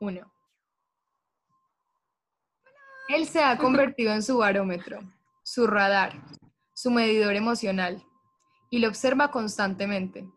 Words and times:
1. 0.00 0.32
Él 3.08 3.26
se 3.26 3.42
ha 3.42 3.56
convertido 3.56 4.12
en 4.12 4.22
su 4.22 4.38
barómetro, 4.38 5.00
su 5.42 5.66
radar, 5.66 6.12
su 6.74 6.90
medidor 6.90 7.34
emocional, 7.34 8.04
y 8.70 8.78
lo 8.78 8.88
observa 8.88 9.30
constantemente. 9.30 10.28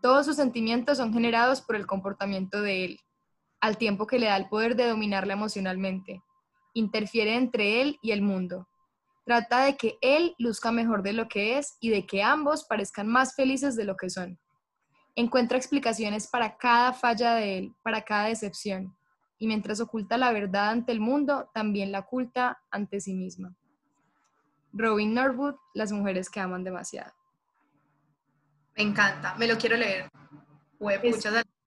Todos 0.00 0.24
sus 0.24 0.36
sentimientos 0.36 0.96
son 0.96 1.12
generados 1.12 1.60
por 1.60 1.76
el 1.76 1.86
comportamiento 1.86 2.62
de 2.62 2.84
él, 2.86 3.00
al 3.60 3.76
tiempo 3.76 4.06
que 4.06 4.18
le 4.18 4.26
da 4.26 4.36
el 4.36 4.48
poder 4.48 4.76
de 4.76 4.88
dominarla 4.88 5.34
emocionalmente. 5.34 6.22
Interfiere 6.72 7.34
entre 7.34 7.82
él 7.82 7.98
y 8.00 8.12
el 8.12 8.22
mundo. 8.22 8.66
Trata 9.26 9.64
de 9.64 9.76
que 9.76 9.98
él 10.00 10.34
luzca 10.38 10.72
mejor 10.72 11.02
de 11.02 11.12
lo 11.12 11.28
que 11.28 11.58
es 11.58 11.76
y 11.80 11.90
de 11.90 12.06
que 12.06 12.22
ambos 12.22 12.64
parezcan 12.64 13.06
más 13.06 13.34
felices 13.34 13.76
de 13.76 13.84
lo 13.84 13.96
que 13.96 14.08
son. 14.08 14.40
Encuentra 15.14 15.58
explicaciones 15.58 16.26
para 16.26 16.56
cada 16.56 16.92
falla 16.92 17.34
de 17.34 17.58
él, 17.58 17.74
para 17.82 18.02
cada 18.02 18.26
decepción, 18.26 18.96
y 19.38 19.46
mientras 19.46 19.80
oculta 19.80 20.18
la 20.18 20.32
verdad 20.32 20.70
ante 20.70 20.92
el 20.92 21.00
mundo, 21.00 21.50
también 21.54 21.92
la 21.92 22.00
oculta 22.00 22.62
ante 22.70 23.00
sí 23.00 23.14
misma. 23.14 23.54
Robin 24.72 25.14
Norwood, 25.14 25.56
Las 25.74 25.92
mujeres 25.92 26.28
que 26.28 26.40
aman 26.40 26.62
demasiado. 26.62 27.12
Me 28.76 28.84
encanta, 28.84 29.34
me 29.36 29.46
lo 29.46 29.56
quiero 29.56 29.76
leer. 29.76 30.08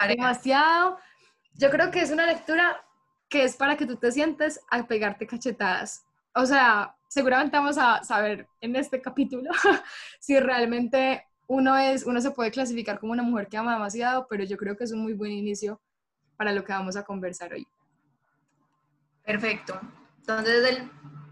demasiado. 0.08 0.98
Yo 1.54 1.70
creo 1.70 1.92
que 1.92 2.02
es 2.02 2.12
una 2.12 2.26
lectura 2.26 2.84
que 3.30 3.44
es 3.44 3.56
para 3.56 3.76
que 3.76 3.86
tú 3.86 3.98
te 3.98 4.12
sientes 4.12 4.60
a 4.70 4.86
pegarte 4.88 5.28
cachetadas. 5.28 6.06
O 6.36 6.46
sea, 6.46 6.96
seguramente 7.08 7.58
vamos 7.58 7.78
a 7.78 8.04
saber 8.04 8.48
en 8.62 8.76
este 8.76 9.02
capítulo 9.02 9.52
si 10.20 10.40
realmente 10.40 11.28
uno 11.48 11.78
es, 11.78 12.06
uno 12.06 12.22
se 12.22 12.32
puede 12.32 12.52
clasificar 12.52 13.00
como 13.00 13.12
una 13.12 13.24
mujer 13.24 13.48
que 13.48 13.58
ama 13.58 13.74
demasiado, 13.74 14.28
pero 14.30 14.44
yo 14.44 14.58
creo 14.58 14.78
que 14.78 14.84
es 14.84 14.92
un 14.92 15.02
muy 15.02 15.14
buen 15.14 15.32
inicio 15.32 15.82
para 16.38 16.52
lo 16.52 16.64
que 16.64 16.72
vamos 16.74 16.96
a 16.96 17.04
conversar 17.04 17.54
hoy. 17.54 17.68
Perfecto. 19.24 19.80
Entonces, 20.18 20.70
el 20.70 20.90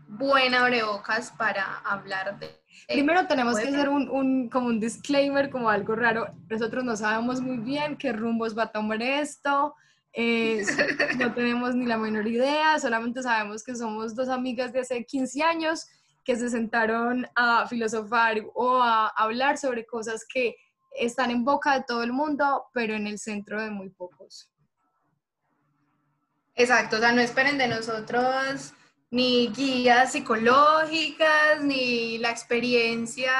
buen 0.07 0.53
abrebocas 0.53 1.31
para 1.31 1.79
hablar 1.79 2.37
de... 2.39 2.61
Primero 2.87 3.27
tenemos 3.27 3.59
que 3.59 3.67
hacer 3.67 3.89
un, 3.89 4.09
un, 4.09 4.49
como 4.49 4.67
un 4.67 4.79
disclaimer, 4.79 5.49
como 5.49 5.69
algo 5.69 5.95
raro. 5.95 6.27
Nosotros 6.49 6.83
no 6.83 6.95
sabemos 6.95 7.41
muy 7.41 7.57
bien 7.57 7.97
qué 7.97 8.13
rumbos 8.13 8.57
va 8.57 8.63
a 8.63 8.71
tomar 8.71 9.01
esto. 9.01 9.75
no 11.17 11.33
tenemos 11.33 11.73
ni 11.73 11.85
la 11.85 11.97
menor 11.97 12.27
idea, 12.27 12.77
solamente 12.79 13.23
sabemos 13.23 13.63
que 13.63 13.75
somos 13.75 14.13
dos 14.13 14.27
amigas 14.27 14.73
de 14.73 14.81
hace 14.81 15.05
15 15.05 15.41
años 15.41 15.87
que 16.23 16.35
se 16.35 16.49
sentaron 16.49 17.27
a 17.35 17.67
filosofar 17.67 18.41
o 18.53 18.81
a 18.81 19.07
hablar 19.07 19.57
sobre 19.57 19.85
cosas 19.85 20.25
que 20.31 20.55
están 20.91 21.31
en 21.31 21.43
boca 21.43 21.73
de 21.73 21.85
todo 21.87 22.03
el 22.03 22.11
mundo, 22.11 22.65
pero 22.73 22.93
en 22.95 23.07
el 23.07 23.17
centro 23.17 23.61
de 23.61 23.69
muy 23.69 23.89
pocos. 23.89 24.49
Exacto, 26.55 26.97
o 26.97 26.99
sea, 26.99 27.11
no 27.11 27.21
esperen 27.21 27.57
de 27.57 27.67
nosotros 27.67 28.73
ni 29.09 29.49
guías 29.49 30.13
psicológicas, 30.13 31.61
ni 31.61 32.17
la 32.17 32.31
experiencia 32.31 33.33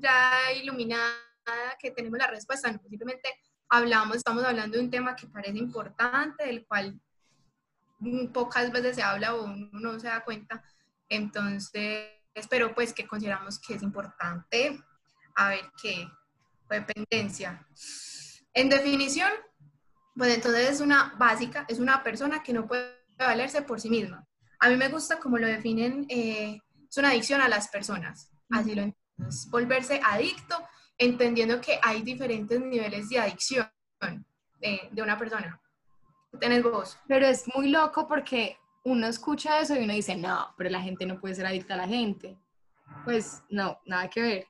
ya 0.00 0.52
iluminada 0.52 1.12
que 1.78 1.90
tenemos 1.90 2.18
la 2.18 2.28
respuesta, 2.28 2.70
no, 2.70 2.78
simplemente 2.88 3.28
hablamos, 3.68 4.16
estamos 4.16 4.44
hablando 4.44 4.76
de 4.76 4.84
un 4.84 4.90
tema 4.90 5.16
que 5.16 5.26
parece 5.26 5.58
importante, 5.58 6.46
del 6.46 6.66
cual 6.66 7.00
pocas 8.32 8.70
veces 8.70 8.96
se 8.96 9.02
habla 9.02 9.34
o 9.34 9.44
uno 9.44 9.68
no 9.72 9.98
se 9.98 10.06
da 10.06 10.24
cuenta, 10.24 10.62
entonces 11.08 12.17
pero 12.46 12.74
pues 12.74 12.92
que 12.92 13.06
consideramos 13.06 13.58
que 13.58 13.74
es 13.74 13.82
importante. 13.82 14.82
A 15.34 15.50
ver 15.50 15.72
qué, 15.80 16.08
dependencia. 16.68 17.66
En 18.52 18.68
definición, 18.68 19.30
pues 20.16 20.34
entonces 20.34 20.70
es 20.70 20.80
una 20.80 21.14
básica, 21.18 21.64
es 21.68 21.78
una 21.78 22.02
persona 22.02 22.42
que 22.42 22.52
no 22.52 22.66
puede 22.66 22.96
valerse 23.18 23.62
por 23.62 23.80
sí 23.80 23.88
misma. 23.88 24.26
A 24.60 24.68
mí 24.68 24.76
me 24.76 24.88
gusta 24.88 25.18
como 25.18 25.38
lo 25.38 25.46
definen, 25.46 26.06
eh, 26.08 26.60
es 26.88 26.96
una 26.96 27.10
adicción 27.10 27.40
a 27.40 27.48
las 27.48 27.68
personas, 27.68 28.30
así 28.50 28.74
lo 28.74 28.82
entiendo. 28.82 29.36
volverse 29.50 30.00
adicto, 30.04 30.56
entendiendo 30.96 31.60
que 31.60 31.78
hay 31.82 32.02
diferentes 32.02 32.60
niveles 32.60 33.08
de 33.08 33.20
adicción 33.20 33.70
de, 34.60 34.88
de 34.90 35.02
una 35.02 35.16
persona. 35.16 35.60
Tenés 36.40 36.62
vos. 36.62 36.98
Pero 37.06 37.26
es 37.26 37.44
muy 37.54 37.70
loco 37.70 38.08
porque 38.08 38.58
uno 38.88 39.06
escucha 39.06 39.60
eso 39.60 39.74
y 39.76 39.84
uno 39.84 39.92
dice, 39.92 40.16
no, 40.16 40.54
pero 40.56 40.70
la 40.70 40.80
gente 40.80 41.04
no 41.04 41.20
puede 41.20 41.34
ser 41.34 41.46
adicta 41.46 41.74
a 41.74 41.78
la 41.78 41.86
gente. 41.86 42.38
Pues 43.04 43.42
no, 43.50 43.78
nada 43.84 44.08
que 44.08 44.22
ver. 44.22 44.46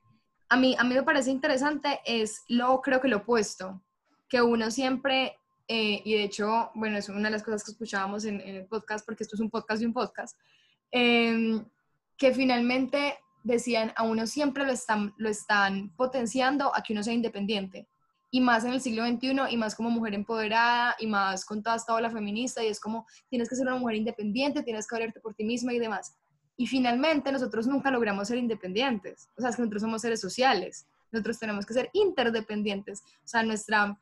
A 0.48 0.56
mí, 0.56 0.76
a 0.78 0.84
mí 0.84 0.94
me 0.94 1.02
parece 1.02 1.30
interesante, 1.30 2.00
es 2.04 2.44
lo, 2.48 2.80
creo 2.80 3.00
que 3.00 3.08
lo 3.08 3.18
opuesto, 3.18 3.82
que 4.28 4.40
uno 4.40 4.70
siempre, 4.70 5.36
eh, 5.66 6.00
y 6.04 6.14
de 6.14 6.24
hecho, 6.24 6.70
bueno, 6.74 6.96
es 6.96 7.08
una 7.08 7.24
de 7.24 7.30
las 7.30 7.42
cosas 7.42 7.64
que 7.64 7.72
escuchábamos 7.72 8.24
en, 8.24 8.40
el 8.40 8.66
podcast, 8.66 9.04
porque 9.04 9.24
esto 9.24 9.36
es 9.36 9.40
un 9.40 9.50
podcast 9.50 9.82
y 9.82 9.86
un 9.86 9.92
podcast, 9.92 10.38
em, 10.90 11.64
que 12.16 12.32
finalmente 12.32 13.18
decían, 13.42 13.92
a 13.96 14.04
uno 14.04 14.26
siempre 14.26 14.64
lo 14.64 14.72
están, 14.72 15.14
lo 15.18 15.28
están 15.28 15.90
potenciando 15.96 16.74
a 16.74 16.82
que 16.82 16.92
uno 16.92 17.02
sea 17.02 17.12
independiente 17.12 17.88
y 18.30 18.40
más 18.40 18.64
en 18.64 18.72
el 18.72 18.80
siglo 18.80 19.06
XXI 19.06 19.36
y 19.50 19.56
más 19.56 19.74
como 19.74 19.90
mujer 19.90 20.14
empoderada 20.14 20.94
y 20.98 21.06
más 21.06 21.44
con 21.44 21.62
toda 21.62 21.76
esta 21.76 21.94
ola 21.94 22.10
feminista 22.10 22.62
y 22.62 22.68
es 22.68 22.80
como 22.80 23.06
tienes 23.28 23.48
que 23.48 23.56
ser 23.56 23.66
una 23.66 23.76
mujer 23.76 23.96
independiente, 23.96 24.62
tienes 24.62 24.86
que 24.86 24.94
valerte 24.94 25.20
por 25.20 25.34
ti 25.34 25.44
misma 25.44 25.72
y 25.72 25.78
demás. 25.78 26.16
Y 26.56 26.66
finalmente 26.66 27.32
nosotros 27.32 27.66
nunca 27.66 27.90
logramos 27.90 28.28
ser 28.28 28.38
independientes, 28.38 29.28
o 29.36 29.40
sea, 29.40 29.50
es 29.50 29.56
que 29.56 29.62
nosotros 29.62 29.82
somos 29.82 30.02
seres 30.02 30.20
sociales, 30.20 30.86
nosotros 31.12 31.38
tenemos 31.38 31.64
que 31.64 31.74
ser 31.74 31.88
interdependientes, 31.92 33.02
o 33.24 33.28
sea, 33.28 33.42
nuestra, 33.44 33.96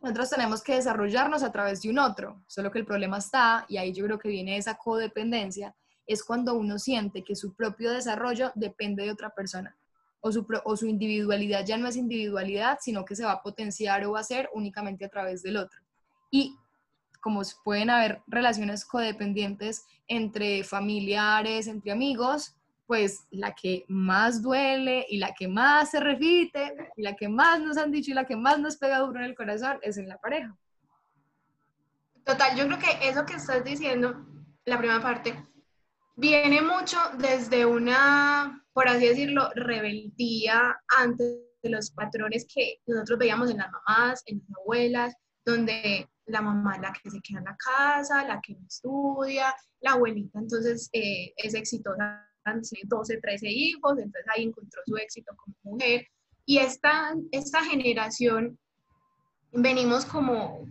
nosotros 0.00 0.30
tenemos 0.30 0.62
que 0.62 0.76
desarrollarnos 0.76 1.42
a 1.42 1.52
través 1.52 1.82
de 1.82 1.90
un 1.90 1.98
otro, 1.98 2.42
solo 2.46 2.70
que 2.70 2.78
el 2.78 2.86
problema 2.86 3.18
está, 3.18 3.66
y 3.68 3.76
ahí 3.76 3.92
yo 3.92 4.04
creo 4.06 4.18
que 4.18 4.30
viene 4.30 4.56
esa 4.56 4.76
codependencia, 4.78 5.76
es 6.06 6.24
cuando 6.24 6.54
uno 6.54 6.78
siente 6.78 7.22
que 7.22 7.36
su 7.36 7.54
propio 7.54 7.92
desarrollo 7.92 8.50
depende 8.54 9.04
de 9.04 9.12
otra 9.12 9.30
persona 9.30 9.76
o 10.20 10.32
su, 10.32 10.46
o 10.64 10.76
su 10.76 10.86
individualidad 10.86 11.64
ya 11.64 11.76
no 11.76 11.88
es 11.88 11.96
individualidad, 11.96 12.78
sino 12.80 13.04
que 13.04 13.16
se 13.16 13.24
va 13.24 13.32
a 13.32 13.42
potenciar 13.42 14.04
o 14.04 14.12
va 14.12 14.20
a 14.20 14.24
ser 14.24 14.48
únicamente 14.54 15.04
a 15.04 15.08
través 15.08 15.42
del 15.42 15.56
otro. 15.56 15.80
Y 16.30 16.56
como 17.20 17.42
pueden 17.64 17.90
haber 17.90 18.22
relaciones 18.26 18.84
codependientes 18.84 19.84
entre 20.08 20.64
familiares, 20.64 21.66
entre 21.66 21.92
amigos, 21.92 22.56
pues 22.86 23.26
la 23.30 23.54
que 23.54 23.84
más 23.88 24.42
duele 24.42 25.06
y 25.08 25.18
la 25.18 25.32
que 25.32 25.46
más 25.46 25.92
se 25.92 26.00
repite 26.00 26.90
y 26.96 27.02
la 27.02 27.14
que 27.14 27.28
más 27.28 27.60
nos 27.60 27.76
han 27.76 27.92
dicho 27.92 28.10
y 28.10 28.14
la 28.14 28.24
que 28.24 28.36
más 28.36 28.58
nos 28.58 28.76
pega 28.76 28.98
duro 28.98 29.20
en 29.20 29.26
el 29.26 29.36
corazón 29.36 29.78
es 29.82 29.96
en 29.96 30.08
la 30.08 30.18
pareja. 30.18 30.56
Total, 32.24 32.56
yo 32.56 32.66
creo 32.66 32.78
que 32.78 33.08
eso 33.08 33.24
que 33.24 33.34
estás 33.34 33.62
diciendo, 33.62 34.26
la 34.64 34.78
primera 34.78 35.00
parte, 35.00 35.46
viene 36.16 36.60
mucho 36.62 36.98
desde 37.18 37.64
una 37.64 38.59
por 38.72 38.88
así 38.88 39.06
decirlo, 39.06 39.50
rebeldía 39.54 40.80
ante 40.98 41.24
los 41.62 41.90
patrones 41.90 42.46
que 42.52 42.78
nosotros 42.86 43.18
veíamos 43.18 43.50
en 43.50 43.58
las 43.58 43.70
mamás, 43.70 44.22
en 44.26 44.38
las 44.38 44.58
abuelas, 44.58 45.14
donde 45.44 46.08
la 46.26 46.40
mamá 46.40 46.76
es 46.76 46.82
la 46.82 46.92
que 46.92 47.10
se 47.10 47.20
queda 47.20 47.38
en 47.38 47.44
la 47.44 47.56
casa, 47.56 48.26
la 48.26 48.40
que 48.40 48.54
no 48.54 48.66
estudia, 48.66 49.54
la 49.80 49.92
abuelita 49.92 50.38
entonces 50.38 50.88
eh, 50.92 51.32
es 51.36 51.54
exitosa, 51.54 52.26
12, 52.44 53.18
13 53.20 53.48
hijos, 53.48 53.92
entonces 53.98 54.24
ahí 54.34 54.44
encontró 54.44 54.80
su 54.86 54.96
éxito 54.96 55.32
como 55.36 55.56
mujer. 55.62 56.06
Y 56.46 56.58
esta, 56.58 57.14
esta 57.30 57.62
generación 57.64 58.58
venimos 59.52 60.04
como, 60.04 60.66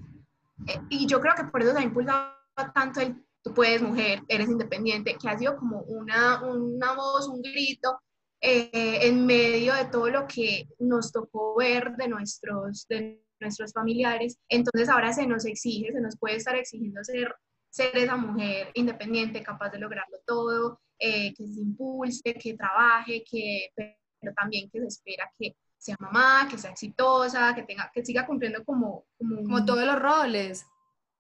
eh, 0.68 0.80
y 0.90 1.06
yo 1.06 1.22
creo 1.22 1.36
que 1.36 1.46
por 1.46 1.62
eso 1.62 1.74
se 1.74 1.80
ha 1.80 1.84
impulsado 1.84 2.34
tanto 2.74 3.02
el 3.02 3.24
tú 3.44 3.54
puedes, 3.54 3.82
mujer, 3.82 4.22
eres 4.28 4.50
independiente, 4.50 5.16
que 5.22 5.30
ha 5.30 5.38
sido 5.38 5.58
como 5.58 5.82
una, 5.82 6.44
una 6.44 6.94
voz, 6.94 7.28
un 7.28 7.42
grito 7.42 8.00
eh, 8.42 9.00
en 9.08 9.26
medio 9.26 9.74
de 9.74 9.86
todo 9.86 10.10
lo 10.10 10.28
que 10.28 10.68
nos 10.80 11.12
tocó 11.12 11.56
ver 11.58 11.96
de 11.98 12.08
nuestros, 12.08 12.88
de 12.88 13.22
nuestros 13.40 13.74
familiares. 13.74 14.38
Entonces 14.50 14.90
ahora 14.90 15.14
se 15.14 15.28
nos 15.28 15.46
exige, 15.46 15.92
se 15.92 16.02
nos 16.02 16.18
puede 16.18 16.36
estar 16.36 16.56
exigiendo 16.56 17.04
ser, 17.04 17.34
ser 17.70 17.98
esa 17.98 18.16
mujer 18.16 18.72
independiente, 18.74 19.44
capaz 19.44 19.70
de 19.70 19.80
lograrlo 19.80 20.18
todo, 20.26 20.80
eh, 21.00 21.34
que 21.34 21.48
se 21.48 21.62
impulse, 21.62 22.34
que 22.34 22.56
trabaje, 22.56 23.24
que, 23.30 23.70
pero 23.76 24.34
también 24.36 24.70
que 24.70 24.80
se 24.80 24.88
espera 24.88 25.32
que 25.38 25.56
sea 25.78 25.96
mamá, 26.00 26.48
que 26.50 26.58
sea 26.58 26.72
exitosa, 26.72 27.56
que, 27.56 27.64
tenga, 27.64 27.90
que 27.94 28.04
siga 28.04 28.26
cumpliendo 28.26 28.64
como, 28.66 29.06
como, 29.18 29.44
como 29.44 29.66
todos 29.66 29.86
los 29.86 29.98
roles. 29.98 30.66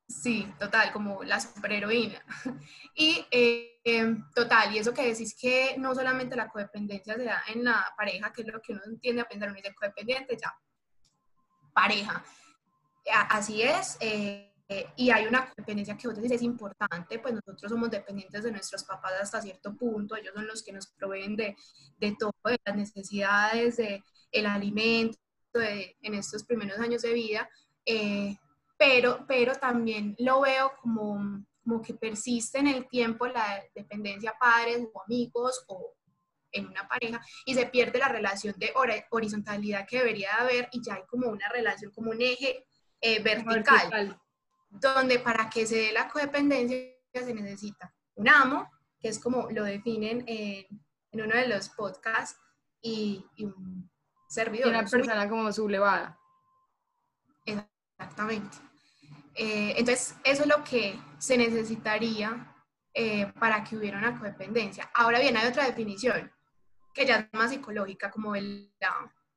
Sí, 0.10 0.52
total, 0.60 0.92
como 0.92 1.24
la 1.24 1.40
superheroína. 1.40 2.22
Y 2.96 3.26
eh, 3.32 3.80
em, 3.86 4.30
total, 4.32 4.76
y 4.76 4.80
eso 4.80 4.94
que 4.94 5.08
decís 5.08 5.34
que 5.40 5.76
no 5.78 5.96
solamente 5.96 6.36
la 6.36 6.50
codependencia 6.50 7.16
se 7.16 7.24
da 7.24 7.44
en 7.48 7.64
la 7.64 7.86
pareja, 7.96 8.34
que 8.34 8.42
es 8.42 8.48
lo 8.48 8.60
que 8.62 8.74
uno 8.74 8.82
entiende 8.88 9.22
a 9.22 9.28
pensar, 9.28 9.48
uno 9.48 9.56
dice 9.56 9.74
codependiente, 9.74 10.36
ya, 10.36 10.54
pareja. 11.72 12.22
Así 13.30 13.62
es, 13.62 13.96
eh, 14.02 14.52
y 14.98 15.12
hay 15.12 15.28
una 15.28 15.50
codependencia 15.50 15.96
que 15.96 16.08
vos 16.08 16.18
decís 16.18 16.34
es 16.34 16.42
importante, 16.42 17.20
pues 17.20 17.36
nosotros 17.36 17.72
somos 17.72 17.90
dependientes 17.90 18.44
de 18.44 18.52
nuestros 18.52 18.84
papás 18.84 19.14
hasta 19.22 19.42
cierto 19.42 19.74
punto, 19.78 20.18
ellos 20.18 20.34
son 20.36 20.46
los 20.46 20.62
que 20.62 20.74
nos 20.74 20.88
proveen 20.88 21.38
de, 21.38 21.56
de 22.00 22.16
todo, 22.20 22.34
de 22.44 22.60
las 22.66 22.76
necesidades, 22.76 23.78
de 23.78 24.04
el 24.32 24.46
alimento, 24.46 25.18
en 25.54 26.14
estos 26.16 26.44
primeros 26.44 26.80
años 26.80 27.02
de 27.02 27.14
vida. 27.14 27.50
Eh, 27.86 28.38
pero, 28.80 29.26
pero 29.28 29.54
también 29.56 30.16
lo 30.20 30.40
veo 30.40 30.72
como, 30.82 31.44
como 31.62 31.82
que 31.82 31.94
persiste 31.94 32.60
en 32.60 32.68
el 32.68 32.88
tiempo 32.88 33.28
la 33.28 33.62
dependencia 33.76 34.34
padres 34.40 34.88
o 34.94 35.04
amigos 35.04 35.66
o 35.68 35.94
en 36.52 36.68
una 36.68 36.88
pareja 36.88 37.22
y 37.46 37.54
se 37.54 37.66
pierde 37.68 38.00
la 38.00 38.08
relación 38.08 38.56
de 38.58 38.74
horizontalidad 39.12 39.86
que 39.86 39.98
debería 39.98 40.34
haber 40.38 40.70
y 40.72 40.82
ya 40.82 40.96
hay 40.96 41.04
como 41.08 41.28
una 41.28 41.50
relación, 41.50 41.92
como 41.92 42.12
un 42.12 42.22
eje 42.22 42.66
eh, 43.02 43.22
vertical, 43.22 44.20
donde 44.70 45.20
para 45.20 45.50
que 45.50 45.68
se 45.68 45.76
dé 45.76 45.92
la 45.92 46.08
codependencia 46.08 46.96
se 47.14 47.34
necesita 47.34 47.94
un 48.16 48.30
amo, 48.30 48.72
que 48.98 49.10
es 49.10 49.20
como 49.20 49.50
lo 49.52 49.66
definen 49.66 50.24
en, 50.26 50.66
en 51.12 51.22
uno 51.22 51.36
de 51.36 51.48
los 51.48 51.70
podcasts, 51.70 52.40
y, 52.82 53.26
y 53.36 53.44
un 53.44 53.92
servidor. 54.30 54.70
Una 54.70 54.86
persona 54.86 55.28
como 55.28 55.52
sublevada. 55.52 56.18
Exactamente. 57.46 58.69
Eh, 59.36 59.74
entonces, 59.78 60.16
eso 60.24 60.44
es 60.44 60.50
lo 60.50 60.64
que 60.64 61.00
se 61.18 61.38
necesitaría 61.38 62.56
eh, 62.94 63.32
para 63.40 63.64
que 63.64 63.78
hubiera 63.78 63.98
una 63.98 64.18
codependencia. 64.18 64.90
Ahora 64.94 65.20
bien, 65.20 65.38
hay 65.38 65.48
otra 65.48 65.66
definición, 65.66 66.32
que 66.94 67.06
ya 67.06 67.18
es 67.18 67.34
más 67.34 67.52
psicológica, 67.52 68.12
como 68.12 68.36
el, 68.36 68.74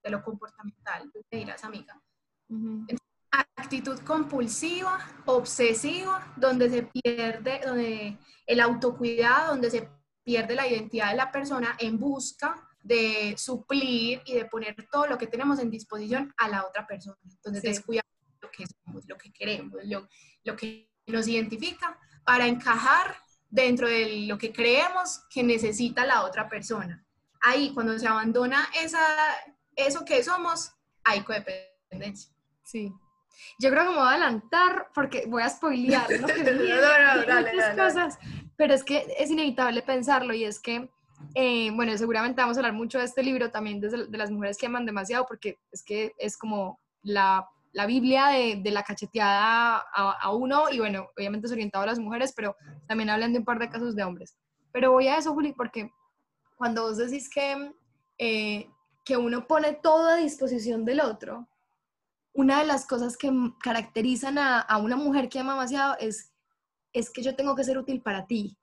de 0.02 0.10
lo 0.10 0.22
comportamental, 0.22 1.10
te 1.28 1.36
dirás, 1.36 1.62
amiga. 1.64 2.00
actitud 3.56 3.98
compulsiva, 4.00 4.98
obsesiva, 5.26 6.32
donde 6.36 6.68
se 6.68 6.82
pierde, 6.82 7.60
donde 7.64 8.18
el 8.46 8.60
autocuidado, 8.60 9.52
donde 9.52 9.70
se 9.70 9.88
pierde 10.24 10.54
la 10.54 10.66
identidad 10.66 11.10
de 11.10 11.16
la 11.16 11.32
persona 11.32 11.76
en 11.78 11.98
busca 11.98 12.68
de 12.82 13.34
suplir 13.38 14.22
y 14.24 14.34
de 14.34 14.44
poner 14.46 14.74
todo 14.90 15.06
lo 15.06 15.16
que 15.16 15.26
tenemos 15.26 15.58
en 15.60 15.70
disposición 15.70 16.32
a 16.36 16.48
la 16.48 16.66
otra 16.66 16.86
persona. 16.86 17.16
Entonces, 17.24 17.62
descuidar 17.62 18.04
lo 18.04 18.11
que 18.52 18.64
somos, 18.66 19.04
lo 19.08 19.16
que 19.16 19.32
queremos, 19.32 19.80
lo, 19.84 20.08
lo 20.44 20.56
que 20.56 20.88
nos 21.06 21.26
identifica 21.26 21.98
para 22.24 22.46
encajar 22.46 23.16
dentro 23.48 23.88
de 23.88 24.26
lo 24.26 24.38
que 24.38 24.52
creemos 24.52 25.24
que 25.30 25.42
necesita 25.42 26.06
la 26.06 26.24
otra 26.24 26.48
persona. 26.48 27.04
Ahí, 27.40 27.72
cuando 27.74 27.98
se 27.98 28.06
abandona 28.06 28.68
esa, 28.80 29.00
eso 29.76 30.04
que 30.04 30.22
somos, 30.22 30.72
hay 31.04 31.22
codependencia. 31.22 32.32
Sí. 32.64 32.92
Yo 33.58 33.70
creo 33.70 33.82
que 33.82 33.90
me 33.90 33.96
voy 33.96 34.06
a 34.06 34.10
adelantar 34.10 34.88
porque 34.94 35.24
voy 35.26 35.42
a 35.42 35.50
spoilear 35.50 36.08
¿no? 36.20 36.28
cosas, 37.76 38.18
pero 38.56 38.74
es 38.74 38.84
que 38.84 39.06
es 39.18 39.30
inevitable 39.30 39.82
pensarlo 39.82 40.32
y 40.32 40.44
es 40.44 40.60
que 40.60 40.88
eh, 41.34 41.70
bueno, 41.72 41.96
seguramente 41.98 42.40
vamos 42.40 42.56
a 42.56 42.60
hablar 42.60 42.72
mucho 42.72 42.98
de 42.98 43.04
este 43.04 43.22
libro 43.22 43.50
también 43.50 43.80
de, 43.80 44.06
de 44.06 44.18
las 44.18 44.30
mujeres 44.30 44.58
que 44.58 44.66
aman 44.66 44.86
demasiado, 44.86 45.26
porque 45.26 45.58
es 45.70 45.82
que 45.82 46.14
es 46.18 46.36
como 46.36 46.80
la, 47.02 47.48
la 47.72 47.86
Biblia 47.86 48.28
de, 48.28 48.60
de, 48.62 48.70
la 48.70 48.82
cacheteada 48.82 49.82
a, 49.94 50.34
uno, 50.34 50.70
y 50.70 50.78
bueno, 50.78 51.08
obviamente 51.16 51.46
es 51.46 51.52
orientado 51.52 51.84
a 51.84 51.86
las 51.86 51.98
mujeres, 51.98 52.32
pero 52.36 52.56
también 52.86 53.10
hablan 53.10 53.32
de 53.32 53.38
un 53.38 53.44
par 53.44 53.58
de 53.58 53.70
casos 53.70 53.96
de 53.96 54.04
hombres. 54.04 54.36
Pero 54.72 54.92
voy 54.92 55.08
a 55.08 55.16
eso, 55.16 55.32
Juli, 55.32 55.52
porque 55.52 55.90
cuando 56.56 56.82
vos 56.82 56.98
decís 56.98 57.30
que, 57.30 57.72
eh, 58.18 58.68
que 59.04 59.16
uno 59.16 59.46
pone 59.46 59.72
todo 59.72 60.06
a 60.08 60.16
disposición 60.16 60.84
del 60.84 61.00
otro, 61.00 61.48
una 62.34 62.60
de 62.60 62.66
las 62.66 62.86
cosas 62.86 63.16
que 63.16 63.30
caracterizan 63.62 64.38
a, 64.38 64.60
a 64.60 64.76
una 64.78 64.96
mujer 64.96 65.28
que 65.28 65.38
ama 65.38 65.52
demasiado 65.52 65.96
es, 65.98 66.32
es 66.92 67.10
que 67.10 67.22
yo 67.22 67.36
tengo 67.36 67.54
que 67.54 67.64
ser 67.64 67.78
útil 67.78 68.02
para 68.02 68.26
ti, 68.26 68.56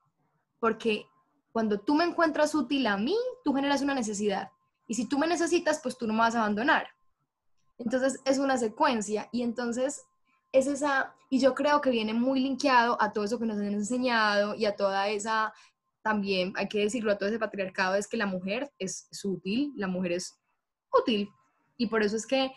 porque 0.59 1.05
cuando 1.51 1.79
tú 1.79 1.95
me 1.95 2.05
encuentras 2.05 2.53
útil 2.53 2.85
a 2.87 2.97
mí, 2.97 3.15
tú 3.43 3.53
generas 3.53 3.81
una 3.81 3.95
necesidad. 3.95 4.51
Y 4.87 4.93
si 4.93 5.07
tú 5.07 5.17
me 5.17 5.27
necesitas, 5.27 5.79
pues 5.81 5.97
tú 5.97 6.07
no 6.07 6.13
me 6.13 6.19
vas 6.19 6.35
a 6.35 6.39
abandonar. 6.39 6.87
Entonces 7.79 8.19
es 8.25 8.37
una 8.37 8.57
secuencia 8.57 9.29
y 9.31 9.41
entonces 9.41 10.03
es 10.51 10.67
esa, 10.67 11.15
y 11.29 11.39
yo 11.39 11.55
creo 11.55 11.81
que 11.81 11.89
viene 11.89 12.13
muy 12.13 12.41
linkeado 12.41 13.01
a 13.01 13.11
todo 13.13 13.23
eso 13.23 13.39
que 13.39 13.45
nos 13.45 13.57
han 13.57 13.73
enseñado 13.73 14.55
y 14.55 14.65
a 14.65 14.75
toda 14.75 15.09
esa, 15.09 15.53
también 16.01 16.53
hay 16.55 16.67
que 16.67 16.79
decirlo, 16.79 17.11
a 17.11 17.17
todo 17.17 17.29
ese 17.29 17.39
patriarcado, 17.39 17.95
es 17.95 18.07
que 18.07 18.17
la 18.17 18.25
mujer 18.25 18.71
es, 18.79 19.07
útil, 19.23 19.73
la 19.75 19.87
mujer 19.87 20.13
es 20.13 20.39
útil. 20.91 21.29
Y 21.77 21.87
por 21.87 22.03
eso 22.03 22.15
es 22.15 22.25
que 22.25 22.51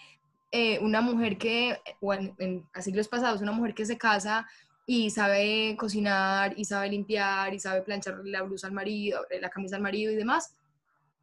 eh, 0.50 0.78
una 0.80 1.00
mujer 1.00 1.38
que, 1.38 1.78
o 2.00 2.12
en, 2.14 2.34
en 2.38 2.66
siglos 2.80 3.08
pasados, 3.08 3.42
una 3.42 3.52
mujer 3.52 3.74
que 3.74 3.86
se 3.86 3.98
casa 3.98 4.46
y 4.86 5.10
sabe 5.10 5.76
cocinar 5.78 6.54
y 6.58 6.64
sabe 6.64 6.88
limpiar 6.88 7.54
y 7.54 7.60
sabe 7.60 7.82
planchar 7.82 8.20
la 8.24 8.42
blusa 8.42 8.66
al 8.66 8.72
marido, 8.72 9.20
la 9.40 9.50
camisa 9.50 9.76
al 9.76 9.82
marido 9.82 10.10
y 10.10 10.16
demás, 10.16 10.54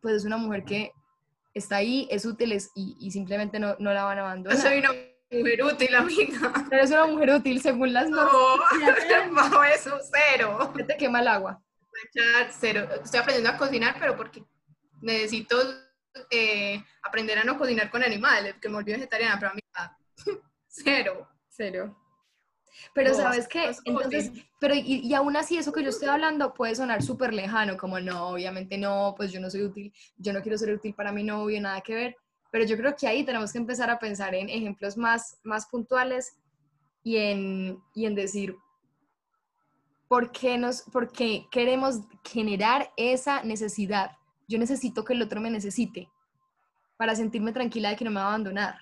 pues 0.02 0.16
es 0.16 0.26
una 0.26 0.38
mujer 0.38 0.64
que 0.64 0.94
está 1.54 1.78
ahí, 1.78 2.08
es 2.12 2.26
útil 2.26 2.54
y, 2.76 2.98
y, 3.00 3.12
simplemente 3.12 3.60
no, 3.60 3.76
no, 3.80 3.94
la 3.94 4.04
van 4.04 4.20
a 4.20 4.22
abandonar. 4.22 4.58
Yo 4.58 4.64
soy 4.64 4.80
una 4.80 4.94
mujer 5.32 5.64
útil, 5.64 5.96
amiga. 5.96 6.54
Pero 6.70 6.84
es 6.84 6.92
una 6.92 7.06
mujer 7.06 7.30
útil 7.32 7.62
según 7.62 7.94
las 7.94 8.10
normas. 8.10 8.34
No, 9.32 9.50
no 9.50 9.64
eso, 9.64 9.98
cero. 10.12 10.74
¿Qué 10.76 10.84
te 10.84 10.98
quema 10.98 11.22
el 11.22 11.28
agua? 11.28 11.62
Cero. 12.60 12.88
Estoy 13.04 13.20
aprendiendo 13.20 13.50
a 13.50 13.58
cocinar, 13.58 13.96
pero 14.00 14.16
porque 14.16 14.44
necesito 15.02 15.58
eh, 16.32 16.84
aprender 17.04 17.38
a 17.40 17.44
no 17.44 17.58
cocinar 17.58 17.90
con 17.90 18.04
animales, 18.04 18.56
que 18.62 18.70
me 18.70 18.76
volví 18.76 18.94
vegetariana, 18.94 19.38
pero 19.40 19.52
amiga, 19.52 19.98
cero. 20.68 21.28
Cero. 21.50 21.96
Pero 22.94 23.14
sabes 23.14 23.48
qué, 23.48 23.72
entonces, 23.86 24.32
pero 24.60 24.76
y, 24.76 25.02
y, 25.04 25.14
aún 25.14 25.36
así 25.36 25.58
eso 25.58 25.72
que 25.72 25.84
yo 25.84 25.90
estoy 25.90 26.08
hablando 26.08 26.54
puede 26.54 26.76
sonar 26.76 27.02
súper 27.02 27.34
lejano, 27.34 27.78
como 27.78 28.00
no, 28.00 28.30
obviamente 28.30 28.78
no, 28.78 29.14
pues 29.16 29.32
yo 29.32 29.40
no 29.40 29.50
soy 29.50 29.64
útil, 29.64 29.94
yo 30.18 30.34
no 30.34 30.42
quiero 30.42 30.58
ser 30.58 30.74
útil 30.74 30.94
para 30.94 31.12
mi 31.12 31.24
novio, 31.24 31.62
nada 31.62 31.82
que 31.82 31.96
ver, 31.96 32.16
pero 32.52 32.66
yo 32.66 32.78
creo 32.78 32.96
que 32.96 33.08
ahí 33.08 33.24
tenemos 33.24 33.52
que 33.52 33.60
empezar 33.60 33.90
a 33.90 34.00
pensar 34.00 34.36
en 34.36 34.50
ejemplos 34.50 34.98
más, 34.98 35.40
más 35.44 35.68
puntuales 35.68 36.38
y 37.04 37.18
en, 37.18 37.80
y 37.94 38.06
en 38.06 38.16
decir, 38.16 38.56
¿por 40.08 40.32
qué, 40.32 40.58
nos, 40.58 40.82
¿por 40.84 41.12
qué 41.12 41.48
queremos 41.52 42.02
generar 42.24 42.92
esa 42.98 43.44
necesidad? 43.44 44.12
Yo 44.48 44.58
necesito 44.58 45.04
que 45.06 45.14
el 45.14 45.22
otro 45.22 45.40
me 45.40 45.52
necesite 45.52 46.10
para 46.98 47.16
sentirme 47.16 47.54
tranquila 47.54 47.90
de 47.90 47.96
que 47.96 48.06
no 48.06 48.12
me 48.12 48.20
va 48.20 48.26
a 48.26 48.30
abandonar. 48.30 48.80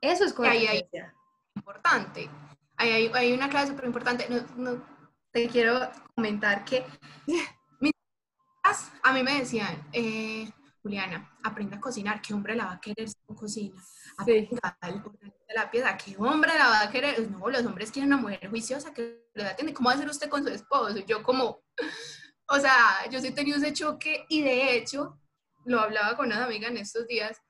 Eso 0.00 0.24
es 0.24 0.32
coherencia 0.32 1.12
importante. 1.56 2.30
Hay, 2.76 3.10
hay, 3.12 3.32
una 3.32 3.48
clase 3.48 3.68
súper 3.68 3.86
importante. 3.86 4.26
No, 4.28 4.44
no, 4.56 4.82
te 5.32 5.48
quiero 5.48 5.90
comentar 6.14 6.64
que 6.64 6.84
mis 7.80 7.92
a 9.02 9.12
mí 9.12 9.22
me 9.22 9.38
decían, 9.38 9.88
eh, 9.92 10.50
Juliana, 10.82 11.36
aprenda 11.42 11.76
a 11.76 11.80
cocinar, 11.80 12.20
¿qué 12.20 12.34
hombre 12.34 12.56
la 12.56 12.66
va 12.66 12.72
a 12.72 12.80
querer 12.80 13.08
si 13.08 13.16
no 13.28 13.36
cocina? 13.36 13.80
Aprenda 14.18 14.76
la 15.54 15.70
pieza, 15.70 15.96
¿qué 15.96 16.16
hombre 16.18 16.52
la 16.56 16.68
va 16.68 16.82
a 16.82 16.90
querer? 16.90 17.30
No, 17.30 17.48
los 17.48 17.64
hombres 17.64 17.90
quieren 17.90 18.12
una 18.12 18.20
mujer 18.20 18.48
juiciosa 18.48 18.92
que 18.92 19.30
le 19.34 19.44
atiende. 19.44 19.72
¿Cómo 19.72 19.88
va 19.88 19.94
a 19.94 19.96
hacer 19.96 20.08
usted 20.08 20.28
con 20.28 20.42
su 20.42 20.50
esposo? 20.50 20.98
yo 21.06 21.22
como, 21.22 21.62
o 22.48 22.58
sea, 22.58 23.08
yo 23.10 23.20
sí 23.20 23.30
tenía 23.30 23.56
ese 23.56 23.72
choque 23.72 24.26
y 24.28 24.42
de 24.42 24.76
hecho, 24.76 25.18
lo 25.64 25.80
hablaba 25.80 26.16
con 26.16 26.26
una 26.26 26.44
amiga 26.44 26.68
en 26.68 26.76
estos 26.76 27.06
días, 27.06 27.40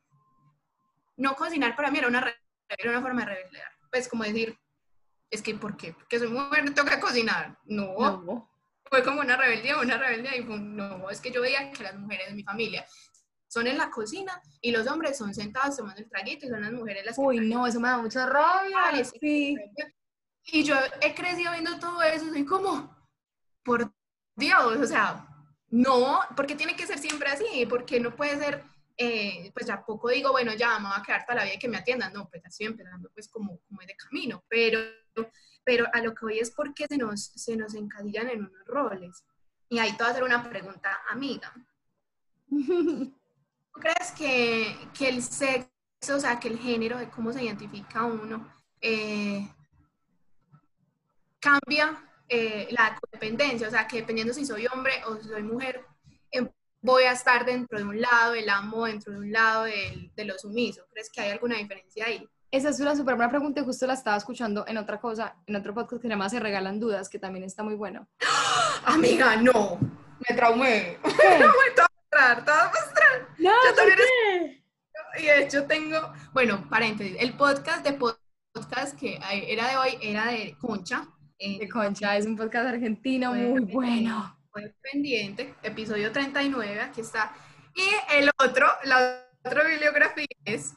no 1.16 1.34
cocinar 1.34 1.74
para 1.76 1.90
mí 1.90 1.98
era 1.98 2.08
una, 2.08 2.26
era 2.68 2.90
una 2.90 3.00
forma 3.00 3.24
de 3.24 3.34
rebeliar 3.34 3.75
pues 3.90 4.08
como 4.08 4.24
decir, 4.24 4.58
es 5.30 5.42
que 5.42 5.54
¿por 5.54 5.76
qué? 5.76 5.92
Porque 5.92 6.18
soy 6.18 6.28
mujer, 6.28 6.64
me 6.64 6.70
toca 6.70 7.00
cocinar. 7.00 7.58
No. 7.64 8.50
Fue 8.88 9.02
como 9.02 9.20
una 9.20 9.36
rebeldía, 9.36 9.80
una 9.80 9.98
rebeldía 9.98 10.36
y 10.36 10.42
fue, 10.42 10.58
no, 10.58 11.10
es 11.10 11.20
que 11.20 11.32
yo 11.32 11.40
veía 11.40 11.70
que 11.72 11.82
las 11.82 11.96
mujeres 11.96 12.28
de 12.28 12.34
mi 12.34 12.44
familia 12.44 12.86
son 13.48 13.66
en 13.66 13.78
la 13.78 13.90
cocina 13.90 14.40
y 14.60 14.70
los 14.70 14.86
hombres 14.86 15.16
son 15.16 15.34
sentados 15.34 15.76
tomando 15.76 16.00
el 16.00 16.08
traguito 16.08 16.46
y 16.46 16.48
son 16.50 16.62
las 16.62 16.72
mujeres 16.72 17.04
las 17.04 17.16
que... 17.16 17.22
Uy, 17.22 17.40
no, 17.48 17.66
eso 17.66 17.80
me 17.80 17.88
da 17.88 17.98
mucha 17.98 18.26
rabia. 18.26 19.04
sí. 19.04 19.56
Y 20.48 20.62
yo 20.62 20.76
he 21.00 21.14
crecido 21.14 21.50
viendo 21.52 21.78
todo 21.78 22.00
eso, 22.02 22.28
soy 22.28 22.44
como, 22.44 22.96
por 23.64 23.92
Dios, 24.36 24.76
o 24.76 24.86
sea, 24.86 25.26
no, 25.68 26.20
porque 26.36 26.54
tiene 26.54 26.76
que 26.76 26.86
ser 26.86 26.98
siempre 26.98 27.28
así, 27.28 27.66
porque 27.66 27.98
no 27.98 28.14
puede 28.14 28.38
ser 28.38 28.64
eh, 28.96 29.50
pues 29.52 29.66
ya 29.66 29.84
poco 29.84 30.08
digo, 30.08 30.32
bueno, 30.32 30.54
ya 30.54 30.78
me 30.78 30.88
voy 30.88 30.96
a 30.98 31.02
quedar 31.02 31.24
toda 31.26 31.36
la 31.36 31.44
vida 31.44 31.54
y 31.54 31.58
que 31.58 31.68
me 31.68 31.76
atiendan, 31.76 32.12
no, 32.12 32.28
pues 32.28 32.44
estoy 32.44 32.66
empezando 32.66 33.10
pues 33.12 33.28
como, 33.28 33.60
como 33.68 33.80
de 33.82 33.94
camino, 33.94 34.42
pero, 34.48 34.80
pero 35.64 35.86
a 35.92 36.00
lo 36.00 36.14
que 36.14 36.24
voy 36.24 36.38
es 36.38 36.50
porque 36.50 36.86
se 36.86 36.96
nos, 36.96 37.24
se 37.24 37.56
nos 37.56 37.74
encadillan 37.74 38.30
en 38.30 38.40
unos 38.46 38.64
roles. 38.66 39.24
Y 39.68 39.78
ahí 39.78 39.90
te 39.92 39.98
voy 39.98 40.06
a 40.06 40.10
hacer 40.10 40.24
una 40.24 40.48
pregunta, 40.48 41.00
amiga. 41.10 41.52
¿Tú 42.48 43.80
crees 43.80 44.12
que, 44.16 44.74
que 44.96 45.08
el 45.08 45.22
sexo, 45.22 46.16
o 46.16 46.20
sea, 46.20 46.40
que 46.40 46.48
el 46.48 46.58
género 46.58 46.96
de 46.96 47.10
cómo 47.10 47.32
se 47.32 47.42
identifica 47.44 48.04
uno, 48.04 48.50
eh, 48.80 49.46
cambia 51.38 52.02
eh, 52.28 52.68
la 52.70 52.98
codependencia? 52.98 53.68
O 53.68 53.70
sea, 53.70 53.86
que 53.86 53.98
dependiendo 53.98 54.32
si 54.32 54.46
soy 54.46 54.66
hombre 54.68 55.02
o 55.06 55.16
si 55.16 55.28
soy 55.28 55.42
mujer, 55.42 55.84
voy 56.86 57.02
a 57.02 57.12
estar 57.12 57.44
dentro 57.44 57.78
de 57.78 57.84
un 57.84 58.00
lado 58.00 58.32
del 58.32 58.48
amo, 58.48 58.86
dentro 58.86 59.12
de 59.12 59.18
un 59.18 59.32
lado 59.32 59.64
de, 59.64 60.10
de 60.14 60.24
lo 60.24 60.38
sumiso. 60.38 60.86
¿Crees 60.92 61.10
que 61.10 61.20
hay 61.20 61.32
alguna 61.32 61.56
diferencia 61.56 62.06
ahí? 62.06 62.26
Esa 62.52 62.68
es 62.68 62.78
una 62.78 62.94
súper 62.94 63.16
buena 63.16 63.28
pregunta 63.28 63.60
y 63.60 63.64
justo 63.64 63.88
la 63.88 63.94
estaba 63.94 64.16
escuchando 64.16 64.64
en 64.68 64.78
otra 64.78 65.00
cosa, 65.00 65.36
en 65.46 65.56
otro 65.56 65.74
podcast 65.74 66.00
que 66.00 66.08
se 66.08 66.14
llama 66.14 66.28
Se 66.28 66.38
Regalan 66.38 66.78
Dudas, 66.78 67.08
que 67.08 67.18
también 67.18 67.44
está 67.44 67.64
muy 67.64 67.74
bueno. 67.74 68.06
Amiga, 68.84 69.36
no, 69.36 69.78
me 70.28 70.36
traumé. 70.36 70.98
¿Qué? 71.02 71.28
me 71.40 71.46
voy 71.46 71.66
a 71.76 71.86
mostrar, 71.90 72.44
te 72.44 72.50
voy 72.52 72.60
a 72.60 72.66
mostrar. 72.66 73.28
No, 73.38 73.50
Yo 73.50 73.74
también 73.74 73.98
qué? 73.98 74.62
Y 75.18 75.26
de 75.26 75.42
hecho 75.42 75.66
tengo, 75.66 76.12
bueno, 76.32 76.68
paréntesis, 76.70 77.16
el 77.18 77.32
podcast 77.34 77.84
de 77.84 77.94
podcast 77.94 78.98
que 78.98 79.18
era 79.48 79.68
de 79.68 79.76
hoy 79.76 79.98
era 80.00 80.26
de 80.26 80.56
Concha. 80.60 81.08
de 81.38 81.68
Concha, 81.68 82.16
es 82.16 82.26
un 82.26 82.36
podcast 82.36 82.68
argentino 82.68 83.34
muy 83.34 83.64
bueno. 83.64 84.35
Muy 84.56 84.72
pendiente, 84.90 85.54
episodio 85.62 86.10
39, 86.10 86.80
aquí 86.80 87.02
está. 87.02 87.30
Y 87.74 88.14
el 88.14 88.30
otro, 88.42 88.66
la 88.84 89.22
otra 89.44 89.64
bibliografía 89.64 90.24
es, 90.46 90.74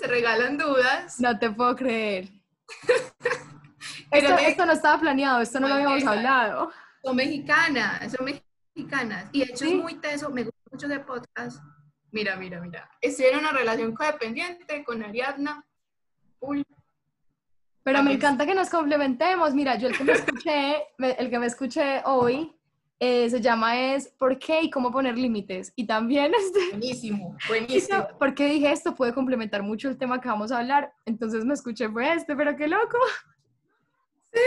se 0.00 0.06
regalan 0.06 0.56
dudas. 0.56 1.20
No 1.20 1.38
te 1.38 1.50
puedo 1.50 1.76
creer. 1.76 2.30
esto, 4.10 4.38
esto, 4.38 4.64
no 4.64 4.72
estaba 4.72 4.98
planeado, 4.98 5.42
esto 5.42 5.60
no 5.60 5.68
lo 5.68 5.74
habíamos 5.74 6.02
hablado. 6.04 6.72
Son 7.02 7.14
mexicanas, 7.14 8.10
son 8.10 8.24
mexicanas. 8.24 9.28
Y 9.32 9.40
de 9.40 9.52
hecho 9.52 9.66
es 9.66 9.74
muy 9.74 9.96
teso, 9.96 10.30
me 10.30 10.44
gusta 10.44 10.60
mucho 10.72 10.86
ese 10.86 11.00
podcast. 11.00 11.62
Mira, 12.10 12.36
mira, 12.36 12.58
mira. 12.58 12.90
Esta 13.02 13.24
era 13.24 13.38
una 13.38 13.52
relación 13.52 13.94
codependiente 13.94 14.82
con 14.82 15.02
Ariadna. 15.02 15.62
Pero 17.82 18.02
me 18.02 18.14
encanta 18.14 18.46
que 18.46 18.54
nos 18.54 18.70
complementemos. 18.70 19.52
Mira, 19.52 19.76
yo 19.76 19.88
el 19.88 19.98
que 19.98 20.04
me 20.04 20.12
escuché, 20.12 20.76
el 20.98 21.28
que 21.28 21.38
me 21.38 21.46
escuché 21.46 22.00
hoy, 22.06 22.50
eh, 23.04 23.28
se 23.28 23.40
llama 23.40 23.78
es 23.78 24.08
¿Por 24.08 24.38
qué 24.38 24.62
y 24.62 24.70
cómo 24.70 24.90
poner 24.90 25.18
límites? 25.18 25.72
Y 25.76 25.86
también 25.86 26.32
este... 26.38 26.70
Buenísimo, 26.70 27.36
buenísimo. 27.48 28.08
Porque 28.18 28.46
dije 28.46 28.72
esto 28.72 28.94
puede 28.94 29.12
complementar 29.12 29.62
mucho 29.62 29.88
el 29.88 29.98
tema 29.98 30.20
que 30.20 30.28
vamos 30.28 30.50
a 30.52 30.58
hablar. 30.58 30.92
Entonces 31.04 31.44
me 31.44 31.54
escuché 31.54 31.88
fue 31.88 32.14
este, 32.14 32.34
pero 32.34 32.56
qué 32.56 32.68
loco. 32.68 32.98
Sí, 34.32 34.40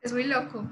es 0.00 0.12
muy 0.12 0.24
loco. 0.24 0.68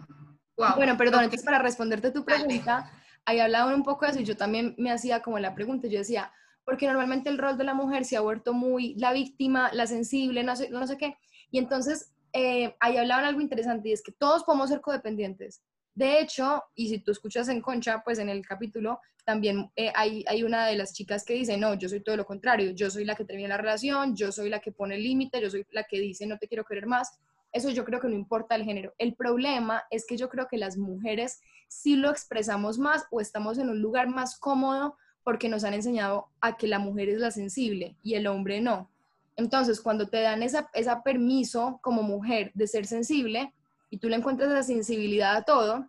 Bueno, 0.56 0.96
perdón, 0.96 1.22
entonces 1.22 1.44
para 1.44 1.60
responderte 1.60 2.10
tu 2.10 2.24
pregunta, 2.24 2.90
ahí 3.24 3.38
hablaban 3.38 3.74
un 3.74 3.84
poco 3.84 4.04
de 4.04 4.10
eso 4.10 4.20
y 4.20 4.24
yo 4.24 4.36
también 4.36 4.74
me 4.76 4.90
hacía 4.90 5.22
como 5.22 5.38
la 5.38 5.54
pregunta, 5.54 5.86
yo 5.86 5.98
decía, 5.98 6.32
porque 6.64 6.88
normalmente 6.88 7.30
el 7.30 7.38
rol 7.38 7.56
de 7.56 7.62
la 7.62 7.74
mujer 7.74 8.04
se 8.04 8.16
ha 8.16 8.20
vuelto 8.20 8.54
muy 8.54 8.96
la 8.96 9.12
víctima, 9.12 9.70
la 9.72 9.86
sensible, 9.86 10.42
no 10.42 10.56
sé, 10.56 10.68
no 10.70 10.84
sé 10.88 10.96
qué. 10.98 11.16
Y 11.52 11.58
entonces 11.58 12.12
eh, 12.32 12.74
ahí 12.80 12.96
hablaban 12.96 13.24
algo 13.24 13.40
interesante 13.40 13.90
y 13.90 13.92
es 13.92 14.02
que 14.02 14.10
todos 14.10 14.42
podemos 14.42 14.68
ser 14.68 14.80
codependientes. 14.80 15.62
De 15.94 16.20
hecho, 16.20 16.62
y 16.74 16.88
si 16.88 16.98
tú 16.98 17.12
escuchas 17.12 17.48
en 17.48 17.60
Concha, 17.60 18.02
pues 18.04 18.18
en 18.18 18.28
el 18.28 18.46
capítulo 18.46 19.00
también 19.24 19.70
eh, 19.76 19.92
hay, 19.94 20.42
una 20.42 20.66
de 20.66 20.76
las 20.76 20.92
chicas 20.92 21.24
que 21.24 21.34
dice, 21.34 21.56
no, 21.56 21.74
yo 21.74 21.88
soy 21.88 22.00
todo 22.00 22.16
lo 22.16 22.26
contrario, 22.26 22.72
yo 22.72 22.90
soy 22.90 23.04
la 23.04 23.14
que 23.14 23.24
termina 23.24 23.50
la 23.50 23.58
relación, 23.58 24.16
yo 24.16 24.32
soy 24.32 24.48
la 24.48 24.60
que 24.60 24.72
pone 24.72 24.96
el 24.96 25.02
límite, 25.02 25.40
yo 25.40 25.50
soy 25.50 25.64
la 25.70 25.84
que 25.84 26.00
dice, 26.00 26.26
no 26.26 26.38
te 26.38 26.48
quiero 26.48 26.64
querer 26.64 26.86
más. 26.86 27.18
Eso 27.52 27.68
yo 27.70 27.84
creo 27.84 28.00
que 28.00 28.08
no 28.08 28.14
importa 28.14 28.54
el 28.54 28.64
género. 28.64 28.94
El 28.98 29.14
problema 29.14 29.84
es 29.90 30.06
que 30.06 30.16
yo 30.16 30.28
creo 30.28 30.48
que 30.48 30.56
las 30.56 30.76
mujeres 30.78 31.40
sí 31.68 31.96
lo 31.96 32.10
expresamos 32.10 32.78
más 32.78 33.04
o 33.10 33.20
estamos 33.20 33.58
en 33.58 33.68
un 33.68 33.80
lugar 33.80 34.08
más 34.08 34.38
cómodo 34.38 34.96
porque 35.22 35.48
nos 35.48 35.62
han 35.62 35.74
enseñado 35.74 36.28
a 36.40 36.56
que 36.56 36.66
la 36.66 36.78
mujer 36.78 37.10
es 37.10 37.20
la 37.20 37.30
sensible 37.30 37.96
y 38.02 38.14
el 38.14 38.26
hombre 38.26 38.60
no. 38.60 38.90
Entonces, 39.36 39.80
cuando 39.80 40.08
te 40.08 40.20
dan 40.20 40.42
esa, 40.42 40.68
esa 40.74 41.02
permiso 41.02 41.78
como 41.82 42.02
mujer 42.02 42.50
de 42.54 42.66
ser 42.66 42.86
sensible 42.86 43.52
y 43.92 43.98
tú 43.98 44.08
le 44.08 44.16
encuentras 44.16 44.50
esa 44.50 44.62
sensibilidad 44.62 45.36
a 45.36 45.42
todo, 45.42 45.86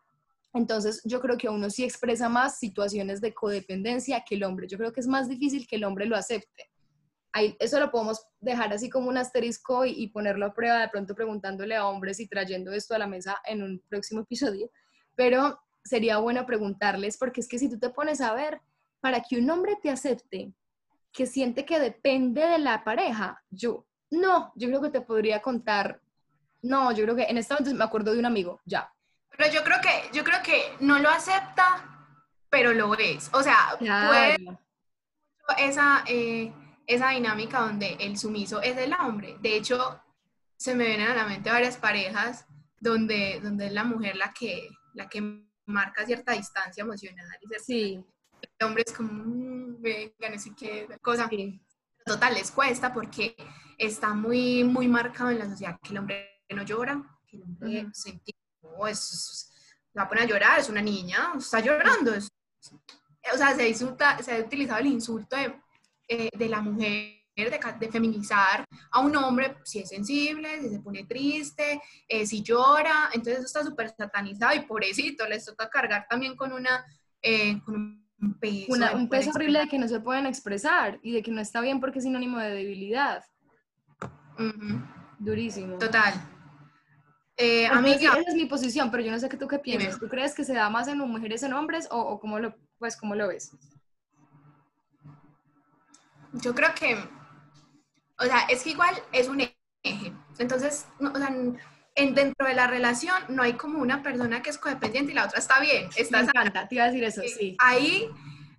entonces 0.53 1.01
yo 1.05 1.21
creo 1.21 1.37
que 1.37 1.47
uno 1.47 1.69
sí 1.69 1.85
expresa 1.85 2.27
más 2.27 2.59
situaciones 2.59 3.21
de 3.21 3.33
codependencia 3.33 4.25
que 4.27 4.35
el 4.35 4.43
hombre. 4.43 4.67
Yo 4.67 4.77
creo 4.77 4.91
que 4.91 4.99
es 4.99 5.07
más 5.07 5.29
difícil 5.29 5.65
que 5.65 5.77
el 5.77 5.85
hombre 5.85 6.05
lo 6.05 6.17
acepte. 6.17 6.69
Ahí, 7.31 7.55
eso 7.59 7.79
lo 7.79 7.91
podemos 7.91 8.27
dejar 8.41 8.73
así 8.73 8.89
como 8.89 9.07
un 9.07 9.17
asterisco 9.17 9.85
y, 9.85 9.91
y, 9.91 10.09
ponerlo 10.09 10.47
a 10.47 10.53
prueba 10.53 10.81
de 10.81 10.89
pronto 10.89 11.15
preguntándole 11.15 11.77
a 11.77 11.87
hombres 11.87 12.19
y 12.19 12.27
trayendo 12.27 12.73
esto 12.73 12.93
a 12.93 12.99
la 12.99 13.07
mesa 13.07 13.37
en 13.45 13.63
un 13.63 13.81
próximo 13.87 14.19
episodio. 14.19 14.69
Pero 15.15 15.57
sería 15.85 16.17
bueno 16.17 16.45
preguntarles, 16.45 17.17
porque 17.17 17.39
es 17.39 17.47
que 17.47 17.57
si 17.57 17.69
tú 17.69 17.79
te 17.79 17.89
pones 17.89 18.19
a 18.19 18.33
ver, 18.33 18.59
para 18.99 19.21
que 19.21 19.37
un 19.37 19.49
hombre 19.49 19.77
te 19.81 19.89
acepte, 19.89 20.53
que 21.13 21.25
siente 21.25 21.65
que 21.65 21.79
depende 21.79 22.45
de 22.45 22.59
la 22.59 22.83
pareja, 22.83 23.41
yo, 23.49 23.85
no, 24.11 24.51
yo 24.55 24.67
creo 24.67 24.81
que 24.81 24.89
te 24.89 25.01
podría 25.01 25.41
contar, 25.41 26.02
no, 26.63 26.91
yo 26.91 27.03
creo 27.03 27.15
que 27.15 27.23
en 27.23 27.37
este 27.37 27.53
momento 27.53 27.75
me 27.75 27.83
acuerdo 27.83 28.13
de 28.13 28.19
un 28.19 28.25
amigo, 28.25 28.61
ya. 28.65 28.91
Pero 29.37 29.51
yo 29.51 29.63
creo 29.63 29.79
que, 29.81 30.09
yo 30.15 30.23
creo 30.23 30.41
que 30.43 30.75
no 30.79 30.99
lo 30.99 31.09
acepta, 31.09 32.09
pero 32.49 32.73
lo 32.73 32.93
es. 32.95 33.29
O 33.33 33.41
sea, 33.41 33.75
puede 33.79 34.37
esa, 35.57 36.03
eh, 36.07 36.53
esa 36.87 37.09
dinámica 37.09 37.59
donde 37.59 37.97
el 37.99 38.17
sumiso 38.17 38.61
es 38.61 38.77
el 38.77 38.93
hombre. 38.93 39.37
De 39.39 39.55
hecho, 39.55 40.01
se 40.57 40.75
me 40.75 40.85
vienen 40.85 41.07
a 41.07 41.15
la 41.15 41.25
mente 41.25 41.49
varias 41.49 41.77
parejas 41.77 42.45
donde, 42.79 43.39
donde 43.41 43.67
es 43.67 43.73
la 43.73 43.83
mujer 43.83 44.15
la 44.15 44.33
que, 44.33 44.69
la 44.93 45.07
que 45.09 45.43
marca 45.65 46.05
cierta 46.05 46.33
distancia 46.33 46.81
emocional. 46.81 47.25
Y 47.41 47.59
sí 47.59 48.05
el 48.43 48.67
hombre 48.67 48.83
es 48.85 48.93
como, 48.93 49.11
mm, 49.11 49.81
venga, 49.81 50.29
no 50.29 50.55
qué 50.55 50.87
cosa. 51.01 51.29
Total, 52.05 52.33
les 52.33 52.51
cuesta 52.51 52.93
porque 52.93 53.35
está 53.77 54.13
muy, 54.13 54.63
muy 54.63 54.87
marcado 54.87 55.29
en 55.29 55.39
la 55.39 55.49
sociedad 55.49 55.79
que 55.81 55.91
el 55.91 55.99
hombre 55.99 56.32
no 56.53 56.63
llora, 56.63 57.01
que 57.27 57.37
el 57.37 57.43
hombre 57.43 57.87
se 57.93 58.21
es, 58.89 59.51
va 59.97 60.03
a 60.03 60.09
poner 60.09 60.23
a 60.23 60.27
llorar, 60.27 60.59
es 60.59 60.69
una 60.69 60.81
niña, 60.81 61.33
está 61.37 61.59
llorando. 61.59 62.11
o 62.13 63.37
sea, 63.37 63.55
se, 63.55 63.69
insulta, 63.69 64.21
se 64.21 64.35
ha 64.35 64.39
utilizado 64.39 64.79
el 64.79 64.87
insulto 64.87 65.35
de, 65.35 65.53
eh, 66.07 66.29
de 66.35 66.49
la 66.49 66.61
mujer 66.61 67.23
de, 67.35 67.59
de, 67.79 67.91
feminizar 67.91 68.65
a 68.91 68.99
un 68.99 69.15
hombre 69.15 69.57
si 69.63 69.79
es 69.79 69.89
sensible, 69.89 70.61
si 70.61 70.69
se 70.69 70.79
pone 70.79 71.03
triste, 71.05 71.81
eh, 72.07 72.25
si 72.27 72.43
llora, 72.43 73.09
entonces 73.11 73.37
eso 73.37 73.45
está 73.45 73.63
súper 73.63 73.89
satanizado 73.89 74.55
y 74.55 74.61
pobrecito, 74.61 75.27
les 75.27 75.45
toca 75.45 75.69
cargar 75.69 76.05
también 76.07 76.35
con 76.35 76.53
una, 76.53 76.85
eh, 77.21 77.59
con 77.63 77.75
un 77.75 78.39
peso. 78.39 78.95
un 78.95 79.09
peso 79.09 79.31
horrible 79.31 79.59
de 79.59 79.67
que 79.67 79.79
no 79.79 79.87
se 79.87 79.99
pueden 79.99 80.27
expresar 80.27 80.99
y 81.01 81.11
de 81.11 81.23
que 81.23 81.31
no 81.31 81.41
está 81.41 81.59
bien 81.61 81.79
porque 81.79 81.99
es 81.99 82.05
sinónimo 82.05 82.37
de 82.37 82.51
debilidad. 82.51 83.23
Durísimo. 85.19 85.77
Total. 85.77 86.13
Eh, 87.43 87.65
esa 87.65 88.19
es 88.19 88.35
mi 88.35 88.45
posición, 88.45 88.89
pero 88.89 89.03
yo 89.03 89.11
no 89.11 89.19
sé 89.19 89.27
qué 89.27 89.35
tú 89.35 89.47
qué 89.47 89.59
piensas. 89.59 89.99
¿Tú 89.99 90.07
crees 90.07 90.33
que 90.33 90.45
se 90.45 90.53
da 90.53 90.69
más 90.69 90.87
en 90.87 90.97
mujeres 90.97 91.43
en 91.43 91.51
hombres 91.53 91.87
o, 91.91 91.99
o 91.99 92.19
cómo, 92.19 92.39
lo, 92.39 92.55
pues, 92.79 92.95
cómo 92.95 93.15
lo 93.15 93.27
ves? 93.27 93.51
Yo 96.33 96.55
creo 96.55 96.73
que, 96.73 96.95
o 98.19 98.23
sea, 98.23 98.39
es 98.49 98.63
que 98.63 98.69
igual 98.71 98.95
es 99.11 99.27
un 99.27 99.41
eje. 99.41 100.13
Entonces, 100.39 100.87
o 100.99 101.17
sea, 101.17 101.35
en, 101.95 102.15
dentro 102.15 102.47
de 102.47 102.53
la 102.53 102.67
relación 102.67 103.15
no 103.27 103.43
hay 103.43 103.53
como 103.53 103.79
una 103.79 104.01
persona 104.01 104.41
que 104.41 104.49
es 104.49 104.57
codependiente 104.57 105.11
y 105.11 105.15
la 105.15 105.25
otra 105.25 105.39
está 105.39 105.59
bien. 105.59 105.89
Está 105.97 106.21
Me 106.23 106.29
encanta, 106.29 106.67
te 106.67 106.75
iba 106.75 106.85
a 106.85 106.87
decir 106.87 107.03
eso, 107.03 107.21
sí. 107.23 107.57
Ahí, 107.59 108.07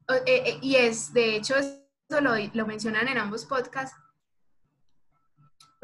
eh, 0.09 0.23
eh, 0.27 0.59
y 0.61 0.77
es, 0.77 1.13
de 1.15 1.37
hecho, 1.37 1.57
eso 1.57 1.81
lo, 2.21 2.35
lo 2.53 2.67
mencionan 2.67 3.09
en 3.09 3.17
ambos 3.17 3.47
podcasts, 3.47 3.97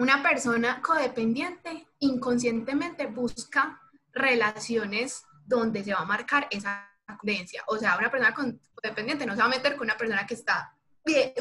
una 0.00 0.23
persona 0.23 0.80
codependiente 0.80 1.87
inconscientemente 1.99 3.04
busca 3.04 3.83
relaciones 4.14 5.25
donde 5.45 5.85
se 5.85 5.92
va 5.92 6.00
a 6.00 6.04
marcar 6.07 6.49
esa 6.50 6.88
codependencia. 7.07 7.62
O 7.66 7.76
sea, 7.76 7.99
una 7.99 8.11
persona 8.11 8.35
codependiente 8.35 9.26
no 9.26 9.35
se 9.35 9.40
va 9.40 9.45
a 9.45 9.50
meter 9.50 9.76
con 9.76 9.87
una 9.87 9.99
persona 9.99 10.26
que 10.26 10.33
está 10.33 10.75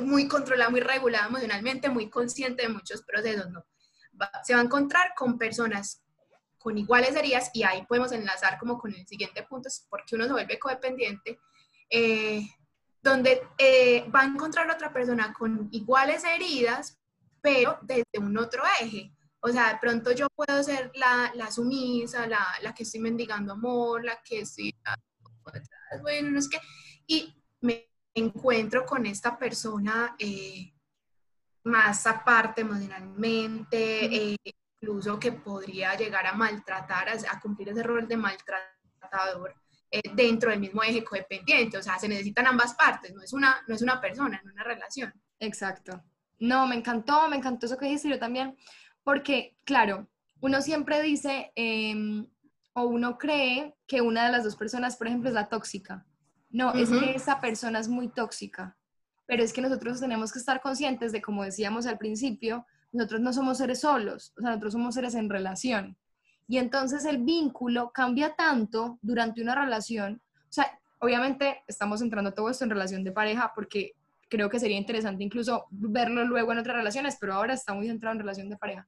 muy 0.01 0.28
controlada, 0.28 0.70
muy 0.70 0.82
regulada 0.82 1.28
emocionalmente, 1.28 1.88
muy 1.89 2.10
consciente 2.10 2.63
de 2.63 2.70
muchos 2.70 3.01
procesos, 3.04 3.50
no 3.50 3.66
se 4.44 4.54
va 4.54 4.60
a 4.60 4.63
encontrar 4.63 5.13
con 5.16 5.38
personas 5.38 6.04
con 6.58 6.78
iguales 6.78 7.16
heridas 7.16 7.51
y 7.54 7.63
ahí 7.63 7.86
podemos 7.86 8.12
enlazar 8.12 8.58
como 8.60 8.78
con 8.78 8.94
el 8.94 9.08
siguiente 9.08 9.44
punto, 9.44 9.70
es 9.70 9.88
porque 9.89 10.16
uno 10.16 10.25
se 10.25 10.34
vuelve 10.34 10.60
codependiente, 10.60 11.39
eh, 11.89 12.42
donde 13.01 13.42
eh, 13.58 14.06
va 14.13 14.22
a 14.22 14.25
encontrar 14.25 14.70
otra 14.70 14.92
persona 14.92 15.32
con 15.32 15.70
iguales 15.72 16.25
heridas, 16.25 16.99
pero 17.41 17.79
desde 17.81 18.19
un 18.19 18.38
otro 18.38 18.63
eje. 18.81 19.13
O 19.41 19.50
sea, 19.50 19.74
de 19.74 19.79
pronto 19.79 20.12
yo 20.12 20.27
puedo 20.36 20.62
ser 20.63 20.91
la, 20.96 21.31
la 21.36 21.50
sumisa, 21.50 22.27
la, 22.27 22.46
la, 22.62 22.74
que 22.74 22.84
estoy 22.84 23.00
mendigando 23.00 23.53
amor, 23.53 24.03
la 24.03 24.22
que 24.22 24.41
estoy, 24.41 24.75
bueno, 26.01 26.31
no 26.31 26.39
es 26.39 26.50
que, 26.50 26.60
y 27.08 27.34
me 27.62 27.89
encuentro 28.13 28.86
con 28.86 29.05
esta 29.05 29.38
persona 29.38 30.15
eh, 30.19 30.74
más 31.63 32.05
aparte 32.05 32.62
emocionalmente, 32.62 34.05
eh, 34.05 34.36
incluso 34.81 35.19
que 35.19 35.31
podría 35.31 35.96
llegar 35.96 36.25
a 36.27 36.34
maltratar, 36.34 37.10
a, 37.10 37.39
cumplir 37.39 37.69
ese 37.69 37.84
rol 37.84 38.08
de 38.08 38.17
maltratador 38.17 39.55
eh, 39.91 40.01
dentro 40.13 40.51
del 40.51 40.60
mismo 40.60 40.84
eje 40.84 41.03
codependiente. 41.03 41.77
O 41.77 41.84
sea, 41.84 41.98
se 41.98 42.08
necesitan 42.08 42.48
ambas 42.48 42.74
partes, 42.75 43.13
no 43.13 43.22
es 43.22 43.34
una, 43.34 43.63
no 43.67 43.75
es 43.75 43.81
una 43.81 44.00
persona, 44.01 44.41
no 44.43 44.51
una 44.51 44.63
relación. 44.63 45.13
Exacto. 45.39 46.03
No, 46.39 46.67
me 46.67 46.75
encantó, 46.75 47.27
me 47.27 47.36
encantó 47.36 47.65
eso 47.65 47.77
que 47.77 47.86
dijiste 47.86 48.10
yo 48.10 48.19
también, 48.19 48.58
porque, 49.03 49.58
claro, 49.65 50.08
uno 50.41 50.62
siempre 50.62 51.01
dice 51.01 51.51
em, 51.55 52.27
o 52.74 52.84
uno 52.84 53.17
cree 53.17 53.75
que 53.88 54.01
una 54.01 54.25
de 54.25 54.31
las 54.31 54.43
dos 54.43 54.55
personas, 54.55 54.96
por 54.96 55.08
ejemplo, 55.08 55.29
es 55.29 55.36
la 55.36 55.50
tóxica. 55.50 56.05
No, 56.50 56.74
es 56.74 56.89
que 56.89 57.12
esa 57.12 57.39
persona 57.39 57.79
es 57.79 57.88
muy 57.88 58.08
tóxica 58.08 58.75
pero 59.29 59.43
es 59.43 59.53
que 59.53 59.62
nosotros 59.62 60.00
tenemos 60.00 60.34
que 60.34 60.39
estar 60.39 60.60
conscientes 60.60 61.12
de, 61.12 61.22
como 61.22 61.43
decíamos 61.43 61.86
al 61.86 62.00
principio, 62.00 62.65
nosotros 62.91 63.22
no 63.22 63.31
somos 63.31 63.60
seres 63.60 63.81
solos, 63.81 64.34
o 64.36 64.41
sea, 64.41 64.50
nosotros 64.50 64.74
somos 64.74 64.96
seres 64.96 65.13
en 65.13 65.29
relación. 65.29 65.96
Y 66.48 66.58
entonces 66.58 67.05
el 67.05 67.19
vínculo 67.19 67.91
cambia 67.91 68.34
tanto 68.36 68.98
durante 69.03 69.43
una 69.43 69.53
relación, 69.53 70.19
o 70.39 70.51
sea, 70.51 70.79
obviamente 70.98 71.62
estamos 71.67 72.01
entrando 72.01 72.34
todo 72.34 72.50
esto 72.50 72.63
en 72.63 72.72
relación 72.72 73.03
de 73.03 73.12
pareja 73.12 73.51
porque 73.53 73.91
creo 74.30 74.50
que 74.50 74.60
sería 74.60 74.78
interesante 74.78 75.24
incluso 75.24 75.66
verlo 75.72 76.24
luego 76.24 76.52
en 76.52 76.60
otras 76.60 76.78
relaciones, 76.78 77.18
pero 77.20 77.34
ahora 77.34 77.54
está 77.54 77.74
muy 77.74 77.88
centrado 77.88 78.14
en 78.14 78.20
relación 78.20 78.50
de 78.50 78.58
pareja. 78.58 78.88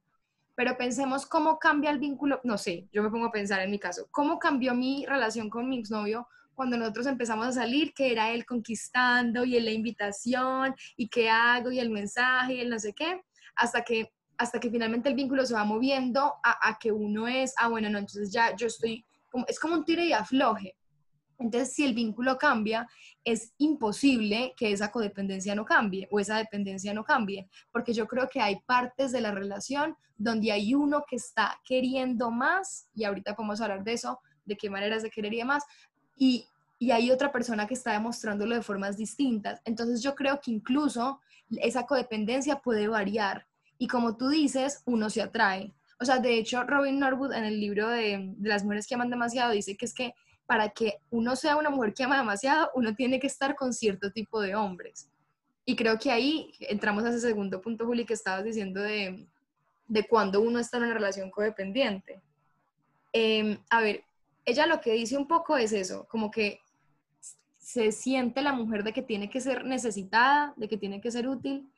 Pero 0.54 0.76
pensemos 0.76 1.26
cómo 1.26 1.58
cambia 1.58 1.90
el 1.90 1.98
vínculo, 1.98 2.40
no 2.44 2.58
sé, 2.58 2.88
yo 2.92 3.02
me 3.02 3.10
pongo 3.10 3.26
a 3.26 3.32
pensar 3.32 3.60
en 3.60 3.70
mi 3.70 3.78
caso, 3.78 4.06
cómo 4.10 4.38
cambió 4.38 4.74
mi 4.74 5.04
relación 5.06 5.50
con 5.50 5.68
mi 5.68 5.78
exnovio 5.78 6.28
cuando 6.54 6.76
nosotros 6.76 7.06
empezamos 7.06 7.46
a 7.46 7.52
salir, 7.52 7.94
que 7.94 8.12
era 8.12 8.30
él 8.30 8.44
conquistando 8.44 9.44
y 9.44 9.56
él 9.56 9.64
la 9.64 9.70
invitación 9.72 10.74
y 10.96 11.08
qué 11.08 11.30
hago 11.30 11.72
y 11.72 11.78
el 11.78 11.90
mensaje 11.90 12.54
y 12.54 12.60
el 12.60 12.68
no 12.70 12.78
sé 12.78 12.92
qué, 12.92 13.22
hasta 13.56 13.82
que, 13.82 14.12
hasta 14.36 14.60
que 14.60 14.70
finalmente 14.70 15.08
el 15.08 15.14
vínculo 15.14 15.46
se 15.46 15.54
va 15.54 15.64
moviendo 15.64 16.34
a, 16.44 16.68
a 16.68 16.78
que 16.78 16.92
uno 16.92 17.26
es, 17.26 17.54
ah, 17.58 17.68
bueno, 17.68 17.88
no, 17.88 17.98
entonces 17.98 18.30
ya 18.30 18.54
yo 18.54 18.66
estoy, 18.66 19.04
es 19.48 19.58
como 19.58 19.74
un 19.74 19.84
tire 19.84 20.04
y 20.04 20.12
afloje. 20.12 20.76
Entonces, 21.42 21.74
si 21.74 21.84
el 21.84 21.94
vínculo 21.94 22.38
cambia, 22.38 22.88
es 23.24 23.52
imposible 23.58 24.54
que 24.56 24.72
esa 24.72 24.90
codependencia 24.90 25.54
no 25.54 25.64
cambie 25.64 26.08
o 26.10 26.20
esa 26.20 26.38
dependencia 26.38 26.94
no 26.94 27.04
cambie, 27.04 27.48
porque 27.72 27.92
yo 27.92 28.06
creo 28.06 28.28
que 28.28 28.40
hay 28.40 28.60
partes 28.66 29.12
de 29.12 29.20
la 29.20 29.32
relación 29.32 29.96
donde 30.16 30.52
hay 30.52 30.74
uno 30.74 31.04
que 31.08 31.16
está 31.16 31.60
queriendo 31.64 32.30
más, 32.30 32.88
y 32.94 33.04
ahorita 33.04 33.34
podemos 33.34 33.60
hablar 33.60 33.82
de 33.82 33.94
eso, 33.94 34.20
de 34.44 34.56
qué 34.56 34.70
maneras 34.70 35.02
de 35.02 35.10
querería 35.10 35.44
más, 35.44 35.64
y, 36.16 36.46
y 36.78 36.90
hay 36.92 37.10
otra 37.10 37.32
persona 37.32 37.66
que 37.66 37.74
está 37.74 37.92
demostrándolo 37.92 38.54
de 38.54 38.62
formas 38.62 38.96
distintas. 38.96 39.60
Entonces, 39.64 40.02
yo 40.02 40.14
creo 40.14 40.40
que 40.40 40.50
incluso 40.50 41.20
esa 41.50 41.86
codependencia 41.86 42.60
puede 42.60 42.86
variar, 42.88 43.46
y 43.78 43.88
como 43.88 44.16
tú 44.16 44.28
dices, 44.28 44.82
uno 44.86 45.10
se 45.10 45.22
atrae. 45.22 45.74
O 45.98 46.04
sea, 46.04 46.18
de 46.18 46.38
hecho, 46.38 46.64
Robin 46.64 46.98
Norwood 46.98 47.32
en 47.32 47.44
el 47.44 47.60
libro 47.60 47.88
de, 47.88 48.32
de 48.36 48.48
las 48.48 48.62
mujeres 48.62 48.86
que 48.86 48.94
aman 48.94 49.10
demasiado 49.10 49.52
dice 49.52 49.76
que 49.76 49.86
es 49.86 49.94
que 49.94 50.14
para 50.52 50.68
que 50.68 50.98
uno 51.08 51.34
sea 51.34 51.56
una 51.56 51.70
mujer 51.70 51.94
que 51.94 52.04
ama 52.04 52.18
demasiado, 52.18 52.70
uno 52.74 52.94
tiene 52.94 53.18
que 53.18 53.26
estar 53.26 53.56
con 53.56 53.72
cierto 53.72 54.12
tipo 54.12 54.38
de 54.38 54.54
hombres. 54.54 55.08
Y 55.64 55.74
creo 55.74 55.98
que 55.98 56.10
ahí 56.10 56.52
entramos 56.60 57.04
a 57.04 57.08
ese 57.08 57.20
segundo 57.20 57.62
punto, 57.62 57.86
Juli, 57.86 58.04
que 58.04 58.12
estabas 58.12 58.44
diciendo 58.44 58.82
de, 58.82 59.26
de 59.88 60.06
cuando 60.06 60.42
uno 60.42 60.58
está 60.58 60.76
en 60.76 60.82
una 60.82 60.92
relación 60.92 61.30
codependiente. 61.30 62.20
Em, 63.14 63.56
a 63.70 63.80
ver, 63.80 64.04
ella 64.44 64.66
lo 64.66 64.78
que 64.82 64.92
dice 64.92 65.16
un 65.16 65.26
poco 65.26 65.56
es 65.56 65.72
eso, 65.72 66.06
como 66.06 66.30
que 66.30 66.60
se 67.58 67.90
siente 67.90 68.42
la 68.42 68.52
mujer 68.52 68.84
de 68.84 68.92
que 68.92 69.00
tiene 69.00 69.30
que 69.30 69.40
ser 69.40 69.64
necesitada, 69.64 70.52
de 70.58 70.68
que 70.68 70.76
tiene 70.76 71.00
que 71.00 71.10
ser 71.10 71.28
útil, 71.28 71.72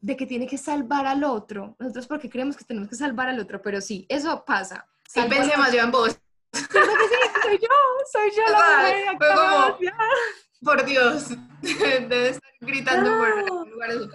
de 0.00 0.16
que 0.16 0.26
tiene 0.26 0.46
que 0.46 0.58
salvar 0.58 1.08
al 1.08 1.24
otro. 1.24 1.74
Nosotros 1.80 2.06
porque 2.06 2.30
creemos 2.30 2.56
que 2.56 2.64
tenemos 2.64 2.88
que 2.88 2.94
salvar 2.94 3.30
al 3.30 3.40
otro, 3.40 3.60
pero 3.60 3.80
sí, 3.80 4.06
eso 4.08 4.44
pasa. 4.44 4.86
Sí, 5.08 5.20
pensé 5.28 5.50
demasiado 5.50 5.86
en 5.86 5.90
vos. 5.90 6.20
¿Cierto 6.54 6.92
que 6.92 7.08
sí? 7.08 7.14
Soy 7.42 7.58
yo, 7.58 7.68
soy 8.12 8.30
yo 8.36 8.52
la 8.52 8.58
mujer. 8.58 9.16
Fue 9.18 9.28
como, 9.34 9.78
por 10.62 10.84
Dios, 10.84 11.28
debe 11.62 12.28
estar 12.30 12.52
gritando 12.60 13.10
no. 13.10 13.18
por 13.18 13.28
el 13.28 13.70
lugar 13.70 13.90
de 13.90 13.98
su. 13.98 14.10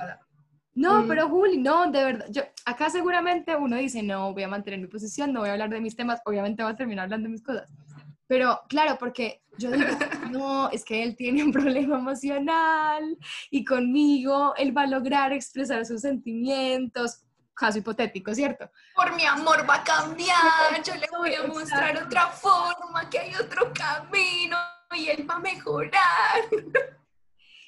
No, 0.75 1.03
mm. 1.03 1.07
pero 1.07 1.27
Juli, 1.27 1.57
no, 1.57 1.91
de 1.91 2.03
verdad, 2.03 2.25
yo, 2.29 2.43
acá 2.65 2.89
seguramente 2.89 3.55
uno 3.55 3.75
dice, 3.75 4.01
no, 4.01 4.33
voy 4.33 4.43
a 4.43 4.47
mantener 4.47 4.79
mi 4.79 4.87
posición, 4.87 5.33
no 5.33 5.41
voy 5.41 5.49
a 5.49 5.53
hablar 5.53 5.69
de 5.69 5.81
mis 5.81 5.95
temas, 5.95 6.21
obviamente 6.25 6.63
voy 6.63 6.71
a 6.71 6.75
terminar 6.77 7.03
hablando 7.05 7.27
de 7.27 7.33
mis 7.33 7.43
cosas. 7.43 7.69
Pero 8.27 8.61
claro, 8.69 8.97
porque 8.99 9.41
yo 9.57 9.71
digo, 9.71 9.87
no, 10.31 10.69
es 10.69 10.85
que 10.85 11.03
él 11.03 11.15
tiene 11.15 11.43
un 11.43 11.51
problema 11.51 11.97
emocional 11.97 13.17
y 13.49 13.65
conmigo 13.65 14.53
él 14.55 14.75
va 14.75 14.83
a 14.83 14.87
lograr 14.87 15.33
expresar 15.33 15.85
sus 15.85 16.01
sentimientos, 16.01 17.23
caso 17.59 17.77
hipotético, 17.77 18.33
¿cierto? 18.33 18.71
Por 18.95 19.13
mi 19.15 19.25
amor 19.25 19.69
va 19.69 19.75
a 19.75 19.83
cambiar, 19.83 20.81
yo 20.83 20.95
le 20.95 21.07
voy 21.17 21.35
a 21.35 21.45
mostrar 21.45 22.01
otra 22.03 22.27
forma, 22.27 23.09
que 23.09 23.19
hay 23.19 23.35
otro 23.35 23.71
camino 23.73 24.57
y 24.95 25.09
él 25.09 25.29
va 25.29 25.35
a 25.35 25.39
mejorar. 25.39 26.41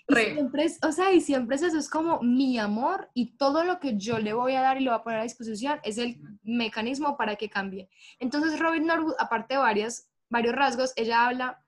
Y 0.10 0.34
siempre 0.34 0.66
es, 0.66 0.78
o 0.84 0.92
sea, 0.92 1.14
y 1.14 1.22
siempre 1.22 1.56
es 1.56 1.62
eso, 1.62 1.78
es 1.78 1.90
como 1.90 2.22
mi 2.22 2.60
amor 2.60 3.10
y 3.14 3.38
todo 3.38 3.64
lo 3.64 3.80
que 3.80 3.98
yo 3.98 4.20
le 4.20 4.34
voy 4.34 4.56
a 4.56 4.62
dar 4.62 4.82
y 4.82 4.84
lo 4.84 4.92
voy 4.92 5.00
a 5.00 5.04
poner 5.04 5.20
a 5.20 5.24
disposición 5.24 5.80
es 5.84 5.98
el 5.98 6.20
mecanismo 6.44 7.16
para 7.16 7.38
que 7.38 7.50
cambie. 7.50 7.90
Entonces, 8.20 8.60
Robin 8.60 8.86
Norwood, 8.86 9.14
aparte 9.20 9.54
de 9.54 9.60
varias, 9.60 10.10
varios 10.30 10.54
rasgos, 10.54 10.92
ella 10.98 11.28
habla 11.28 11.64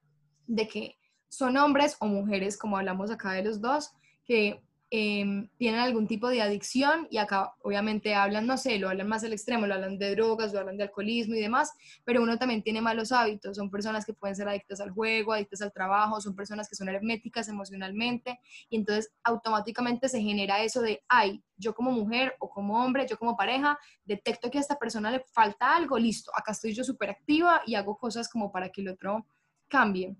de 0.45 0.67
que 0.67 0.97
son 1.29 1.55
hombres 1.55 1.95
o 1.99 2.05
mujeres, 2.05 2.57
como 2.57 2.77
hablamos 2.77 3.11
acá 3.11 3.31
de 3.31 3.43
los 3.43 3.61
dos, 3.61 3.93
que 4.25 4.61
eh, 4.95 5.49
tienen 5.57 5.79
algún 5.79 6.05
tipo 6.05 6.29
de 6.29 6.43
adicción 6.43 7.07
y 7.09 7.17
acá 7.17 7.55
obviamente 7.63 8.13
hablan, 8.13 8.45
no 8.45 8.59
sé, 8.59 8.77
lo 8.77 8.89
hablan 8.89 9.07
más 9.07 9.23
al 9.23 9.33
extremo, 9.33 9.65
lo 9.65 9.73
hablan 9.73 9.97
de 9.97 10.11
drogas, 10.11 10.53
lo 10.53 10.59
hablan 10.59 10.77
de 10.77 10.83
alcoholismo 10.83 11.33
y 11.33 11.39
demás, 11.39 11.73
pero 12.03 12.21
uno 12.21 12.37
también 12.37 12.61
tiene 12.61 12.79
malos 12.79 13.11
hábitos, 13.11 13.57
son 13.57 13.71
personas 13.71 14.05
que 14.05 14.13
pueden 14.13 14.35
ser 14.35 14.47
adictas 14.47 14.79
al 14.81 14.91
juego, 14.91 15.33
adictas 15.33 15.63
al 15.63 15.73
trabajo, 15.73 16.21
son 16.21 16.35
personas 16.35 16.69
que 16.69 16.75
son 16.75 16.89
herméticas 16.89 17.49
emocionalmente 17.49 18.39
y 18.69 18.75
entonces 18.75 19.11
automáticamente 19.23 20.07
se 20.09 20.21
genera 20.21 20.61
eso 20.61 20.79
de, 20.79 21.01
ay, 21.09 21.43
yo 21.57 21.73
como 21.73 21.89
mujer 21.89 22.35
o 22.37 22.51
como 22.51 22.85
hombre, 22.85 23.07
yo 23.09 23.17
como 23.17 23.35
pareja, 23.35 23.79
detecto 24.05 24.51
que 24.51 24.59
a 24.59 24.61
esta 24.61 24.77
persona 24.77 25.09
le 25.09 25.21
falta 25.21 25.75
algo, 25.75 25.97
listo, 25.97 26.31
acá 26.37 26.51
estoy 26.51 26.71
yo 26.71 26.83
súper 26.83 27.09
activa 27.09 27.63
y 27.65 27.73
hago 27.73 27.97
cosas 27.97 28.29
como 28.29 28.51
para 28.51 28.69
que 28.69 28.81
el 28.81 28.89
otro 28.89 29.25
cambie. 29.67 30.15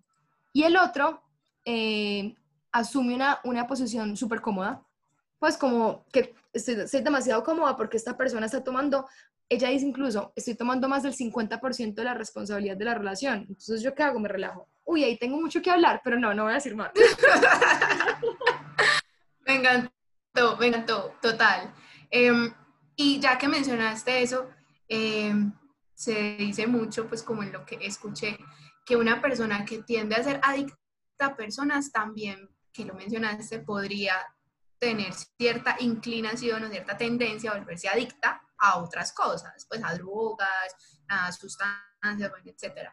Y 0.52 0.64
el 0.64 0.78
otro, 0.78 1.22
eh, 1.64 2.34
asume 2.74 3.16
una, 3.16 3.40
una 3.46 3.68
posición 3.68 4.18
súper 4.18 4.42
cómoda, 4.42 4.84
pues 5.40 5.58
como 5.58 6.06
que 6.12 6.36
estoy, 6.52 7.02
demasiado 7.02 7.44
cómoda 7.44 7.78
porque 7.78 7.98
esta 7.98 8.18
persona 8.18 8.46
está 8.46 8.64
tomando, 8.64 9.08
ella 9.48 9.70
dice 9.70 9.86
incluso, 9.86 10.34
estoy 10.36 10.56
tomando 10.56 10.90
más 10.90 11.04
del 11.04 11.14
50% 11.14 11.94
de 11.94 12.04
la 12.04 12.14
responsabilidad 12.14 12.76
de 12.76 12.86
la 12.86 12.96
relación. 12.96 13.46
Entonces, 13.48 13.82
¿yo 13.82 13.94
qué 13.94 14.04
hago? 14.04 14.20
Me 14.20 14.30
relajo. 14.30 14.68
Uy, 14.86 15.04
ahí 15.04 15.18
tengo 15.18 15.40
mucho 15.40 15.62
que 15.62 15.70
hablar, 15.70 16.02
pero 16.04 16.20
no, 16.20 16.34
no 16.34 16.44
voy 16.44 16.54
a 16.54 16.56
decir 16.56 16.76
más. 16.76 16.92
me 19.46 19.56
encantó, 19.56 20.58
me 20.60 20.68
encantó, 20.68 21.16
total. 21.22 21.74
Em, 22.10 22.54
y 22.96 23.20
ya 23.20 23.38
que 23.38 23.48
mencionaste 23.48 24.22
eso, 24.22 24.50
em, 24.88 25.54
se 25.94 26.36
dice 26.38 26.68
mucho, 26.68 27.08
pues 27.08 27.22
como 27.22 27.44
en 27.44 27.52
lo 27.52 27.66
que 27.66 27.78
escuché, 27.82 28.38
que 28.86 28.96
una 28.96 29.22
persona 29.22 29.66
que 29.66 29.84
tiende 29.84 30.16
a 30.16 30.24
ser 30.24 30.40
adicta 30.44 30.78
a 31.20 31.36
personas 31.36 31.92
también 31.92 32.50
que 32.74 32.84
lo 32.84 32.96
mencionaste, 32.96 33.60
podría 33.60 34.16
tener 34.80 35.14
cierta 35.14 35.78
inclinación 35.80 36.64
o 36.64 36.70
cierta 36.70 36.98
tendencia 36.98 37.52
a 37.52 37.58
volverse 37.58 37.88
adicta 37.88 38.42
a 38.58 38.80
otras 38.80 39.14
cosas, 39.14 39.66
pues 39.70 39.82
a 39.84 39.94
drogas, 39.94 40.76
a 41.08 41.32
sustancias, 41.32 42.32
etc. 42.46 42.90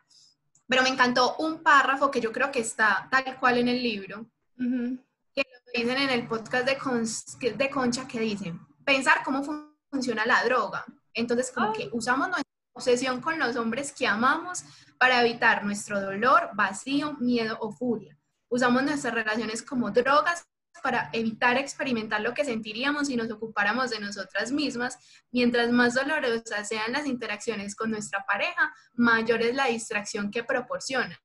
Pero 0.69 0.83
me 0.83 0.91
encantó 0.91 1.37
un 1.39 1.63
párrafo 1.63 2.11
que 2.11 2.21
yo 2.21 2.31
creo 2.31 2.53
que 2.53 2.61
está 2.61 3.09
tal 3.11 3.39
cual 3.41 3.59
en 3.59 3.69
el 3.69 3.83
libro, 3.83 4.27
que 4.57 5.43
lo 5.43 5.73
dicen 5.75 5.99
en 5.99 6.11
el 6.11 6.29
podcast 6.29 6.67
de, 6.67 7.53
de 7.55 7.71
Concha, 7.71 8.07
que 8.07 8.21
dicen, 8.21 8.61
pensar 8.85 9.23
cómo 9.25 9.43
funciona 9.91 10.27
la 10.27 10.45
droga. 10.45 10.85
Entonces, 11.15 11.51
como 11.51 11.73
que 11.73 11.89
usamos 11.93 12.29
nuestra 12.29 12.53
obsesión 12.73 13.21
con 13.21 13.39
los 13.39 13.57
hombres 13.57 13.93
que 13.93 14.07
amamos 14.07 14.65
para 14.97 15.23
evitar 15.23 15.65
nuestro 15.65 16.01
dolor, 16.01 16.51
vacío, 16.55 17.15
miedo 17.19 17.57
o 17.61 17.73
furia 17.73 18.20
usamos 18.51 18.83
nuestras 18.83 19.15
relaciones 19.15 19.63
como 19.63 19.91
drogas 19.91 20.47
para 20.83 21.11
evitar 21.13 21.57
experimentar 21.57 22.21
lo 22.21 22.35
que 22.35 22.45
sentiríamos 22.45 23.09
si 23.09 23.17
nos 23.17 23.31
ocupáramos 23.31 23.91
de 23.91 24.01
nosotras 24.01 24.53
mismas. 24.53 24.99
Mientras 25.31 25.71
más 25.71 25.95
dolorosas 25.95 26.69
sean 26.69 26.93
las 26.93 27.07
interacciones 27.07 27.75
con 27.75 27.91
nuestra 27.91 28.25
pareja, 28.27 28.73
mayor 28.95 29.43
es 29.43 29.55
la 29.55 29.67
distracción 29.67 30.31
que 30.31 30.45
proporciona. 30.45 31.19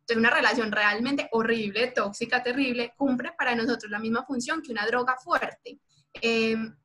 Entonces, 0.00 0.16
una 0.16 0.30
relación 0.30 0.70
realmente 0.70 1.28
horrible, 1.32 1.88
tóxica, 1.88 2.42
terrible, 2.42 2.94
cumple 2.96 3.32
para 3.36 3.56
nosotros 3.56 3.90
la 3.90 3.98
misma 3.98 4.24
función 4.24 4.62
que 4.62 4.72
una 4.72 4.86
droga 4.86 5.16
fuerte. 5.16 5.80
Em, 6.14 6.76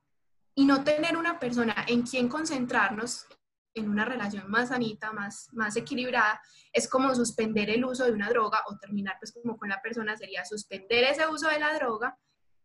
y 0.55 0.65
no 0.65 0.83
tener 0.83 1.15
una 1.15 1.39
persona 1.39 1.85
en 1.87 2.01
quien 2.01 2.27
concentrarnos 2.27 3.25
en 3.73 3.89
una 3.89 4.05
relación 4.05 4.49
más 4.49 4.69
sanita, 4.69 5.11
más, 5.11 5.49
más 5.53 5.75
equilibrada, 5.75 6.41
es 6.73 6.87
como 6.87 7.13
suspender 7.15 7.69
el 7.69 7.85
uso 7.85 8.05
de 8.05 8.11
una 8.11 8.29
droga 8.29 8.63
o 8.67 8.77
terminar 8.77 9.17
pues 9.19 9.31
como 9.31 9.57
con 9.57 9.69
la 9.69 9.81
persona 9.81 10.17
sería 10.17 10.45
suspender 10.45 11.03
ese 11.05 11.27
uso 11.27 11.47
de 11.47 11.59
la 11.59 11.73
droga. 11.73 12.17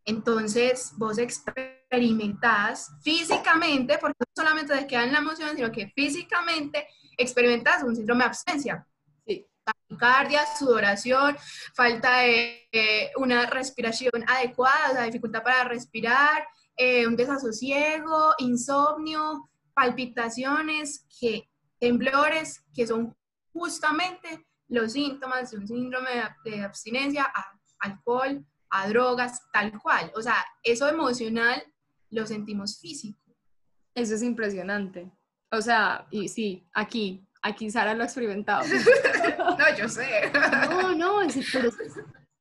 Entonces 0.04 0.92
vos 0.96 1.18
experimentás 1.18 2.90
físicamente, 3.02 3.98
porque 3.98 4.16
no 4.20 4.42
solamente 4.42 4.76
te 4.76 4.86
queda 4.86 5.04
en 5.04 5.12
la 5.12 5.18
emoción, 5.18 5.56
sino 5.56 5.72
que 5.72 5.88
físicamente 5.94 6.86
experimentas 7.16 7.82
un 7.82 7.96
síndrome 7.96 8.24
de 8.24 8.28
absencia. 8.28 8.86
Sí. 9.26 9.46
Taquicardia, 9.64 10.42
sudoración, 10.56 11.36
falta 11.74 12.18
de 12.18 13.10
una 13.16 13.46
respiración 13.46 14.24
adecuada, 14.28 14.90
o 14.90 14.92
sea, 14.92 15.02
dificultad 15.04 15.42
para 15.42 15.64
respirar, 15.64 16.46
eh, 16.76 17.06
un 17.06 17.16
desasosiego, 17.16 18.34
insomnio, 18.38 19.50
palpitaciones, 19.76 21.06
que, 21.20 21.50
temblores, 21.78 22.64
que 22.74 22.86
son 22.86 23.14
justamente 23.52 24.46
los 24.68 24.92
síntomas 24.92 25.50
de 25.50 25.58
un 25.58 25.68
síndrome 25.68 26.10
de, 26.44 26.62
abstinencia 26.62 27.24
a 27.24 27.44
alcohol, 27.80 28.44
a 28.70 28.88
drogas, 28.88 29.38
tal 29.52 29.78
cual. 29.78 30.10
O 30.16 30.22
sea, 30.22 30.36
eso 30.62 30.88
emocional 30.88 31.62
lo 32.10 32.26
sentimos 32.26 32.80
físico. 32.80 33.20
Eso 33.94 34.14
es 34.14 34.22
impresionante. 34.22 35.12
O 35.52 35.60
sea, 35.60 36.06
y 36.10 36.28
sí, 36.28 36.66
aquí, 36.72 37.28
aquí 37.42 37.70
Sara 37.70 37.94
lo 37.94 38.02
ha 38.02 38.06
experimentado. 38.06 38.64
no, 39.58 39.76
yo 39.76 39.88
sé. 39.90 40.32
No, 40.70 40.94
no, 40.94 41.20
es, 41.20 41.36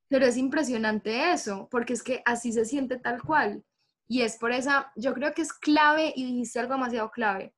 Pero 0.08 0.24
es 0.24 0.36
impresionante 0.38 1.32
eso, 1.32 1.68
porque 1.70 1.92
es 1.92 2.02
que 2.02 2.22
así 2.24 2.50
se 2.52 2.64
siente 2.64 2.98
tal 2.98 3.22
cual. 3.22 3.62
Y 4.08 4.22
es 4.22 4.36
por 4.36 4.52
esa, 4.52 4.92
yo 4.96 5.14
creo 5.14 5.34
que 5.34 5.42
es 5.42 5.52
clave 5.52 6.12
y 6.14 6.24
dijiste 6.24 6.60
algo 6.60 6.74
demasiado 6.74 7.10
clave. 7.10 7.54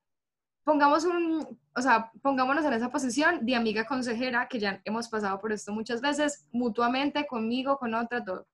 Pongamos 0.64 1.04
un, 1.04 1.58
o 1.74 1.82
sea, 1.82 2.11
pongámonos 2.22 2.64
en 2.64 2.72
esa 2.72 2.90
posición 2.90 3.44
de 3.44 3.54
amiga 3.54 3.87
consejera, 3.87 4.48
que 4.48 4.58
ya 4.58 4.80
hemos 4.84 5.08
pasado 5.08 5.40
por 5.40 5.52
esto 5.52 5.72
muchas 5.72 6.00
veces, 6.00 6.46
mutuamente, 6.52 7.26
conmigo, 7.26 7.78
con 7.78 7.94
otra, 7.94 8.24
todo. 8.24 8.46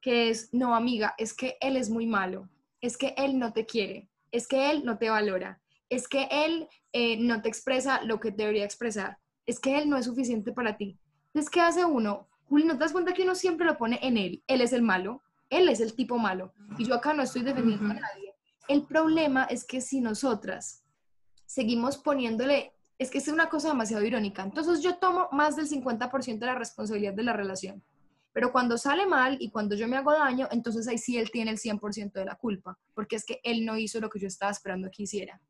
Que 0.00 0.30
es, 0.30 0.52
no, 0.52 0.74
amiga, 0.74 1.14
es 1.18 1.34
que 1.34 1.56
él 1.60 1.76
es 1.76 1.90
muy 1.90 2.06
malo, 2.06 2.48
es 2.80 2.96
que 2.96 3.14
él 3.16 3.38
no 3.38 3.52
te 3.52 3.66
quiere, 3.66 4.08
es 4.30 4.46
que 4.46 4.70
él 4.70 4.84
no 4.84 4.98
te 4.98 5.10
valora, 5.10 5.60
es 5.88 6.06
que 6.06 6.28
él 6.30 6.68
eh, 6.92 7.16
no 7.18 7.42
te 7.42 7.48
expresa 7.48 8.02
lo 8.02 8.20
que 8.20 8.30
debería 8.30 8.64
expresar, 8.64 9.18
es 9.46 9.58
que 9.58 9.78
él 9.78 9.88
no 9.88 9.96
es 9.96 10.06
suficiente 10.06 10.52
para 10.52 10.76
ti. 10.76 10.98
Entonces, 11.28 11.50
¿qué 11.50 11.60
hace 11.60 11.84
uno? 11.84 12.28
Juli, 12.48 12.64
¿no 12.64 12.74
te 12.74 12.80
das 12.80 12.92
cuenta 12.92 13.12
que 13.12 13.22
uno 13.22 13.34
siempre 13.34 13.66
lo 13.66 13.76
pone 13.76 13.98
en 14.02 14.16
él? 14.16 14.42
Él 14.46 14.60
es 14.60 14.72
el 14.72 14.82
malo, 14.82 15.22
él 15.50 15.68
es 15.68 15.80
el 15.80 15.94
tipo 15.94 16.18
malo. 16.18 16.52
Y 16.78 16.84
yo 16.84 16.94
acá 16.94 17.14
no 17.14 17.22
estoy 17.22 17.42
defendiendo 17.42 17.86
a 17.86 17.94
nadie. 17.94 18.34
El 18.68 18.84
problema 18.84 19.44
es 19.44 19.64
que 19.64 19.80
si 19.80 20.00
nosotras 20.00 20.84
seguimos 21.46 21.96
poniéndole, 21.96 22.74
es 22.98 23.10
que 23.10 23.18
es 23.18 23.28
una 23.28 23.48
cosa 23.48 23.68
demasiado 23.68 24.04
irónica. 24.04 24.42
Entonces 24.42 24.82
yo 24.82 24.96
tomo 24.96 25.28
más 25.32 25.56
del 25.56 25.68
50% 25.68 26.38
de 26.38 26.46
la 26.46 26.54
responsabilidad 26.54 27.14
de 27.14 27.22
la 27.22 27.32
relación. 27.32 27.82
Pero 28.32 28.52
cuando 28.52 28.76
sale 28.76 29.06
mal 29.06 29.36
y 29.40 29.50
cuando 29.50 29.74
yo 29.74 29.88
me 29.88 29.96
hago 29.96 30.12
daño, 30.12 30.48
entonces 30.50 30.86
ahí 30.86 30.98
sí 30.98 31.16
él 31.16 31.30
tiene 31.30 31.50
el 31.50 31.58
100% 31.58 32.12
de 32.12 32.24
la 32.24 32.36
culpa, 32.36 32.78
porque 32.94 33.16
es 33.16 33.24
que 33.24 33.40
él 33.42 33.64
no 33.64 33.76
hizo 33.76 34.00
lo 34.00 34.10
que 34.10 34.20
yo 34.20 34.28
estaba 34.28 34.52
esperando 34.52 34.90
que 34.90 35.04
hiciera. 35.04 35.40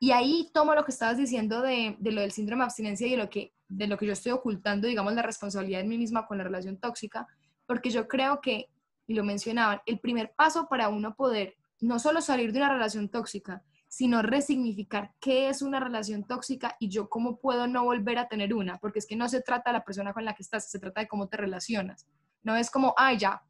Y 0.00 0.10
ahí 0.10 0.50
tomo 0.52 0.74
lo 0.74 0.84
que 0.84 0.92
estabas 0.92 1.16
diciendo 1.16 1.62
de, 1.62 1.96
de, 1.98 2.12
lo 2.12 2.20
del 2.20 2.32
síndrome 2.32 2.62
de 2.62 2.66
abstinencia 2.66 3.06
y 3.06 3.12
de 3.12 3.16
lo, 3.16 3.30
que, 3.30 3.52
de 3.68 3.86
lo 3.86 3.96
que 3.96 4.06
yo 4.06 4.12
estoy 4.12 4.32
ocultando, 4.32 4.86
digamos, 4.86 5.12
la 5.14 5.22
responsabilidad 5.22 5.80
en 5.80 5.88
mí 5.88 5.98
misma 5.98 6.26
con 6.26 6.38
la 6.38 6.44
relación 6.44 6.76
tóxica, 6.78 7.26
porque 7.66 7.90
yo 7.90 8.06
creo 8.06 8.40
que, 8.40 8.68
y 9.08 9.14
lo 9.14 9.24
mencionaban, 9.24 9.80
el 9.86 9.98
primer 9.98 10.32
paso 10.36 10.68
para 10.68 10.90
uno 10.90 11.16
poder 11.16 11.56
no 11.80 11.98
solo 11.98 12.20
salir 12.20 12.52
de 12.52 12.58
una 12.58 12.72
relación 12.72 13.08
tóxica, 13.08 13.64
sino 13.88 14.20
resignificar 14.20 15.12
qué 15.18 15.48
es 15.48 15.62
una 15.62 15.80
relación 15.80 16.24
tóxica 16.24 16.76
y 16.78 16.90
yo 16.90 17.08
cómo 17.08 17.38
puedo 17.40 17.66
no 17.66 17.84
volver 17.84 18.18
a 18.18 18.28
tener 18.28 18.52
una, 18.52 18.76
porque 18.78 18.98
es 18.98 19.06
que 19.06 19.16
no 19.16 19.28
se 19.28 19.40
trata 19.40 19.70
de 19.70 19.78
la 19.78 19.84
persona 19.84 20.12
con 20.12 20.26
la 20.26 20.34
que 20.34 20.42
estás, 20.42 20.70
se 20.70 20.78
trata 20.78 21.00
de 21.00 21.08
cómo 21.08 21.26
te 21.26 21.38
relacionas. 21.38 22.06
No 22.42 22.54
es 22.54 22.70
como, 22.70 22.94
ay, 22.98 23.16
ya, 23.16 23.42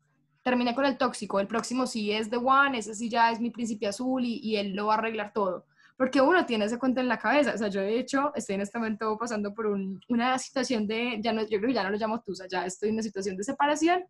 terminé 0.44 0.76
con 0.76 0.86
el 0.86 0.96
tóxico, 0.96 1.40
el 1.40 1.48
próximo 1.48 1.88
sí 1.88 2.12
es 2.12 2.30
The 2.30 2.36
One, 2.36 2.78
ese 2.78 2.94
sí 2.94 3.10
ya 3.10 3.32
es 3.32 3.40
mi 3.40 3.50
príncipe 3.50 3.88
azul 3.88 4.24
y, 4.24 4.38
y 4.38 4.56
él 4.56 4.74
lo 4.74 4.86
va 4.86 4.94
a 4.94 4.98
arreglar 4.98 5.32
todo 5.32 5.66
porque 5.96 6.20
uno 6.20 6.46
tiene 6.46 6.66
ese 6.66 6.78
cuento 6.78 7.00
en 7.00 7.08
la 7.08 7.18
cabeza. 7.18 7.52
O 7.54 7.58
sea, 7.58 7.66
yo 7.66 7.80
de 7.80 7.98
hecho 7.98 8.30
estoy 8.36 8.54
en 8.54 8.60
este 8.60 8.78
momento 8.78 9.18
pasando 9.18 9.52
por 9.52 9.66
una 9.66 10.38
situación 10.38 10.86
de, 10.86 11.18
ya 11.20 11.32
no, 11.32 11.42
yo 11.42 11.58
creo 11.58 11.66
que 11.66 11.74
ya 11.74 11.82
no 11.82 11.90
lo 11.90 11.98
llamo 11.98 12.22
tusa, 12.22 12.46
ya 12.48 12.64
estoy 12.64 12.90
en 12.90 12.94
una 12.94 13.02
situación 13.02 13.36
de 13.36 13.42
separación 13.42 14.04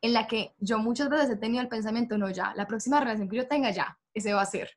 en 0.00 0.12
la 0.12 0.26
que 0.26 0.54
yo 0.58 0.78
muchas 0.78 1.08
veces 1.08 1.30
he 1.30 1.36
tenido 1.36 1.62
el 1.62 1.68
pensamiento, 1.68 2.16
no, 2.18 2.30
ya, 2.30 2.52
la 2.54 2.66
próxima 2.66 3.00
relación 3.00 3.28
que 3.28 3.36
yo 3.36 3.48
tenga, 3.48 3.70
ya, 3.70 3.98
ese 4.14 4.32
va 4.32 4.42
a 4.42 4.46
ser. 4.46 4.70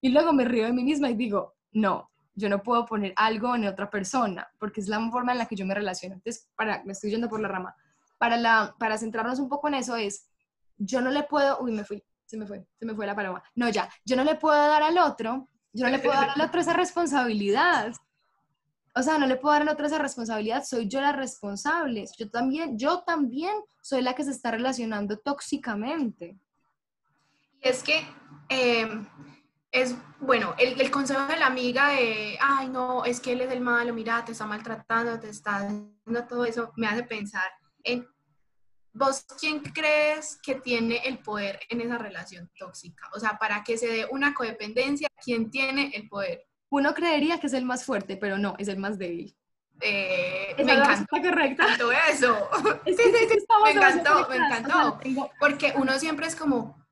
Y 0.00 0.10
luego 0.10 0.32
me 0.32 0.44
río 0.44 0.64
de 0.64 0.72
mí 0.72 0.84
misma 0.84 1.10
y 1.10 1.14
digo, 1.14 1.54
no, 1.72 2.10
yo 2.34 2.48
no 2.48 2.62
puedo 2.62 2.86
poner 2.86 3.12
algo 3.16 3.54
en 3.54 3.66
otra 3.66 3.90
persona, 3.90 4.48
porque 4.58 4.80
es 4.80 4.88
la 4.88 4.98
forma 5.10 5.32
en 5.32 5.38
la 5.38 5.46
que 5.46 5.56
yo 5.56 5.66
me 5.66 5.74
relaciono. 5.74 6.14
Entonces, 6.14 6.48
para, 6.56 6.82
me 6.84 6.92
estoy 6.92 7.10
yendo 7.10 7.28
por 7.28 7.40
la 7.40 7.48
rama. 7.48 7.74
Para, 8.18 8.36
la, 8.36 8.74
para 8.78 8.98
centrarnos 8.98 9.38
un 9.38 9.48
poco 9.48 9.68
en 9.68 9.74
eso 9.74 9.96
es, 9.96 10.28
yo 10.78 11.00
no 11.00 11.10
le 11.10 11.24
puedo, 11.24 11.60
uy, 11.60 11.72
me 11.72 11.84
fui, 11.84 12.02
se 12.24 12.36
me 12.36 12.46
fue, 12.46 12.66
se 12.78 12.86
me 12.86 12.94
fue 12.94 13.06
la 13.06 13.14
paloma. 13.14 13.42
No, 13.54 13.68
ya, 13.68 13.88
yo 14.04 14.16
no 14.16 14.24
le 14.24 14.36
puedo 14.36 14.56
dar 14.56 14.82
al 14.82 14.98
otro 14.98 15.48
yo 15.72 15.86
no 15.86 15.90
le 15.90 15.98
puedo 15.98 16.14
dar 16.14 16.30
al 16.34 16.40
otro 16.40 16.60
esa 16.60 16.74
responsabilidad. 16.74 17.92
O 18.94 19.02
sea, 19.02 19.18
no 19.18 19.26
le 19.26 19.36
puedo 19.36 19.54
dar 19.54 19.62
al 19.62 19.68
otro 19.68 19.86
esa 19.86 19.98
responsabilidad, 19.98 20.64
soy 20.64 20.86
yo 20.88 21.00
la 21.00 21.12
responsable. 21.12 22.04
Yo 22.18 22.30
también, 22.30 22.78
yo 22.78 23.02
también 23.04 23.54
soy 23.80 24.02
la 24.02 24.14
que 24.14 24.24
se 24.24 24.30
está 24.30 24.50
relacionando 24.50 25.18
tóxicamente. 25.18 26.38
Y 27.62 27.68
es 27.68 27.82
que 27.82 28.06
em, 28.48 29.06
es, 29.70 29.94
bueno, 30.20 30.54
el, 30.58 30.80
el, 30.80 30.90
consejo 30.90 31.26
de 31.26 31.38
la 31.38 31.46
amiga 31.46 31.88
de, 31.90 32.36
ay, 32.40 32.68
no, 32.68 33.04
es 33.04 33.20
que 33.20 33.32
él 33.32 33.40
es 33.40 33.50
el 33.50 33.60
malo, 33.60 33.94
mira, 33.94 34.24
te 34.24 34.32
está 34.32 34.46
maltratando, 34.46 35.18
te 35.18 35.30
está 35.30 35.56
haciendo 35.56 36.26
todo 36.28 36.44
eso, 36.44 36.72
me 36.76 36.86
hace 36.86 37.04
pensar 37.04 37.50
en 37.84 38.06
¿Vos 38.94 39.24
quién 39.40 39.60
crees 39.60 40.38
que 40.42 40.56
tiene 40.56 40.96
el 41.06 41.18
poder 41.18 41.60
en 41.70 41.80
esa 41.80 41.96
relación 41.96 42.50
tóxica? 42.58 43.08
O 43.14 43.20
sea, 43.20 43.38
para 43.38 43.64
que 43.64 43.78
se 43.78 43.86
dé 43.86 44.06
una 44.10 44.34
codependencia, 44.34 45.08
¿quién 45.24 45.50
tiene 45.50 45.92
el 45.94 46.08
poder? 46.08 46.44
Uno 46.72 46.94
creería 46.94 47.38
que 47.38 47.48
es 47.48 47.52
el 47.52 47.66
más 47.66 47.84
fuerte, 47.84 48.16
pero 48.16 48.38
no, 48.38 48.54
es 48.56 48.66
el 48.66 48.78
más 48.78 48.98
débil. 48.98 49.36
Eh, 49.82 50.54
me 50.64 50.72
encantó, 50.72 51.06
correcta. 51.10 51.64
encantó 51.64 51.92
eso. 51.92 52.48
sí, 52.86 52.94
sí, 52.94 53.28
sí, 53.28 53.44
me 53.62 53.70
encantó, 53.72 54.26
me 54.30 54.36
encantó. 54.36 54.98
Porque 55.38 55.74
uno 55.76 55.98
siempre 55.98 56.26
es 56.26 56.34
como, 56.34 56.82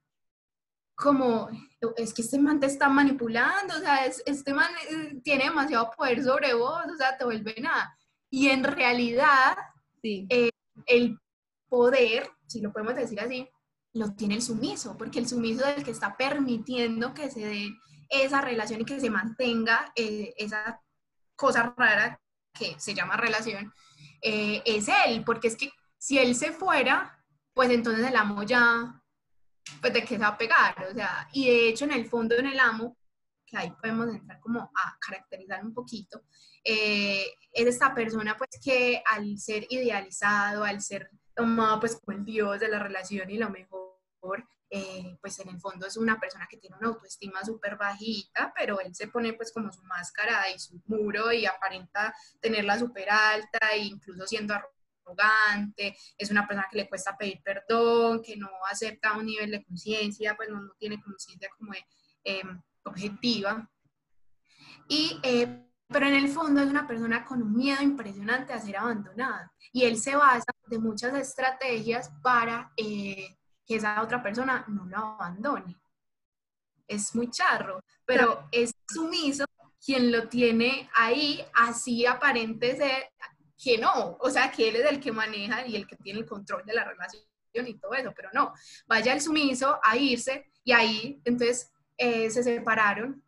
como, 0.94 1.48
es 1.96 2.12
que 2.12 2.20
este 2.20 2.38
man 2.38 2.60
te 2.60 2.66
está 2.66 2.90
manipulando, 2.90 3.74
o 3.74 3.78
sea, 3.78 4.04
este 4.04 4.52
man 4.52 4.70
eh, 4.90 5.18
tiene 5.24 5.44
demasiado 5.44 5.90
poder 5.96 6.22
sobre 6.22 6.52
vos, 6.52 6.84
o 6.92 6.96
sea, 6.98 7.16
te 7.16 7.24
vuelve 7.24 7.54
nada. 7.58 7.96
Y 8.28 8.48
en 8.48 8.64
realidad, 8.64 9.56
sí. 10.02 10.26
eh, 10.28 10.50
el 10.84 11.18
poder, 11.70 12.28
si 12.46 12.60
lo 12.60 12.70
podemos 12.70 12.96
decir 12.96 13.18
así, 13.18 13.48
lo 13.94 14.12
tiene 14.12 14.34
el 14.34 14.42
sumiso, 14.42 14.98
porque 14.98 15.20
el 15.20 15.26
sumiso 15.26 15.64
es 15.64 15.78
el 15.78 15.84
que 15.84 15.90
está 15.90 16.18
permitiendo 16.18 17.14
que 17.14 17.30
se 17.30 17.46
dé 17.46 17.70
esa 18.10 18.40
relación 18.40 18.80
y 18.80 18.84
que 18.84 19.00
se 19.00 19.08
mantenga 19.08 19.92
eh, 19.94 20.34
esa 20.36 20.82
cosa 21.36 21.72
rara 21.76 22.20
que 22.52 22.78
se 22.78 22.92
llama 22.92 23.16
relación, 23.16 23.72
eh, 24.20 24.62
es 24.66 24.88
él, 25.06 25.22
porque 25.24 25.48
es 25.48 25.56
que 25.56 25.70
si 25.96 26.18
él 26.18 26.34
se 26.34 26.52
fuera, 26.52 27.24
pues 27.54 27.70
entonces 27.70 28.06
el 28.06 28.16
amo 28.16 28.42
ya, 28.42 29.00
pues 29.80 29.92
de 29.92 30.02
qué 30.02 30.08
se 30.08 30.18
va 30.18 30.28
a 30.28 30.38
pegar, 30.38 30.86
o 30.90 30.94
sea, 30.94 31.28
y 31.32 31.46
de 31.46 31.68
hecho 31.68 31.84
en 31.84 31.92
el 31.92 32.06
fondo 32.06 32.36
en 32.36 32.46
el 32.46 32.58
amo, 32.58 32.96
que 33.46 33.56
ahí 33.56 33.70
podemos 33.72 34.08
entrar 34.08 34.40
como 34.40 34.60
a 34.60 34.98
caracterizar 35.00 35.64
un 35.64 35.72
poquito, 35.72 36.22
eh, 36.64 37.26
es 37.52 37.66
esta 37.66 37.94
persona 37.94 38.36
pues 38.36 38.50
que 38.62 39.02
al 39.06 39.38
ser 39.38 39.66
idealizado, 39.70 40.64
al 40.64 40.80
ser 40.82 41.10
tomado 41.34 41.80
pues 41.80 41.96
como 41.96 42.18
el 42.18 42.24
dios 42.24 42.60
de 42.60 42.68
la 42.68 42.78
relación 42.78 43.30
y 43.30 43.38
lo 43.38 43.50
mejor, 43.50 43.79
eh, 44.70 45.16
pues 45.20 45.38
en 45.40 45.48
el 45.48 45.60
fondo 45.60 45.86
es 45.86 45.96
una 45.96 46.18
persona 46.20 46.46
que 46.48 46.56
tiene 46.56 46.76
una 46.76 46.88
autoestima 46.88 47.44
súper 47.44 47.76
bajita, 47.76 48.52
pero 48.56 48.80
él 48.80 48.94
se 48.94 49.08
pone 49.08 49.32
pues 49.32 49.52
como 49.52 49.72
su 49.72 49.82
máscara 49.82 50.48
y 50.50 50.58
su 50.58 50.80
muro 50.86 51.32
y 51.32 51.46
aparenta 51.46 52.14
tenerla 52.40 52.78
súper 52.78 53.10
alta 53.10 53.58
e 53.74 53.78
incluso 53.78 54.26
siendo 54.26 54.54
arrogante, 54.54 55.96
es 56.16 56.30
una 56.30 56.46
persona 56.46 56.68
que 56.70 56.76
le 56.76 56.88
cuesta 56.88 57.16
pedir 57.16 57.42
perdón, 57.42 58.22
que 58.22 58.36
no 58.36 58.48
acepta 58.70 59.16
un 59.16 59.26
nivel 59.26 59.50
de 59.50 59.64
conciencia, 59.64 60.36
pues 60.36 60.48
no, 60.48 60.60
no, 60.60 60.72
tiene 60.78 61.02
conciencia 61.02 61.48
como 61.58 61.72
eh, 62.24 62.42
objetiva. 62.84 63.68
Y 64.88 65.18
eh, 65.22 65.66
pero 65.90 66.06
en 66.06 66.14
el 66.14 66.28
fondo 66.28 66.62
es 66.62 66.70
una 66.70 66.86
persona 66.86 67.24
con 67.24 67.42
un 67.42 67.56
miedo 67.56 67.82
impresionante 67.82 68.52
a 68.52 68.60
ser 68.60 68.76
abandonada. 68.76 69.52
Y 69.72 69.84
él 69.84 69.96
se 69.98 70.14
basa 70.14 70.52
de 70.68 70.78
muchas 70.78 71.14
estrategias 71.14 72.12
para 72.22 72.72
eh, 72.76 73.36
que 73.70 73.76
esa 73.76 74.02
otra 74.02 74.20
persona 74.20 74.64
no 74.66 74.84
lo 74.84 74.96
abandone. 74.96 75.76
Es 76.88 77.14
muy 77.14 77.30
charro, 77.30 77.84
pero 78.04 78.48
es 78.50 78.72
sumiso 78.92 79.44
quien 79.80 80.10
lo 80.10 80.26
tiene 80.28 80.90
ahí, 80.96 81.40
así 81.54 82.04
aparente 82.04 82.76
ser 82.76 83.12
que 83.56 83.78
no, 83.78 84.16
o 84.18 84.28
sea, 84.28 84.50
que 84.50 84.70
él 84.70 84.74
es 84.74 84.90
el 84.90 84.98
que 84.98 85.12
maneja 85.12 85.64
y 85.68 85.76
el 85.76 85.86
que 85.86 85.94
tiene 85.94 86.18
el 86.18 86.26
control 86.26 86.64
de 86.66 86.74
la 86.74 86.82
relación 86.82 87.22
y 87.64 87.78
todo 87.78 87.94
eso, 87.94 88.12
pero 88.16 88.30
no, 88.32 88.52
vaya 88.88 89.12
el 89.12 89.20
sumiso 89.20 89.78
a 89.84 89.96
irse 89.96 90.50
y 90.64 90.72
ahí 90.72 91.22
entonces 91.24 91.70
eh, 91.96 92.28
se 92.28 92.42
separaron 92.42 93.22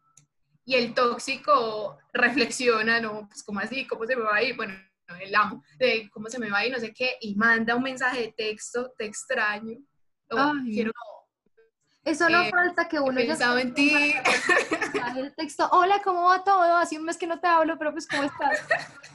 y 0.64 0.74
el 0.74 0.92
tóxico 0.92 2.00
reflexiona, 2.12 2.98
¿no? 2.98 3.28
Pues 3.28 3.44
como 3.44 3.61
así, 3.61 3.87
¿cómo 3.87 4.07
se 4.07 4.16
me 4.16 4.22
va 4.22 4.35
a 4.35 4.42
ir? 4.42 4.57
Bueno, 4.57 4.74
el 5.20 5.33
amo, 5.37 5.62
de 5.78 6.11
cómo 6.11 6.28
se 6.28 6.40
me 6.40 6.50
va 6.50 6.59
a 6.59 6.66
ir, 6.66 6.72
no 6.72 6.81
sé 6.81 6.92
qué, 6.92 7.16
y 7.20 7.37
manda 7.37 7.76
un 7.76 7.85
mensaje 7.85 8.22
de 8.22 8.33
texto, 8.33 8.92
te 8.98 9.05
extraño, 9.05 9.78
quiero... 10.64 10.92
Eso 12.04 12.28
no 12.28 12.42
eh, 12.42 12.50
falta 12.50 12.88
que 12.88 12.98
uno 12.98 13.20
ya 13.20 13.60
en 13.60 13.74
ti. 13.74 13.94
El 15.16 15.34
texto, 15.36 15.68
hola, 15.70 16.00
¿cómo 16.02 16.24
va 16.24 16.42
todo? 16.42 16.76
Así 16.76 16.96
un 16.96 17.04
mes 17.04 17.16
que 17.16 17.28
no 17.28 17.38
te 17.38 17.46
hablo, 17.46 17.78
pero 17.78 17.92
pues, 17.92 18.08
¿cómo 18.08 18.24
estás? 18.24 18.60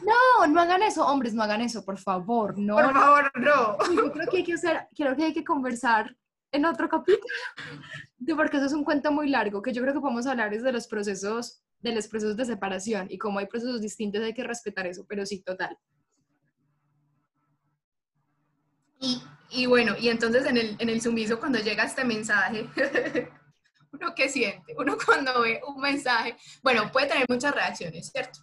No, 0.03 0.47
no 0.47 0.61
hagan 0.61 0.83
eso, 0.83 1.05
hombres, 1.05 1.33
no 1.33 1.43
hagan 1.43 1.61
eso, 1.61 1.83
por 1.83 1.97
favor, 1.97 2.57
no. 2.57 2.75
Por 2.75 2.93
favor, 2.93 3.31
no. 3.35 3.77
Yo 3.93 4.11
creo 4.11 4.27
que 4.29 4.37
hay 4.37 4.43
que 4.43 4.53
hacer, 4.53 4.87
creo 4.95 5.15
que 5.15 5.25
hay 5.25 5.33
que 5.33 5.43
conversar 5.43 6.15
en 6.51 6.65
otro 6.65 6.87
capítulo, 6.87 7.33
porque 8.35 8.57
eso 8.57 8.67
es 8.67 8.73
un 8.73 8.83
cuento 8.83 9.11
muy 9.11 9.29
largo, 9.29 9.61
que 9.61 9.73
yo 9.73 9.81
creo 9.81 9.93
que 9.93 9.99
podemos 9.99 10.27
hablar 10.27 10.53
es 10.53 10.63
de 10.63 10.71
los 10.71 10.87
procesos, 10.87 11.61
de 11.79 11.93
los 11.93 12.07
procesos 12.07 12.37
de 12.37 12.45
separación 12.45 13.07
y 13.09 13.17
como 13.17 13.39
hay 13.39 13.47
procesos 13.47 13.81
distintos 13.81 14.21
hay 14.23 14.33
que 14.33 14.43
respetar 14.43 14.87
eso, 14.87 15.05
pero 15.07 15.25
sí, 15.25 15.41
total. 15.41 15.77
Y, 18.99 19.21
y 19.49 19.65
bueno, 19.65 19.95
y 19.99 20.09
entonces 20.09 20.45
en 20.45 20.57
el, 20.57 20.75
en 20.79 20.89
el 20.89 21.01
sumiso 21.01 21.39
cuando 21.39 21.59
llega 21.59 21.83
este 21.83 22.03
mensaje, 22.03 22.69
uno 23.91 24.13
qué 24.15 24.29
siente, 24.29 24.75
uno 24.77 24.97
cuando 25.03 25.41
ve 25.41 25.61
un 25.67 25.81
mensaje, 25.81 26.35
bueno, 26.61 26.91
puede 26.91 27.07
tener 27.07 27.25
muchas 27.29 27.53
reacciones, 27.53 28.09
¿cierto? 28.11 28.39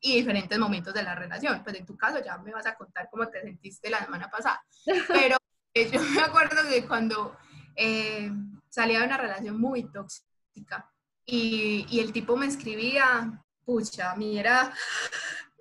y 0.00 0.16
diferentes 0.16 0.58
momentos 0.58 0.94
de 0.94 1.02
la 1.02 1.14
relación. 1.14 1.62
Pues 1.62 1.76
en 1.76 1.86
tu 1.86 1.96
caso 1.96 2.22
ya 2.24 2.38
me 2.38 2.52
vas 2.52 2.66
a 2.66 2.74
contar 2.74 3.08
cómo 3.10 3.28
te 3.28 3.40
sentiste 3.42 3.90
la 3.90 4.04
semana 4.04 4.30
pasada. 4.30 4.62
Pero 5.08 5.36
eh, 5.74 5.90
yo 5.90 6.00
me 6.00 6.20
acuerdo 6.20 6.62
que 6.68 6.86
cuando 6.86 7.36
eh, 7.74 8.30
salía 8.68 9.00
de 9.00 9.06
una 9.06 9.16
relación 9.16 9.60
muy 9.60 9.90
tóxica 9.90 10.90
y, 11.24 11.86
y, 11.88 12.00
el 12.00 12.12
tipo 12.12 12.36
me 12.36 12.46
escribía, 12.46 13.42
pucha, 13.64 14.12
a 14.12 14.16
mí 14.16 14.38
era, 14.38 14.72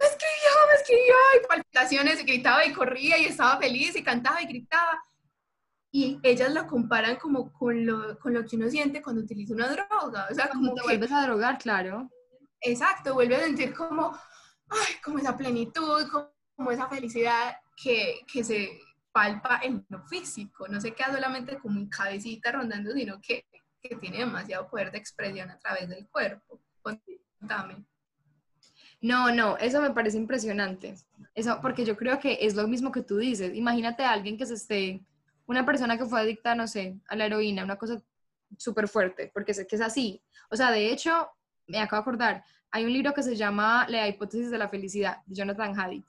me 0.04 0.10
escribió, 0.10 0.68
me 0.68 0.74
escribió, 0.76 1.16
y 1.36 1.48
palpitaciones, 1.48 2.22
y 2.22 2.26
gritaba 2.26 2.66
y 2.66 2.74
corría 2.74 3.18
y 3.18 3.26
estaba 3.26 3.58
feliz 3.58 3.96
y 3.96 4.04
cantaba 4.04 4.42
y 4.42 4.48
gritaba. 4.48 5.02
Y 5.92 6.20
ellas 6.24 6.52
lo 6.54 6.66
comparan 6.68 7.18
como 7.18 7.54
con 7.54 7.86
lo, 7.86 8.20
con 8.20 8.34
lo 8.34 8.44
que 8.46 8.56
uno 8.56 8.70
siente 8.70 9.02
cuando 9.02 9.22
utiliza 9.22 9.54
una 9.54 9.68
droga. 9.68 10.28
O 10.30 10.34
sea, 10.34 10.50
como 10.50 10.74
te 10.74 10.82
vuelves 10.82 11.12
a 11.12 11.24
drogar, 11.24 11.58
claro. 11.60 12.10
Exacto, 12.62 13.14
vuelve 13.14 13.36
a 13.36 13.42
sentir 13.42 13.74
como, 13.74 14.18
ay, 14.70 14.96
como 15.04 15.20
esa 15.20 15.38
plenitud, 15.38 16.08
como, 16.10 16.72
esa 16.72 16.88
felicidad 16.88 17.58
que, 17.76 18.22
que 18.32 18.44
se 18.44 18.80
palpa 19.12 19.60
en 19.62 19.86
lo 19.90 20.02
físico, 20.08 20.68
no 20.68 20.82
se 20.82 20.94
queda 20.94 21.14
solamente 21.14 21.60
como 21.60 21.80
en 21.80 21.90
cabecita 21.90 22.52
rondando, 22.52 22.92
sino 22.94 23.22
que, 23.22 23.46
que 23.82 23.96
tiene 23.98 24.20
demasiado 24.20 24.68
poder 24.68 24.92
de 24.92 24.98
expresión 24.98 25.52
a 25.52 25.60
través 25.60 25.90
del 25.90 26.08
cuerpo. 26.10 26.60
Contame. 26.82 27.86
No, 29.04 29.34
no, 29.36 29.58
eso 29.58 29.82
me 29.82 29.92
parece 29.92 30.18
impresionante. 30.18 30.96
Eso, 31.36 31.60
porque 31.62 31.84
yo 31.84 31.98
creo 31.98 32.20
que 32.22 32.38
es 32.40 32.56
lo 32.56 32.66
mismo 32.70 32.90
que 32.90 33.02
tú 33.02 33.18
dices. 33.18 33.54
Imagínate 33.54 34.02
a 34.06 34.12
alguien 34.14 34.38
que 34.38 34.46
se 34.46 34.54
esté, 34.54 35.02
una 35.46 35.66
persona 35.66 35.98
que 35.98 36.06
fue 36.06 36.22
adicta, 36.22 36.56
no 36.56 36.68
sé, 36.68 36.96
a 37.10 37.18
la 37.18 37.26
heroína, 37.26 37.66
una 37.66 37.76
cosa 37.76 38.02
súper 38.58 38.88
fuerte, 38.88 39.30
porque 39.34 39.54
sé 39.54 39.68
que 39.68 39.76
es 39.76 39.82
así. 39.82 40.22
O 40.50 40.56
sea, 40.56 40.72
de 40.72 40.90
hecho, 40.90 41.28
me 41.68 41.80
acabo 41.80 42.00
de 42.00 42.02
acordar, 42.02 42.46
hay 42.72 42.86
un 42.86 42.94
libro 42.94 43.14
que 43.14 43.24
se 43.24 43.36
llama 43.36 43.86
La 43.90 44.08
hipótesis 44.08 44.50
de 44.50 44.58
la 44.58 44.70
felicidad, 44.70 45.18
de 45.26 45.36
Jonathan 45.36 45.78
Haidt. 45.78 46.06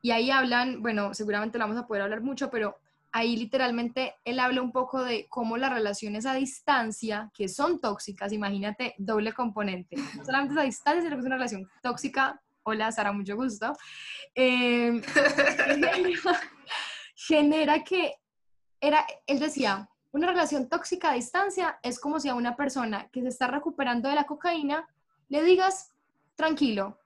Y 0.00 0.12
ahí 0.12 0.30
hablan, 0.30 0.80
bueno, 0.80 1.14
seguramente 1.14 1.58
lo 1.58 1.64
vamos 1.64 1.82
a 1.82 1.88
poder 1.88 2.04
hablar 2.04 2.20
mucho, 2.20 2.50
pero 2.50 2.78
ahí 3.18 3.36
literalmente 3.36 4.14
él 4.24 4.38
habla 4.38 4.62
un 4.62 4.70
poco 4.70 5.02
de 5.02 5.26
cómo 5.28 5.56
las 5.56 5.72
relaciones 5.72 6.24
a 6.24 6.34
distancia, 6.34 7.32
que 7.34 7.48
son 7.48 7.80
tóxicas, 7.80 8.32
imagínate, 8.32 8.94
doble 8.96 9.32
componente, 9.32 9.96
no 10.16 10.24
solamente 10.24 10.54
es 10.54 10.60
a 10.60 10.62
distancia, 10.62 11.02
sino 11.02 11.16
que 11.16 11.26
una 11.26 11.34
relación 11.34 11.68
tóxica, 11.82 12.40
hola 12.62 12.92
Sara, 12.92 13.10
mucho 13.10 13.34
gusto, 13.34 13.76
eh, 14.36 15.02
genera, 17.16 17.82
que, 17.82 18.14
era, 18.80 19.04
él 19.26 19.40
decía, 19.40 19.88
una 20.12 20.28
relación 20.28 20.68
tóxica 20.68 21.10
a 21.10 21.14
distancia 21.14 21.80
es 21.82 21.98
como 21.98 22.20
si 22.20 22.28
a 22.28 22.36
una 22.36 22.54
persona 22.54 23.08
que 23.10 23.22
se 23.22 23.28
está 23.28 23.48
recuperando 23.48 24.08
de 24.08 24.14
la 24.14 24.26
cocaína 24.26 24.88
le 25.28 25.42
digas, 25.42 25.92
tranquilo, 26.36 27.00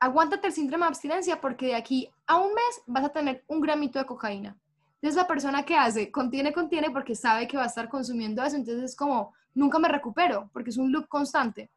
aguántate 0.00 0.46
el 0.46 0.54
síndrome 0.54 0.84
de 0.84 0.88
abstinencia 0.88 1.38
porque 1.38 1.66
de 1.66 1.74
aquí 1.74 2.10
a 2.26 2.36
un 2.36 2.54
mes 2.54 2.82
vas 2.86 3.04
a 3.04 3.10
tener 3.10 3.44
un 3.46 3.60
gramito 3.60 3.98
de 3.98 4.06
cocaína. 4.06 4.56
Entonces 5.00 5.16
la 5.16 5.28
persona 5.28 5.64
que 5.64 5.76
hace, 5.76 6.10
contiene, 6.10 6.52
contiene 6.52 6.90
porque 6.90 7.14
sabe 7.14 7.46
que 7.46 7.56
va 7.56 7.64
a 7.64 7.66
estar 7.66 7.88
consumiendo 7.88 8.42
eso, 8.42 8.56
entonces 8.56 8.82
es 8.82 8.96
como, 8.96 9.32
nunca 9.54 9.78
me 9.78 9.88
recupero 9.88 10.50
porque 10.52 10.70
es 10.70 10.76
un 10.76 10.90
loop 10.90 11.06
constante. 11.08 11.70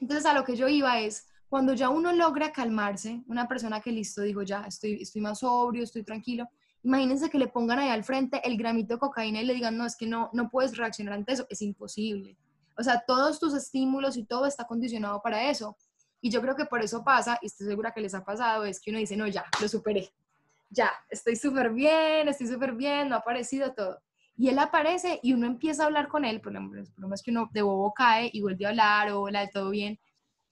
Entonces 0.00 0.26
a 0.26 0.34
lo 0.34 0.44
que 0.44 0.54
yo 0.54 0.68
iba 0.68 1.00
es, 1.00 1.26
cuando 1.48 1.74
ya 1.74 1.88
uno 1.88 2.12
logra 2.12 2.52
calmarse, 2.52 3.22
una 3.26 3.48
persona 3.48 3.80
que 3.80 3.90
listo, 3.90 4.22
digo, 4.22 4.42
ya 4.42 4.62
estoy, 4.62 5.02
estoy 5.02 5.22
más 5.22 5.40
sobrio, 5.40 5.82
estoy 5.82 6.04
tranquilo, 6.04 6.48
imagínense 6.82 7.30
que 7.30 7.38
le 7.38 7.48
pongan 7.48 7.80
ahí 7.80 7.88
al 7.88 8.04
frente 8.04 8.40
el 8.46 8.56
gramito 8.56 8.94
de 8.94 9.00
cocaína 9.00 9.42
y 9.42 9.44
le 9.44 9.54
digan, 9.54 9.76
no, 9.76 9.84
es 9.84 9.96
que 9.96 10.06
no, 10.06 10.30
no 10.32 10.48
puedes 10.48 10.76
reaccionar 10.76 11.14
ante 11.14 11.32
eso, 11.32 11.46
es 11.50 11.62
imposible. 11.62 12.36
O 12.78 12.82
sea, 12.82 13.02
todos 13.06 13.40
tus 13.40 13.54
estímulos 13.54 14.16
y 14.16 14.24
todo 14.24 14.46
está 14.46 14.66
condicionado 14.66 15.20
para 15.22 15.50
eso. 15.50 15.76
Y 16.20 16.30
yo 16.30 16.40
creo 16.42 16.54
que 16.54 16.66
por 16.66 16.82
eso 16.82 17.02
pasa, 17.02 17.38
y 17.42 17.46
estoy 17.46 17.66
segura 17.66 17.92
que 17.92 18.00
les 18.00 18.14
ha 18.14 18.24
pasado, 18.24 18.64
es 18.64 18.80
que 18.80 18.90
uno 18.90 18.98
dice, 18.98 19.16
no, 19.16 19.26
ya, 19.26 19.44
lo 19.60 19.68
superé. 19.68 20.12
Ya, 20.68 20.92
estoy 21.08 21.36
súper 21.36 21.72
bien, 21.72 22.28
estoy 22.28 22.48
súper 22.48 22.72
bien, 22.72 23.08
no 23.08 23.16
ha 23.16 23.18
aparecido 23.18 23.72
todo. 23.74 24.00
Y 24.36 24.48
él 24.48 24.58
aparece 24.58 25.18
y 25.22 25.32
uno 25.32 25.46
empieza 25.46 25.82
a 25.82 25.86
hablar 25.86 26.08
con 26.08 26.24
él, 26.24 26.40
por 26.40 26.52
lo 26.52 26.60
menos 26.60 27.22
que 27.22 27.30
uno 27.30 27.48
de 27.52 27.62
bobo 27.62 27.94
cae 27.94 28.30
y 28.32 28.42
vuelve 28.42 28.66
a 28.66 28.68
hablar 28.68 29.12
o 29.12 29.30
la 29.30 29.40
de 29.40 29.48
todo 29.48 29.70
bien, 29.70 29.98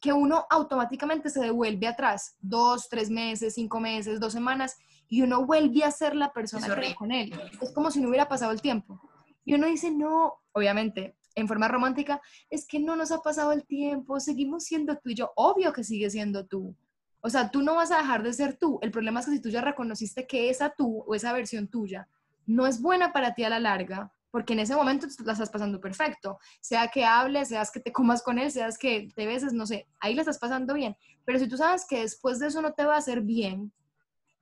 que 0.01 0.13
uno 0.13 0.47
automáticamente 0.51 1.31
se 1.31 1.41
devuelve 1.41 1.87
atrás, 1.87 2.37
dos, 2.39 2.89
tres 2.89 3.11
meses, 3.11 3.55
cinco 3.55 3.81
meses, 3.81 4.21
dos 4.21 4.33
semanas, 4.33 4.77
y 5.09 5.23
uno 5.23 5.45
vuelve 5.45 5.85
a 5.85 5.91
ser 5.91 6.15
la 6.15 6.33
persona 6.33 6.67
que 6.67 6.87
era 6.87 6.95
con 6.95 7.13
él. 7.13 7.33
Es 7.61 7.73
como 7.73 7.91
si 7.91 8.01
no 8.01 8.09
hubiera 8.09 8.29
pasado 8.29 8.53
el 8.53 8.61
tiempo. 8.61 9.01
Y 9.45 9.55
uno 9.55 9.67
dice, 9.67 9.91
no, 9.91 10.43
obviamente, 10.53 11.17
en 11.35 11.49
forma 11.49 11.69
romántica, 11.69 12.21
es 12.51 12.67
que 12.67 12.81
no 12.81 12.97
nos 12.97 13.13
ha 13.13 13.23
pasado 13.23 13.53
el 13.53 13.67
tiempo, 13.67 14.21
seguimos 14.21 14.65
siendo 14.65 14.97
tú 14.97 15.11
y 15.11 15.15
yo, 15.15 15.33
obvio 15.37 15.73
que 15.73 15.85
sigue 15.85 16.09
siendo 16.11 16.47
tú. 16.47 16.77
O 17.27 17.31
sea, 17.31 17.51
tú 17.51 17.63
no 17.63 17.75
vas 17.75 17.91
a 17.91 17.97
dejar 17.97 18.23
de 18.23 18.35
ser 18.35 18.59
tú. 18.59 18.79
El 18.83 18.91
problema 18.91 19.21
es 19.21 19.25
que 19.25 19.33
si 19.33 19.41
tú 19.41 19.49
ya 19.49 19.63
reconociste 19.63 20.27
que 20.27 20.51
esa 20.51 20.75
tú 20.77 21.03
o 21.07 21.15
esa 21.15 21.33
versión 21.33 21.69
tuya 21.69 22.07
no 22.45 22.67
es 22.67 22.83
buena 22.83 23.15
para 23.15 23.33
ti 23.33 23.45
a 23.45 23.49
la 23.49 23.59
larga, 23.59 24.13
porque 24.31 24.53
en 24.53 24.59
ese 24.59 24.77
momento 24.77 25.07
tú 25.17 25.25
la 25.25 25.33
estás 25.33 25.49
pasando 25.49 25.81
perfecto. 25.81 26.39
Sea 26.61 26.89
que 26.89 27.07
hables, 27.07 27.49
seas 27.49 27.71
que 27.71 27.81
te 27.81 27.93
comas 27.93 28.23
con 28.23 28.39
él, 28.39 28.51
seas 28.51 28.77
que 28.77 29.09
te 29.17 29.25
beses, 29.25 29.55
no 29.55 29.65
sé, 29.65 29.87
ahí 30.01 30.15
la 30.15 30.21
estás 30.21 30.39
pasando 30.39 30.75
bien. 30.75 30.99
Pero 31.25 31.39
si 31.39 31.49
tú 31.49 31.57
sabes 31.57 31.87
que 31.89 32.01
después 32.01 32.41
de 32.41 32.49
eso 32.49 32.61
no 32.61 32.75
te 32.75 32.85
va 32.85 32.97
a 32.97 32.99
hacer 32.99 33.23
bien, 33.23 33.73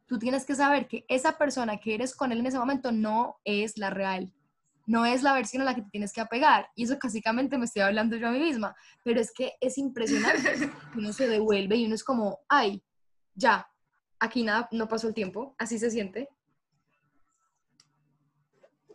tú 0.06 0.18
tienes 0.18 0.44
que 0.44 0.56
saber 0.56 0.88
que 0.88 1.04
esa 1.06 1.38
persona 1.38 1.78
que 1.78 1.94
eres 1.94 2.16
con 2.16 2.32
él 2.32 2.40
en 2.40 2.46
ese 2.46 2.58
momento 2.58 2.90
no 2.90 3.36
es 3.44 3.78
la 3.78 3.90
real 3.90 4.32
no 4.86 5.06
es 5.06 5.22
la 5.22 5.34
versión 5.34 5.62
a 5.62 5.66
la 5.66 5.74
que 5.74 5.82
te 5.82 5.90
tienes 5.90 6.12
que 6.12 6.20
apegar. 6.20 6.68
Y 6.74 6.84
eso 6.84 6.96
básicamente 7.02 7.58
me 7.58 7.64
estoy 7.64 7.82
hablando 7.82 8.16
yo 8.16 8.28
a 8.28 8.32
mí 8.32 8.38
misma. 8.38 8.74
Pero 9.02 9.20
es 9.20 9.32
que 9.32 9.54
es 9.60 9.78
impresionante. 9.78 10.70
Uno 10.96 11.12
se 11.12 11.28
devuelve 11.28 11.76
y 11.76 11.86
uno 11.86 11.94
es 11.94 12.04
como, 12.04 12.40
ay, 12.48 12.82
ya, 13.34 13.66
aquí 14.18 14.42
nada, 14.42 14.68
no 14.72 14.88
pasó 14.88 15.08
el 15.08 15.14
tiempo. 15.14 15.54
Así 15.58 15.78
se 15.78 15.90
siente. 15.90 16.28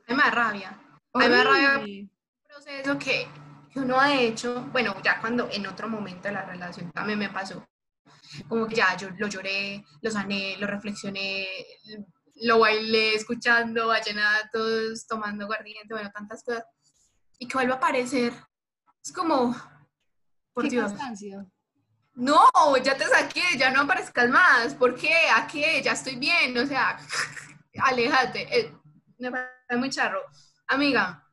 me 0.08 0.16
da 0.16 0.32
rabia. 0.32 0.80
me 1.14 1.30
da 1.30 1.44
rabia 1.44 1.80
un 1.80 2.10
proceso 2.48 2.98
que, 2.98 3.28
que 3.72 3.80
uno 3.80 4.00
ha 4.00 4.14
hecho, 4.14 4.68
bueno, 4.72 4.96
ya 5.04 5.20
cuando 5.20 5.50
en 5.52 5.68
otro 5.68 5.90
momento 5.90 6.28
de 6.28 6.34
la 6.34 6.46
relación 6.46 6.92
también 6.92 7.20
me 7.20 7.30
pasó. 7.30 7.66
Como 8.48 8.68
que 8.68 8.76
ya 8.76 8.96
yo 8.98 9.10
lo 9.18 9.28
lloré, 9.28 9.84
lo 10.02 10.12
sané, 10.12 10.58
lo 10.58 10.68
reflexioné, 10.68 11.48
lo 12.42 12.60
bailé 12.60 13.16
escuchando 13.16 13.88
vallenatos, 13.88 15.08
tomando 15.08 15.46
aguardiente, 15.46 15.94
bueno, 15.94 16.12
tantas 16.12 16.44
cosas. 16.44 16.64
Y 17.40 17.48
que 17.48 17.54
vuelva 17.58 17.76
a 17.76 17.78
aparecer. 17.78 18.34
Es 19.04 19.12
como, 19.12 19.56
por 20.54 20.70
Dios. 20.70 20.92
No, 22.16 22.50
ya 22.84 22.98
te 22.98 23.06
saqué, 23.06 23.44
ya 23.58 23.70
no 23.70 23.82
aparezcas 23.82 24.30
más. 24.30 24.74
¿Por 24.74 24.96
qué? 24.96 25.14
¿A 25.36 25.46
qué? 25.46 25.82
Ya 25.84 25.92
estoy 25.92 26.16
bien. 26.16 26.58
O 26.58 26.66
sea, 26.66 26.98
aléjate. 27.82 28.60
Eh, 28.60 28.74
me 29.20 29.32
parece 29.32 29.76
muy 29.78 29.90
charro. 29.90 30.22
Amiga, 30.68 31.24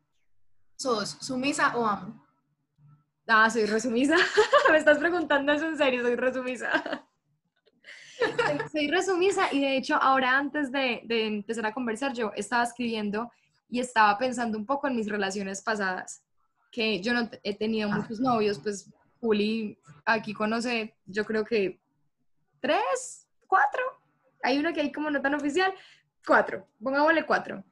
¿sos 0.77 1.17
sumisa 1.21 1.77
o 1.77 1.87
amo? 1.87 2.27
Ah, 3.27 3.49
soy 3.49 3.65
resumisa. 3.65 4.17
me 4.71 4.77
estás 4.77 4.99
preguntando 4.99 5.53
eso 5.53 5.67
en 5.67 5.79
serio, 5.79 6.03
soy 6.03 6.17
resumisa 6.17 7.09
soy 8.73 8.89
resumisa 8.89 9.53
y 9.53 9.61
de 9.61 9.77
hecho 9.77 9.97
ahora 9.97 10.37
antes 10.37 10.71
de, 10.71 11.03
de, 11.05 11.27
empezar 11.27 11.67
a 11.67 11.75
conversar 11.75 12.13
yo 12.13 12.33
estaba 12.35 12.65
escribiendo 12.65 13.31
y 13.69 13.81
estaba 13.81 14.17
pensando 14.19 14.59
un 14.59 14.67
poco 14.67 14.87
en 14.87 14.97
mis 14.97 15.09
relaciones 15.09 15.63
pasadas, 15.63 16.23
que 16.71 17.01
yo 17.01 17.13
no 17.15 17.29
he 17.43 17.57
tenido 17.57 17.91
ah. 17.91 17.97
muchos 17.97 18.21
novios, 18.21 18.59
pues 18.59 18.91
Juli 19.21 19.79
aquí 20.05 20.35
conoce 20.35 20.95
yo 21.07 21.25
creo 21.25 21.45
que 21.45 21.81
tres, 22.61 23.27
cuatro, 23.47 23.83
hay 24.43 24.59
uno 24.59 24.73
que 24.73 24.81
hay 24.81 24.93
como 24.93 25.11
no 25.11 25.21
tan 25.21 25.35
oficial, 25.35 25.73
cuatro, 26.27 26.67
pongámosle 26.83 27.27
cuatro. 27.27 27.65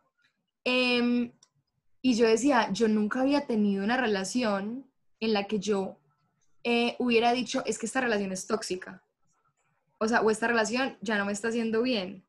Em, 0.64 1.32
y 2.00 2.14
yo 2.14 2.26
decía, 2.26 2.70
yo 2.72 2.88
nunca 2.88 3.20
había 3.20 3.46
tenido 3.46 3.84
una 3.84 3.96
relación 3.96 4.86
en 5.20 5.32
la 5.32 5.44
que 5.44 5.58
yo 5.58 5.98
eh, 6.64 6.96
hubiera 6.98 7.32
dicho, 7.32 7.62
es 7.64 7.78
que 7.78 7.86
esta 7.86 8.00
relación 8.00 8.32
es 8.32 8.46
tóxica 8.46 9.02
o 10.02 10.08
sea, 10.08 10.20
o 10.20 10.30
esta 10.30 10.48
relación 10.48 10.96
ya 11.00 11.16
no 11.16 11.24
me 11.24 11.32
está 11.32 11.48
haciendo 11.48 11.82
bien. 11.82 12.24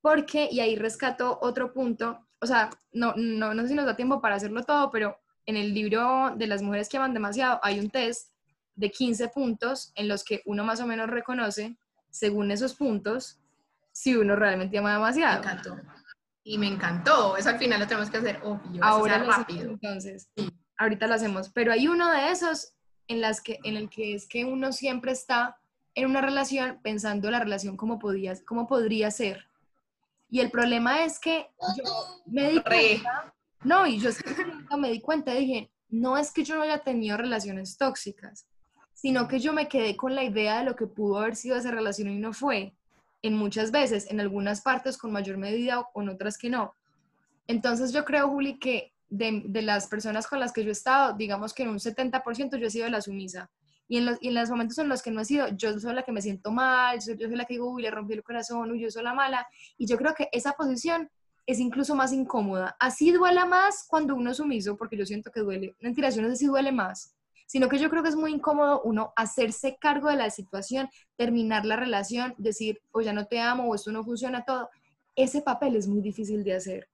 Porque, 0.00 0.48
y 0.50 0.60
ahí 0.60 0.76
rescato 0.76 1.38
otro 1.40 1.72
punto, 1.72 2.26
o 2.40 2.46
sea, 2.46 2.70
no, 2.92 3.14
no, 3.16 3.54
no 3.54 3.62
sé 3.62 3.68
si 3.68 3.74
nos 3.74 3.86
da 3.86 3.96
tiempo 3.96 4.20
para 4.20 4.36
hacerlo 4.36 4.62
todo, 4.62 4.90
pero 4.90 5.18
en 5.46 5.56
el 5.56 5.72
libro 5.74 6.34
de 6.36 6.46
las 6.46 6.62
mujeres 6.62 6.88
que 6.88 6.96
aman 6.96 7.14
demasiado 7.14 7.60
hay 7.62 7.80
un 7.80 7.90
test 7.90 8.32
de 8.74 8.90
15 8.90 9.28
puntos 9.28 9.92
en 9.94 10.08
los 10.08 10.22
que 10.22 10.42
uno 10.44 10.64
más 10.64 10.80
o 10.80 10.86
menos 10.86 11.08
reconoce, 11.08 11.76
según 12.10 12.50
esos 12.50 12.74
puntos, 12.74 13.40
si 13.92 14.14
uno 14.14 14.36
realmente 14.36 14.76
ama 14.76 14.92
demasiado. 14.92 15.42
Me 15.42 15.48
encantó. 15.48 15.76
Y 16.44 16.58
me 16.58 16.66
encantó. 16.68 17.36
Eso 17.36 17.48
al 17.48 17.58
final 17.58 17.80
lo 17.80 17.86
tenemos 17.86 18.10
que 18.10 18.18
hacer 18.18 18.40
obvio. 18.44 18.84
Ahora 18.84 19.18
rápido. 19.24 19.70
Entonces, 19.70 20.28
ahorita 20.76 21.06
lo 21.06 21.14
hacemos. 21.14 21.48
Pero 21.48 21.72
hay 21.72 21.88
uno 21.88 22.10
de 22.12 22.30
esos 22.30 22.74
en, 23.08 23.20
las 23.20 23.40
que, 23.40 23.58
en 23.64 23.76
el 23.76 23.88
que 23.88 24.14
es 24.14 24.28
que 24.28 24.44
uno 24.44 24.72
siempre 24.72 25.12
está 25.12 25.58
en 25.96 26.06
una 26.06 26.20
relación 26.20 26.78
pensando 26.82 27.30
la 27.30 27.40
relación 27.40 27.76
como, 27.76 27.98
podía, 27.98 28.34
como 28.44 28.68
podría 28.68 29.10
ser. 29.10 29.46
Y 30.28 30.40
el 30.40 30.50
problema 30.50 31.04
es 31.04 31.18
que 31.18 31.48
yo 31.76 31.84
me 32.26 32.50
di 32.50 32.60
cuenta, 32.60 33.34
no, 33.64 33.86
y 33.86 33.98
yo 33.98 34.10
me 34.78 34.90
di 34.90 35.00
cuenta, 35.00 35.32
dije, 35.32 35.70
no 35.88 36.18
es 36.18 36.32
que 36.32 36.44
yo 36.44 36.56
no 36.56 36.62
haya 36.62 36.78
tenido 36.80 37.16
relaciones 37.16 37.78
tóxicas, 37.78 38.46
sino 38.92 39.26
que 39.26 39.38
yo 39.38 39.54
me 39.54 39.68
quedé 39.68 39.96
con 39.96 40.14
la 40.14 40.22
idea 40.22 40.58
de 40.58 40.64
lo 40.64 40.76
que 40.76 40.86
pudo 40.86 41.18
haber 41.18 41.34
sido 41.34 41.56
esa 41.56 41.70
relación 41.70 42.10
y 42.10 42.18
no 42.18 42.34
fue, 42.34 42.74
en 43.22 43.34
muchas 43.34 43.70
veces, 43.70 44.10
en 44.10 44.20
algunas 44.20 44.60
partes 44.60 44.98
con 44.98 45.12
mayor 45.12 45.38
medida 45.38 45.80
o 45.94 46.02
en 46.02 46.10
otras 46.10 46.36
que 46.36 46.50
no. 46.50 46.74
Entonces 47.46 47.92
yo 47.92 48.04
creo, 48.04 48.28
Juli, 48.28 48.58
que 48.58 48.92
de, 49.08 49.44
de 49.46 49.62
las 49.62 49.86
personas 49.86 50.26
con 50.26 50.40
las 50.40 50.52
que 50.52 50.62
yo 50.62 50.68
he 50.68 50.72
estado, 50.72 51.14
digamos 51.14 51.54
que 51.54 51.62
en 51.62 51.70
un 51.70 51.78
70% 51.78 52.58
yo 52.58 52.66
he 52.66 52.70
sido 52.70 52.88
la 52.90 53.00
sumisa. 53.00 53.50
Y 53.88 53.98
en, 53.98 54.06
los, 54.06 54.18
y 54.20 54.28
en 54.28 54.34
los 54.34 54.50
momentos 54.50 54.78
en 54.78 54.88
los 54.88 55.02
que 55.02 55.10
no 55.10 55.20
he 55.20 55.24
sido, 55.24 55.48
yo 55.48 55.78
soy 55.78 55.94
la 55.94 56.02
que 56.02 56.12
me 56.12 56.20
siento 56.20 56.50
mal, 56.50 56.98
yo, 57.00 57.14
yo 57.14 57.28
soy 57.28 57.36
la 57.36 57.44
que 57.44 57.54
digo, 57.54 57.70
uy, 57.70 57.82
le 57.82 57.90
rompí 57.90 58.14
el 58.14 58.22
corazón, 58.22 58.70
uy, 58.70 58.80
yo 58.80 58.90
soy 58.90 59.04
la 59.04 59.14
mala. 59.14 59.46
Y 59.78 59.86
yo 59.86 59.96
creo 59.96 60.14
que 60.14 60.28
esa 60.32 60.52
posición 60.52 61.08
es 61.46 61.60
incluso 61.60 61.94
más 61.94 62.12
incómoda. 62.12 62.76
Así 62.80 63.12
duela 63.12 63.46
más 63.46 63.86
cuando 63.88 64.14
uno 64.16 64.32
es 64.32 64.38
sumiso, 64.38 64.76
porque 64.76 64.96
yo 64.96 65.06
siento 65.06 65.30
que 65.30 65.40
duele. 65.40 65.76
Mentira, 65.80 66.10
yo 66.10 66.20
no 66.20 66.28
sé 66.28 66.36
si 66.36 66.46
duele 66.46 66.72
más, 66.72 67.14
sino 67.46 67.68
que 67.68 67.78
yo 67.78 67.88
creo 67.88 68.02
que 68.02 68.08
es 68.08 68.16
muy 68.16 68.32
incómodo 68.32 68.82
uno 68.82 69.12
hacerse 69.14 69.76
cargo 69.80 70.08
de 70.08 70.16
la 70.16 70.30
situación, 70.30 70.88
terminar 71.16 71.64
la 71.64 71.76
relación, 71.76 72.34
decir, 72.36 72.80
o 72.90 73.00
ya 73.00 73.12
no 73.12 73.26
te 73.26 73.38
amo, 73.40 73.68
o 73.68 73.74
esto 73.74 73.92
no 73.92 74.02
funciona 74.02 74.44
todo. 74.44 74.68
Ese 75.14 75.40
papel 75.40 75.76
es 75.76 75.86
muy 75.86 76.02
difícil 76.02 76.42
de 76.42 76.54
hacer. 76.54 76.88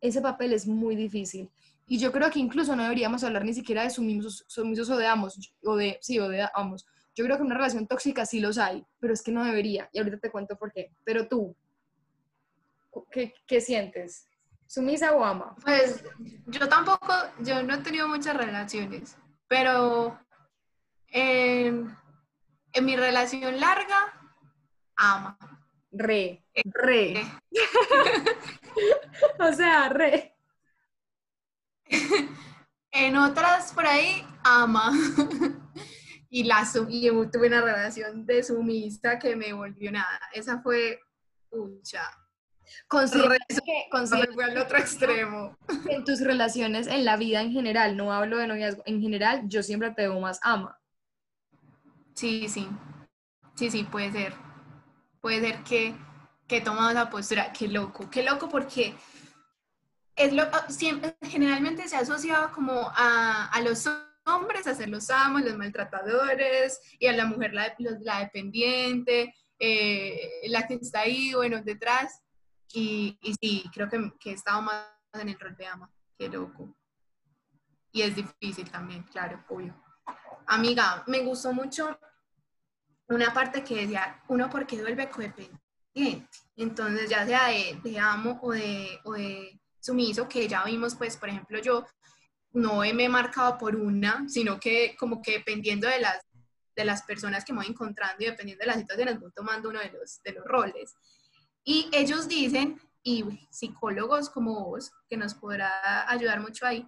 Ese 0.00 0.20
papel 0.20 0.52
es 0.52 0.66
muy 0.66 0.94
difícil. 0.94 1.50
Y 1.92 1.98
yo 1.98 2.10
creo 2.10 2.30
que 2.30 2.38
incluso 2.38 2.74
no 2.74 2.84
deberíamos 2.84 3.22
hablar 3.22 3.44
ni 3.44 3.52
siquiera 3.52 3.82
de 3.82 3.90
sumisos, 3.90 4.46
sumisos 4.48 4.88
o 4.88 4.96
de 4.96 5.06
amos, 5.06 5.38
o 5.62 5.76
de, 5.76 5.98
sí, 6.00 6.18
o 6.18 6.26
de 6.26 6.48
amos. 6.54 6.86
Yo 7.14 7.22
creo 7.22 7.36
que 7.36 7.42
una 7.42 7.54
relación 7.54 7.86
tóxica 7.86 8.24
sí 8.24 8.40
los 8.40 8.56
hay, 8.56 8.82
pero 8.98 9.12
es 9.12 9.20
que 9.20 9.30
no 9.30 9.44
debería. 9.44 9.90
Y 9.92 9.98
ahorita 9.98 10.16
te 10.16 10.30
cuento 10.30 10.56
por 10.56 10.72
qué. 10.72 10.90
Pero 11.04 11.28
tú, 11.28 11.54
¿qué, 13.10 13.34
qué 13.46 13.60
sientes? 13.60 14.26
¿Sumisa 14.66 15.12
o 15.12 15.22
ama? 15.22 15.54
Pues 15.62 16.02
yo 16.46 16.66
tampoco, 16.66 17.12
yo 17.40 17.62
no 17.62 17.74
he 17.74 17.78
tenido 17.82 18.08
muchas 18.08 18.38
relaciones, 18.38 19.18
pero 19.46 20.18
en, 21.08 21.94
en 22.72 22.84
mi 22.86 22.96
relación 22.96 23.60
larga, 23.60 24.32
ama. 24.96 25.36
Re, 25.90 26.42
re. 26.64 27.22
o 29.38 29.52
sea, 29.52 29.90
re. 29.90 30.31
en 32.92 33.16
otras 33.16 33.72
por 33.72 33.86
ahí, 33.86 34.24
ama. 34.44 34.92
y, 36.30 36.44
la, 36.44 36.68
y 36.88 37.08
tuve 37.30 37.48
una 37.48 37.60
relación 37.60 38.26
de 38.26 38.42
sumista 38.42 39.18
que 39.18 39.36
me 39.36 39.52
volvió 39.52 39.92
nada. 39.92 40.20
Esa 40.32 40.60
fue, 40.60 41.00
pucha, 41.50 42.02
Considero 42.88 43.34
que, 43.48 43.88
considero 43.90 44.32
fue 44.32 44.44
al 44.44 44.58
otro 44.58 44.78
extremo. 44.78 45.56
En 45.88 46.04
tus 46.04 46.20
relaciones, 46.20 46.86
en 46.86 47.04
la 47.04 47.16
vida 47.16 47.40
en 47.40 47.52
general, 47.52 47.96
no 47.96 48.12
hablo 48.12 48.38
de 48.38 48.46
noviazgo, 48.46 48.82
en 48.86 49.00
general, 49.00 49.42
yo 49.48 49.62
siempre 49.62 49.90
te 49.90 50.02
veo 50.02 50.20
más 50.20 50.38
ama. 50.42 50.78
Sí, 52.14 52.48
sí. 52.48 52.68
Sí, 53.54 53.70
sí, 53.70 53.84
puede 53.84 54.12
ser. 54.12 54.34
Puede 55.20 55.40
ser 55.40 55.62
que, 55.64 55.94
que 56.46 56.58
he 56.58 56.60
tomado 56.60 56.90
esa 56.90 57.10
postura. 57.10 57.52
Qué 57.52 57.68
loco, 57.68 58.08
qué 58.10 58.22
loco 58.22 58.48
porque 58.48 58.94
es 60.16 60.32
lo, 60.32 60.44
siempre, 60.68 61.16
generalmente 61.22 61.88
se 61.88 61.96
ha 61.96 62.00
asociado 62.00 62.52
como 62.52 62.90
a, 62.94 63.46
a 63.46 63.60
los 63.62 63.86
hombres 64.24 64.66
a 64.66 64.74
ser 64.74 64.88
los 64.88 65.10
amos, 65.10 65.42
los 65.42 65.56
maltratadores, 65.56 66.80
y 66.98 67.06
a 67.06 67.12
la 67.12 67.26
mujer 67.26 67.54
la, 67.54 67.74
la 67.78 68.20
dependiente, 68.20 69.34
eh, 69.58 70.42
la 70.48 70.66
que 70.66 70.74
está 70.74 71.00
ahí, 71.00 71.32
bueno, 71.34 71.62
detrás. 71.62 72.20
Y, 72.72 73.18
y 73.22 73.34
sí, 73.40 73.64
creo 73.72 73.88
que, 73.88 74.12
que, 74.18 74.30
he 74.30 74.34
estado 74.34 74.62
más 74.62 74.86
en 75.14 75.28
el 75.28 75.38
rol 75.38 75.56
de 75.56 75.66
ama. 75.66 75.90
Qué 76.18 76.28
loco. 76.28 76.76
Y 77.92 78.02
es 78.02 78.16
difícil 78.16 78.70
también, 78.70 79.02
claro, 79.04 79.44
obvio. 79.48 79.74
Amiga, 80.46 81.04
me 81.06 81.20
gustó 81.20 81.52
mucho 81.52 81.98
una 83.08 83.32
parte 83.32 83.62
que 83.62 83.82
decía, 83.82 84.22
uno 84.28 84.48
porque 84.48 84.80
vuelve 84.80 85.10
codependiente. 85.10 85.60
Entonces, 86.56 87.10
ya 87.10 87.26
sea 87.26 87.48
de, 87.48 87.78
de 87.82 87.98
amo 87.98 88.38
o 88.42 88.52
de, 88.52 88.98
o 89.04 89.12
de 89.12 89.61
sumiso, 89.82 90.28
que 90.28 90.48
ya 90.48 90.64
vimos, 90.64 90.94
pues, 90.94 91.16
por 91.16 91.28
ejemplo, 91.28 91.60
yo 91.60 91.84
no 92.52 92.78
me 92.78 93.04
he 93.04 93.08
marcado 93.08 93.58
por 93.58 93.76
una, 93.76 94.28
sino 94.28 94.60
que 94.60 94.94
como 94.96 95.20
que 95.20 95.32
dependiendo 95.38 95.88
de 95.88 96.00
las, 96.00 96.18
de 96.76 96.84
las 96.84 97.02
personas 97.02 97.44
que 97.44 97.52
me 97.52 97.60
voy 97.60 97.68
encontrando 97.68 98.22
y 98.22 98.26
dependiendo 98.26 98.62
de 98.62 98.66
las 98.68 98.78
situaciones, 98.78 99.18
voy 99.18 99.32
tomando 99.32 99.70
uno 99.70 99.80
de 99.80 99.90
los, 99.90 100.22
de 100.22 100.32
los 100.32 100.44
roles. 100.44 100.94
Y 101.64 101.88
ellos 101.92 102.28
dicen, 102.28 102.80
y 103.02 103.24
psicólogos 103.50 104.30
como 104.30 104.64
vos, 104.64 104.92
que 105.08 105.16
nos 105.16 105.34
podrá 105.34 106.08
ayudar 106.10 106.40
mucho 106.40 106.66
ahí, 106.66 106.86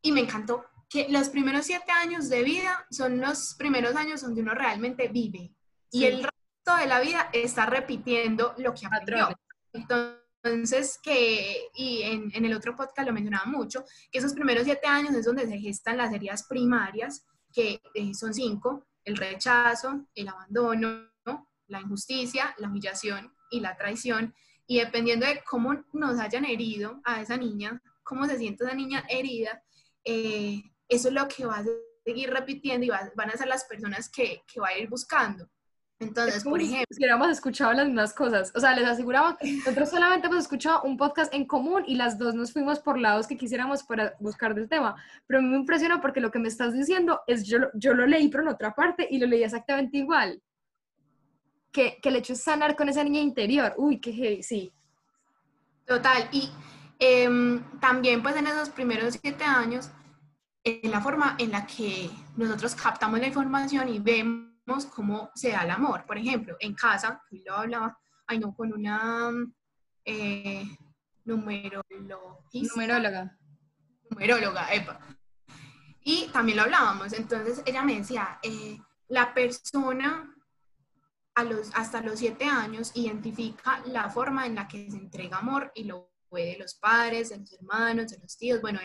y 0.00 0.12
me 0.12 0.20
encantó, 0.20 0.64
que 0.88 1.08
los 1.10 1.28
primeros 1.28 1.66
siete 1.66 1.90
años 1.90 2.28
de 2.28 2.44
vida 2.44 2.86
son 2.90 3.20
los 3.20 3.54
primeros 3.58 3.96
años 3.96 4.22
donde 4.22 4.42
uno 4.42 4.54
realmente 4.54 5.08
vive. 5.08 5.52
Y 5.90 6.04
el 6.04 6.22
resto 6.22 6.76
de 6.78 6.86
la 6.86 7.00
vida 7.00 7.30
está 7.32 7.66
repitiendo 7.66 8.54
lo 8.58 8.74
que 8.74 8.86
aprendió. 8.86 9.28
Entonces, 9.72 10.23
que, 11.02 11.68
y 11.74 12.02
en, 12.02 12.30
en, 12.34 12.44
el 12.44 12.54
otro 12.54 12.76
podcast 12.76 13.06
lo 13.06 13.14
mencionaba 13.14 13.46
mucho, 13.46 13.84
que 14.10 14.18
esos 14.18 14.34
primeros 14.34 14.64
siete 14.64 14.86
años 14.86 15.14
es 15.14 15.24
donde 15.24 15.46
se 15.46 15.58
gestan 15.58 15.96
las 15.96 16.12
heridas 16.12 16.46
primarias, 16.46 17.26
que 17.52 17.80
eh, 17.94 18.14
son 18.14 18.34
cinco, 18.34 18.86
el 19.04 19.16
rechazo, 19.16 20.06
el 20.14 20.28
abandono, 20.28 21.08
la 21.68 21.80
injusticia, 21.80 22.54
la 22.58 22.68
humillación 22.68 23.32
y 23.50 23.60
la 23.60 23.76
traición. 23.76 24.34
Y 24.66 24.80
dependiendo 24.80 25.26
de 25.26 25.42
cómo 25.48 25.82
nos 25.92 26.20
hayan 26.20 26.44
herido 26.44 27.00
a 27.04 27.22
esa 27.22 27.36
niña, 27.36 27.80
cómo 28.02 28.26
se 28.26 28.36
siente 28.36 28.64
esa 28.64 28.74
niña 28.74 29.04
herida, 29.08 29.62
eh, 30.04 30.62
eso 30.88 31.08
es 31.08 31.14
lo 31.14 31.26
que 31.28 31.46
va 31.46 31.58
a 31.58 31.64
seguir 32.04 32.30
repitiendo 32.30 32.84
y 32.84 32.90
va, 32.90 33.10
van 33.16 33.30
a 33.30 33.36
ser 33.36 33.46
las 33.46 33.64
personas 33.64 34.10
que, 34.10 34.42
que 34.46 34.60
va 34.60 34.68
a 34.68 34.78
ir 34.78 34.88
buscando. 34.88 35.48
Entonces, 36.00 36.44
por 36.44 36.60
ejemplo... 36.60 36.84
Si 36.90 36.98
hubiéramos 36.98 37.28
escuchado 37.28 37.72
las 37.72 37.86
mismas 37.86 38.12
cosas. 38.12 38.52
O 38.54 38.60
sea, 38.60 38.74
les 38.74 38.86
aseguramos, 38.86 39.36
nosotros 39.64 39.90
solamente 39.90 40.26
hemos 40.26 40.40
escuchado 40.40 40.82
un 40.82 40.96
podcast 40.96 41.32
en 41.32 41.46
común 41.46 41.84
y 41.86 41.94
las 41.94 42.18
dos 42.18 42.34
nos 42.34 42.52
fuimos 42.52 42.80
por 42.80 42.98
lados 42.98 43.26
que 43.26 43.36
quisiéramos 43.36 43.82
para 43.82 44.14
buscar 44.20 44.54
del 44.54 44.68
tema. 44.68 44.96
Pero 45.26 45.38
a 45.38 45.42
mí 45.42 45.48
me 45.48 45.56
impresiona 45.56 46.00
porque 46.00 46.20
lo 46.20 46.30
que 46.30 46.38
me 46.38 46.48
estás 46.48 46.74
diciendo 46.74 47.20
es, 47.26 47.44
yo, 47.44 47.58
yo 47.74 47.94
lo 47.94 48.06
leí 48.06 48.28
pero 48.28 48.42
en 48.42 48.48
otra 48.50 48.74
parte 48.74 49.06
y 49.10 49.18
lo 49.18 49.26
leí 49.26 49.42
exactamente 49.42 49.98
igual 49.98 50.42
que, 51.74 51.98
que 52.00 52.08
el 52.08 52.16
hecho 52.16 52.32
es 52.32 52.42
sanar 52.42 52.76
con 52.76 52.88
esa 52.88 53.02
niña 53.02 53.20
interior. 53.20 53.74
Uy, 53.76 54.00
qué 54.00 54.12
heavy, 54.12 54.42
sí. 54.42 54.72
Total, 55.84 56.28
y 56.32 56.50
eh, 56.98 57.28
también 57.80 58.22
pues 58.22 58.36
en 58.36 58.46
esos 58.46 58.70
primeros 58.70 59.18
siete 59.20 59.44
años, 59.44 59.90
en 60.62 60.90
la 60.90 61.00
forma 61.00 61.36
en 61.38 61.50
la 61.50 61.66
que 61.66 62.10
nosotros 62.36 62.74
captamos 62.74 63.20
la 63.20 63.26
información 63.26 63.88
y 63.88 63.98
vemos 63.98 64.53
cómo 64.94 65.30
se 65.34 65.50
da 65.50 65.62
el 65.62 65.70
amor. 65.70 66.04
Por 66.06 66.18
ejemplo, 66.18 66.56
en 66.60 66.74
casa, 66.74 67.22
lo 67.30 67.54
hablaba, 67.54 67.98
ay 68.26 68.38
no, 68.38 68.54
con 68.54 68.72
una 68.72 69.30
eh, 70.04 70.64
numeróloga. 71.24 71.84
Numeróloga, 74.10 74.72
epa. 74.72 74.98
Y 76.02 76.28
también 76.28 76.56
lo 76.56 76.64
hablábamos, 76.64 77.12
entonces 77.14 77.62
ella 77.64 77.82
me 77.82 77.98
decía, 77.98 78.38
eh, 78.42 78.78
la 79.08 79.32
persona 79.32 80.34
los, 81.42 81.70
hasta 81.74 82.00
los 82.00 82.18
siete 82.18 82.44
años 82.44 82.92
identifica 82.94 83.82
la 83.86 84.08
forma 84.08 84.46
en 84.46 84.54
la 84.54 84.68
que 84.68 84.90
se 84.90 84.96
entrega 84.96 85.38
amor 85.38 85.72
y 85.74 85.84
lo 85.84 86.13
de 86.42 86.58
los 86.58 86.74
padres, 86.74 87.30
de 87.30 87.38
los 87.38 87.52
hermanos, 87.52 88.10
de 88.10 88.18
los 88.18 88.36
tíos, 88.36 88.60
bueno, 88.60 88.80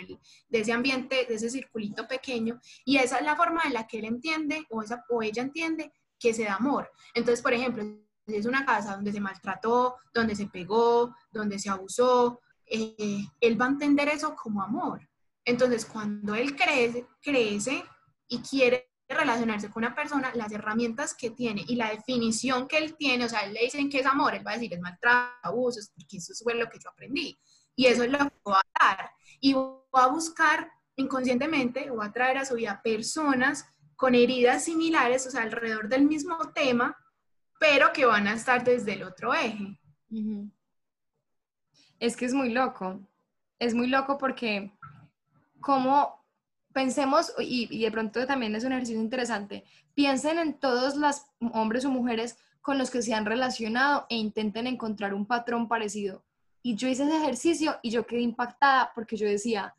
de 0.50 0.60
ese 0.60 0.72
ambiente, 0.72 1.26
de 1.28 1.36
ese 1.36 1.50
circulito 1.50 2.08
pequeño, 2.08 2.60
y 2.86 2.98
esa 2.98 3.18
es 3.18 3.26
la 3.26 3.36
forma 3.36 3.64
en 3.66 3.74
la 3.74 3.88
que 3.88 4.00
él 4.00 4.06
entiende 4.06 4.66
o, 4.70 4.82
esa, 4.82 5.04
o 5.10 5.22
ella 5.22 5.42
entiende 5.42 5.92
que 6.20 6.34
se 6.34 6.44
da 6.44 6.56
amor. 6.56 6.92
Entonces, 7.14 7.42
por 7.42 7.54
ejemplo, 7.54 7.84
es 8.28 8.46
una 8.46 8.66
casa 8.66 8.96
donde 8.96 9.12
se 9.12 9.20
maltrató, 9.20 9.96
donde 10.14 10.36
se 10.36 10.48
pegó, 10.48 11.16
donde 11.32 11.58
se 11.60 11.70
abusó, 11.70 12.42
eh, 12.66 13.26
él 13.40 13.60
va 13.60 13.66
a 13.66 13.70
entender 13.70 14.10
eso 14.10 14.36
como 14.36 14.62
amor. 14.62 15.08
Entonces, 15.46 15.86
cuando 15.86 16.36
él 16.36 16.56
crece, 16.56 17.08
crece 17.22 17.84
y 18.28 18.40
quiere 18.40 18.89
relacionarse 19.16 19.70
con 19.70 19.84
una 19.84 19.96
persona, 19.96 20.32
las 20.36 20.52
herramientas 20.52 21.16
que 21.16 21.32
tiene 21.32 21.64
y 21.68 21.76
la 21.76 21.90
definición 21.90 22.68
que 22.68 22.78
él 22.78 22.96
tiene, 22.96 23.26
o 23.26 23.30
sea, 23.30 23.42
él 23.42 23.54
le 23.54 23.62
dicen 23.62 23.90
que 23.90 24.00
es 24.00 24.06
amor, 24.06 24.36
él 24.36 24.46
va 24.46 24.52
a 24.52 24.54
decir 24.56 24.74
es 24.74 24.80
maltrato, 24.80 25.36
abusos, 25.44 25.92
porque 25.96 26.18
eso 26.18 26.34
fue 26.44 26.54
lo 26.54 26.70
que 26.70 26.80
yo 26.80 26.90
aprendí. 26.90 27.38
Y 27.76 27.88
eso 27.88 28.04
es 28.04 28.12
lo 28.12 28.20
que 28.20 28.26
va 28.46 28.62
a 28.76 28.86
dar. 28.86 29.12
Y 29.40 29.54
va 29.54 30.04
a 30.04 30.08
buscar 30.08 30.70
inconscientemente 30.96 31.90
o 31.90 31.98
va 31.98 32.06
a 32.06 32.12
traer 32.12 32.38
a 32.38 32.46
su 32.46 32.56
vida 32.56 32.82
personas 32.84 33.66
con 33.96 34.16
heridas 34.16 34.66
similares, 34.66 35.26
o 35.28 35.32
sea, 35.32 35.42
alrededor 35.42 35.90
del 35.90 36.06
mismo 36.06 36.38
tema, 36.54 36.96
pero 37.60 37.92
que 37.92 38.06
van 38.06 38.28
a 38.28 38.34
estar 38.34 38.64
desde 38.64 38.94
el 38.94 39.04
otro 39.04 39.34
eje. 39.34 39.80
Es 42.00 42.16
que 42.16 42.26
es 42.26 42.34
muy 42.34 42.52
loco. 42.52 43.00
Es 43.58 43.74
muy 43.74 43.88
loco 43.88 44.18
porque 44.18 44.72
como 45.60 46.19
pensemos, 46.80 47.34
y, 47.40 47.78
de 47.78 47.92
pronto 47.92 48.26
también 48.26 48.56
es 48.56 48.64
un 48.64 48.72
ejercicio 48.72 49.02
interesante, 49.02 49.66
piensen 49.96 50.40
en 50.40 50.54
todos 50.54 50.96
los 50.96 51.24
hombres 51.52 51.84
o 51.84 51.90
mujeres 51.90 52.38
con 52.62 52.78
los 52.78 52.90
que 52.90 53.02
se 53.02 53.14
han 53.14 53.26
relacionado 53.26 54.06
e 54.10 54.16
intenten 54.16 54.66
encontrar 54.66 55.14
un 55.14 55.26
patrón 55.26 55.68
parecido. 55.68 56.24
Y 56.64 56.76
yo 56.76 56.88
hice 56.88 57.04
ese 57.04 57.18
ejercicio 57.18 57.76
y 57.82 57.90
yo 57.90 58.08
quedé 58.08 58.22
impactada 58.22 58.94
porque 58.96 59.18
yo 59.18 59.28
decía, 59.28 59.76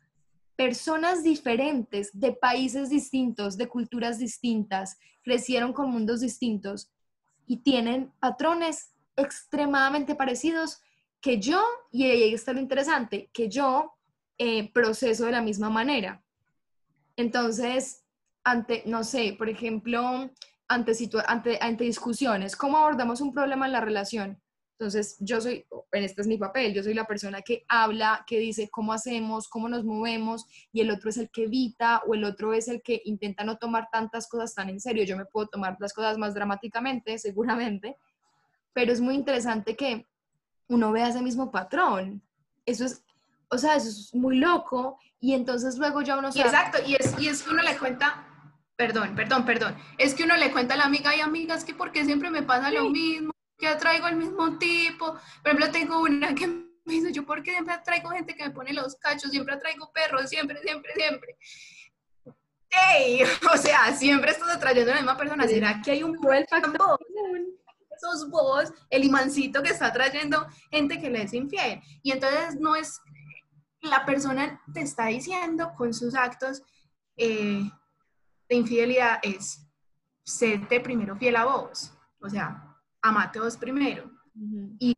personas 0.55 1.23
diferentes, 1.23 2.11
de 2.13 2.33
países 2.33 2.91
distintos, 2.91 3.57
de 3.57 3.67
culturas 3.67 4.19
distintas, 4.19 4.99
crecieron 5.23 5.73
con 5.73 5.89
mundos 5.89 6.21
distintos 6.21 6.91
y 7.47 7.63
tienen 7.63 8.11
patrones 8.19 8.93
extremadamente 9.15 10.13
parecidos 10.13 10.81
que 11.19 11.39
yo, 11.39 11.63
y 11.91 12.03
ahí 12.03 12.33
está 12.35 12.53
lo 12.53 12.59
interesante, 12.59 13.31
que 13.33 13.49
yo 13.49 13.91
eh, 14.37 14.71
proceso 14.71 15.25
de 15.25 15.31
la 15.31 15.41
misma 15.41 15.71
manera. 15.71 16.23
Entonces, 17.15 18.03
ante, 18.43 18.83
no 18.85 19.03
sé, 19.03 19.35
por 19.37 19.49
ejemplo, 19.49 20.31
ante, 20.67 20.93
ante, 21.27 21.59
ante 21.61 21.83
discusiones, 21.83 22.55
¿cómo 22.55 22.77
abordamos 22.77 23.21
un 23.21 23.33
problema 23.33 23.65
en 23.65 23.71
la 23.73 23.81
relación? 23.81 24.41
Entonces, 24.81 25.15
yo 25.19 25.39
soy, 25.39 25.63
en 25.91 26.03
este 26.03 26.21
es 26.21 26.27
mi 26.27 26.39
papel, 26.39 26.73
yo 26.73 26.81
soy 26.81 26.95
la 26.95 27.05
persona 27.05 27.43
que 27.43 27.65
habla, 27.67 28.23
que 28.25 28.39
dice 28.39 28.67
cómo 28.71 28.93
hacemos, 28.93 29.47
cómo 29.47 29.69
nos 29.69 29.83
movemos, 29.83 30.47
y 30.71 30.81
el 30.81 30.89
otro 30.89 31.11
es 31.11 31.17
el 31.17 31.29
que 31.29 31.43
evita 31.43 32.01
o 32.07 32.15
el 32.15 32.23
otro 32.23 32.51
es 32.51 32.67
el 32.67 32.81
que 32.81 32.99
intenta 33.05 33.43
no 33.43 33.59
tomar 33.59 33.89
tantas 33.91 34.27
cosas 34.27 34.55
tan 34.55 34.71
en 34.71 34.79
serio. 34.79 35.03
Yo 35.03 35.15
me 35.15 35.25
puedo 35.25 35.45
tomar 35.49 35.77
las 35.79 35.93
cosas 35.93 36.17
más 36.17 36.33
dramáticamente, 36.33 37.15
seguramente, 37.19 37.95
pero 38.73 38.91
es 38.91 39.01
muy 39.01 39.13
interesante 39.13 39.75
que 39.75 40.07
uno 40.67 40.91
vea 40.91 41.09
ese 41.09 41.21
mismo 41.21 41.51
patrón. 41.51 42.23
Eso 42.65 42.85
es, 42.85 43.03
o 43.49 43.59
sea, 43.59 43.75
eso 43.75 43.87
es 43.87 44.15
muy 44.15 44.37
loco, 44.37 44.97
y 45.21 45.33
entonces 45.33 45.77
luego 45.77 46.01
ya 46.01 46.17
uno 46.17 46.33
sabe... 46.33 46.49
Exacto, 46.49 46.79
y 46.85 46.95
es, 46.95 47.15
y 47.17 47.29
es 47.29 47.43
que 47.43 47.51
uno 47.51 47.63
le 47.63 47.77
cuenta, 47.77 48.27
perdón, 48.75 49.15
perdón, 49.15 49.45
perdón, 49.45 49.77
es 49.97 50.13
que 50.13 50.23
uno 50.23 50.35
le 50.35 50.51
cuenta 50.51 50.73
a 50.73 50.77
la 50.77 50.83
amiga 50.83 51.15
y 51.15 51.21
amigas 51.21 51.63
que 51.63 51.73
porque 51.73 52.03
siempre 52.03 52.29
me 52.29 52.43
pasa 52.43 52.69
lo 52.71 52.89
mismo 52.89 53.31
ya 53.61 53.77
traigo 53.77 54.07
el 54.07 54.15
mismo 54.15 54.57
tipo. 54.57 55.13
Por 55.13 55.45
ejemplo, 55.45 55.71
tengo 55.71 56.01
una 56.01 56.33
que 56.35 56.47
me 56.85 56.93
dice, 56.93 57.13
yo 57.13 57.25
porque 57.25 57.51
siempre 57.51 57.77
traigo 57.85 58.09
gente 58.09 58.35
que 58.35 58.43
me 58.43 58.51
pone 58.51 58.73
los 58.73 58.95
cachos, 58.95 59.31
siempre 59.31 59.55
traigo 59.57 59.91
perros, 59.93 60.29
siempre, 60.29 60.59
siempre, 60.61 60.91
siempre. 60.95 61.37
¡Ey! 62.93 63.23
O 63.53 63.57
sea, 63.57 63.93
siempre 63.95 64.31
estás 64.31 64.49
atrayendo 64.49 64.91
a 64.91 64.95
la 64.95 65.01
misma 65.01 65.17
persona. 65.17 65.47
¿Será 65.47 65.81
que 65.81 65.91
hay 65.91 66.03
un 66.03 66.13
buen 66.13 66.45
factor? 66.47 66.99
Sos 67.99 68.27
vos, 68.31 68.73
el 68.89 69.03
imancito 69.03 69.61
que 69.61 69.69
está 69.69 69.93
trayendo 69.93 70.47
gente 70.71 70.99
que 70.99 71.11
le 71.11 71.21
es 71.21 71.33
infiel. 71.33 71.81
Y 72.01 72.11
entonces 72.11 72.55
no 72.59 72.75
es, 72.75 72.99
la 73.81 74.05
persona 74.05 74.61
te 74.73 74.81
está 74.81 75.07
diciendo 75.07 75.73
con 75.75 75.93
sus 75.93 76.15
actos 76.15 76.63
eh, 77.17 77.69
de 78.49 78.55
infidelidad 78.55 79.19
es, 79.23 79.67
serte 80.23 80.79
primero 80.79 81.15
fiel 81.17 81.35
a 81.35 81.45
vos. 81.45 81.93
O 82.21 82.29
sea, 82.29 82.77
amate 83.01 83.39
vos 83.39 83.57
primero 83.57 84.09
y 84.79 84.95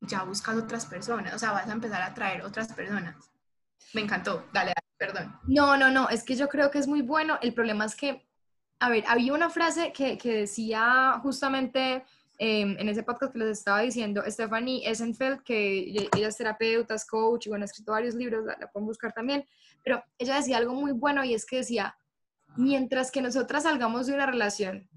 ya 0.00 0.22
buscas 0.22 0.56
otras 0.56 0.86
personas, 0.86 1.34
o 1.34 1.38
sea, 1.38 1.52
vas 1.52 1.68
a 1.68 1.72
empezar 1.72 2.02
a 2.02 2.14
traer 2.14 2.42
otras 2.42 2.72
personas. 2.72 3.16
Me 3.94 4.02
encantó, 4.02 4.46
dale, 4.52 4.72
perdón. 4.96 5.38
No, 5.44 5.76
no, 5.76 5.90
no, 5.90 6.08
es 6.08 6.22
que 6.22 6.36
yo 6.36 6.48
creo 6.48 6.70
que 6.70 6.78
es 6.78 6.86
muy 6.86 7.02
bueno. 7.02 7.38
El 7.40 7.54
problema 7.54 7.84
es 7.86 7.94
que, 7.94 8.28
a 8.80 8.90
ver, 8.90 9.04
había 9.08 9.32
una 9.32 9.50
frase 9.50 9.92
que, 9.92 10.18
que 10.18 10.40
decía 10.40 11.18
justamente 11.22 12.04
em, 12.38 12.76
en 12.78 12.88
ese 12.88 13.02
podcast 13.02 13.32
que 13.32 13.38
les 13.38 13.58
estaba 13.58 13.80
diciendo, 13.80 14.22
Stephanie 14.26 14.88
Essenfeld, 14.88 15.42
que 15.42 16.08
ella 16.14 16.28
es 16.28 16.36
terapeuta, 16.36 16.94
es 16.94 17.04
coach 17.04 17.46
y 17.46 17.48
bueno, 17.50 17.64
ha 17.64 17.66
escrito 17.66 17.92
varios 17.92 18.14
libros, 18.14 18.44
la, 18.44 18.56
la 18.58 18.70
pueden 18.70 18.86
buscar 18.86 19.12
también, 19.12 19.46
pero 19.84 20.02
ella 20.18 20.36
decía 20.36 20.56
algo 20.56 20.74
muy 20.74 20.92
bueno 20.92 21.24
y 21.24 21.34
es 21.34 21.44
que 21.44 21.56
decía, 21.56 21.96
mientras 22.56 23.10
que 23.10 23.22
nosotras 23.22 23.64
salgamos 23.64 24.06
de 24.06 24.14
una 24.14 24.26
relación 24.26 24.88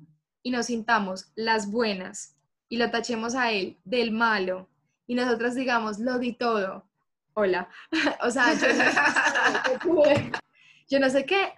y 0.43 0.51
nos 0.51 0.67
sintamos 0.67 1.31
las 1.35 1.69
buenas, 1.69 2.35
y 2.71 2.77
lo 2.77 2.89
tachemos 2.89 3.35
a 3.35 3.51
él 3.51 3.77
del 3.83 4.11
malo 4.11 4.69
y 5.05 5.13
nosotros 5.13 5.53
digamos, 5.55 5.99
lo 5.99 6.17
di 6.17 6.31
todo. 6.31 6.89
Hola. 7.33 7.67
o 8.21 8.31
sea, 8.31 8.53
yo 10.89 10.99
no, 10.99 11.09
sé 11.09 11.25
qué. 11.25 11.53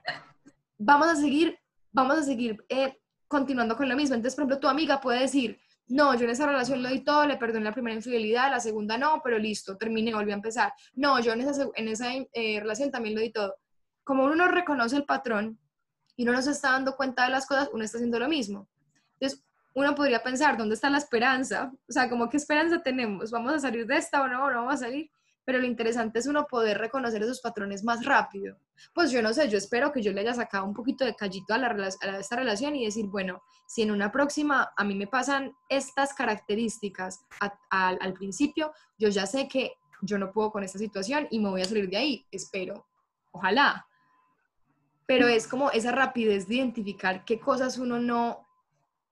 Vamos 0.79 1.07
a 1.07 1.15
seguir, 1.15 1.59
vamos 1.91 2.17
a 2.17 2.23
seguir 2.23 2.65
eh, 2.67 2.99
continuando 3.27 3.77
con 3.77 3.87
lo 3.87 3.95
mismo. 3.95 4.15
Entonces, 4.15 4.35
por 4.35 4.41
ejemplo, 4.41 4.59
tu 4.59 4.67
amiga 4.67 4.99
puede 4.99 5.19
decir, 5.19 5.59
no, 5.87 6.15
yo 6.15 6.23
en 6.23 6.31
esa 6.31 6.45
relación 6.45 6.81
lo 6.81 6.89
di 6.89 7.03
todo, 7.03 7.25
le 7.25 7.37
perdoné 7.37 7.65
la 7.65 7.73
primera 7.73 7.95
infidelidad, 7.95 8.49
la 8.49 8.59
segunda 8.59 8.97
no, 8.97 9.21
pero 9.23 9.37
listo, 9.37 9.77
terminé, 9.77 10.13
volví 10.13 10.31
a 10.31 10.35
empezar. 10.35 10.73
No, 10.93 11.19
yo 11.19 11.33
en 11.33 11.41
esa, 11.41 11.67
en 11.75 11.87
esa 11.87 12.11
eh, 12.13 12.59
relación 12.59 12.89
también 12.89 13.15
lo 13.15 13.21
di 13.21 13.31
todo. 13.31 13.55
Como 14.03 14.23
uno 14.23 14.35
no 14.35 14.47
reconoce 14.47 14.95
el 14.95 15.05
patrón 15.05 15.59
y 16.15 16.25
no 16.25 16.31
nos 16.31 16.47
está 16.47 16.71
dando 16.71 16.95
cuenta 16.95 17.25
de 17.25 17.31
las 17.31 17.45
cosas, 17.45 17.69
uno 17.73 17.83
está 17.83 17.97
haciendo 17.97 18.19
lo 18.19 18.29
mismo. 18.29 18.67
Entonces, 19.19 19.43
uno 19.73 19.95
podría 19.95 20.23
pensar, 20.23 20.57
¿dónde 20.57 20.75
está 20.75 20.89
la 20.89 20.99
esperanza? 20.99 21.71
O 21.87 21.91
sea, 21.91 22.09
como 22.09 22.29
qué 22.29 22.37
esperanza 22.37 22.81
tenemos? 22.81 23.31
¿Vamos 23.31 23.53
a 23.53 23.59
salir 23.59 23.85
de 23.85 23.97
esta 23.97 24.21
o 24.21 24.27
no? 24.27 24.49
¿No 24.49 24.57
vamos 24.57 24.75
a 24.75 24.85
salir? 24.85 25.09
Pero 25.45 25.59
lo 25.59 25.65
interesante 25.65 26.19
es 26.19 26.27
uno 26.27 26.45
poder 26.45 26.77
reconocer 26.77 27.21
esos 27.21 27.41
patrones 27.41 27.83
más 27.83 28.05
rápido. 28.05 28.57
Pues 28.93 29.11
yo 29.11 29.21
no 29.21 29.33
sé, 29.33 29.49
yo 29.49 29.57
espero 29.57 29.91
que 29.91 30.01
yo 30.01 30.11
le 30.11 30.21
haya 30.21 30.33
sacado 30.33 30.65
un 30.65 30.73
poquito 30.73 31.03
de 31.05 31.15
callito 31.15 31.53
a, 31.53 31.57
la, 31.57 31.67
a 31.67 32.19
esta 32.19 32.35
relación 32.35 32.75
y 32.75 32.85
decir, 32.85 33.07
bueno, 33.07 33.43
si 33.67 33.81
en 33.81 33.91
una 33.91 34.11
próxima 34.11 34.71
a 34.75 34.83
mí 34.83 34.95
me 34.95 35.07
pasan 35.07 35.53
estas 35.69 36.13
características 36.13 37.25
al 37.69 38.13
principio, 38.13 38.73
yo 38.97 39.09
ya 39.09 39.25
sé 39.25 39.47
que 39.47 39.73
yo 40.03 40.17
no 40.17 40.31
puedo 40.31 40.51
con 40.51 40.63
esta 40.63 40.77
situación 40.77 41.27
y 41.31 41.39
me 41.39 41.49
voy 41.49 41.61
a 41.61 41.65
salir 41.65 41.89
de 41.89 41.97
ahí, 41.97 42.27
espero, 42.31 42.87
ojalá. 43.31 43.87
Pero 45.05 45.27
es 45.27 45.47
como 45.47 45.71
esa 45.71 45.91
rapidez 45.91 46.47
de 46.47 46.55
identificar 46.55 47.25
qué 47.25 47.39
cosas 47.39 47.77
uno 47.77 47.99
no, 47.99 48.42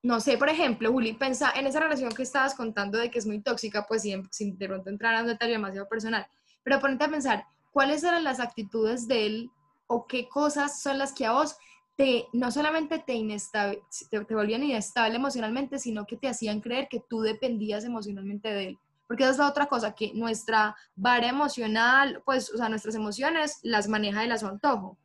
no 0.04 0.20
sé, 0.20 0.38
por 0.38 0.50
ejemplo, 0.50 0.92
Juli, 0.92 1.14
pensa 1.14 1.52
en 1.56 1.68
esa 1.68 1.80
relación 1.80 2.12
que 2.12 2.24
estabas 2.24 2.56
contando 2.56 2.98
de 2.98 3.12
que 3.12 3.20
es 3.20 3.28
muy 3.28 3.42
tóxica, 3.42 3.86
pues 3.88 4.02
sin, 4.02 4.28
sin 4.32 4.58
de 4.58 4.68
pronto 4.68 4.90
entrar 4.90 5.16
a 5.16 5.22
un 5.22 5.28
detalle 5.28 5.54
demasiado 5.54 5.88
personal, 5.88 6.26
pero 6.64 6.80
ponete 6.80 7.04
a 7.04 7.10
pensar, 7.10 7.46
¿cuáles 7.72 8.04
eran 8.04 8.24
las 8.24 8.40
actitudes 8.40 9.08
de 9.08 9.26
él 9.28 9.52
o 9.88 10.08
qué 10.08 10.28
cosas 10.28 10.82
son 10.82 10.98
las 10.98 11.14
que 11.14 11.26
a 11.26 11.34
vos 11.34 11.56
te, 11.96 12.26
no 12.34 12.52
solamente 12.52 13.00
te, 13.00 13.14
inestable, 13.14 13.84
te, 14.10 14.26
te 14.26 14.36
volvían 14.36 14.64
inestable 14.64 15.16
emocionalmente, 15.16 15.78
sino 15.78 16.06
que 16.06 16.18
te 16.18 16.28
hacían 16.28 16.62
creer 16.62 16.88
que 16.90 17.04
tú 17.08 17.22
dependías 17.22 17.84
emocionalmente 17.84 18.50
de 18.50 18.68
él? 18.70 18.80
Porque 19.06 19.24
esa 19.24 19.34
es 19.34 19.38
la 19.40 19.50
otra 19.50 19.66
cosa, 19.68 19.94
que 19.94 20.14
nuestra 20.14 20.76
vara 20.96 21.28
emocional, 21.28 22.24
pues, 22.26 22.50
o 22.54 22.58
sea, 22.58 22.70
nuestras 22.70 22.96
emociones 22.96 23.60
las 23.62 23.88
maneja 23.90 24.22
de 24.22 24.38
su 24.38 24.48
antojo. 24.48 24.98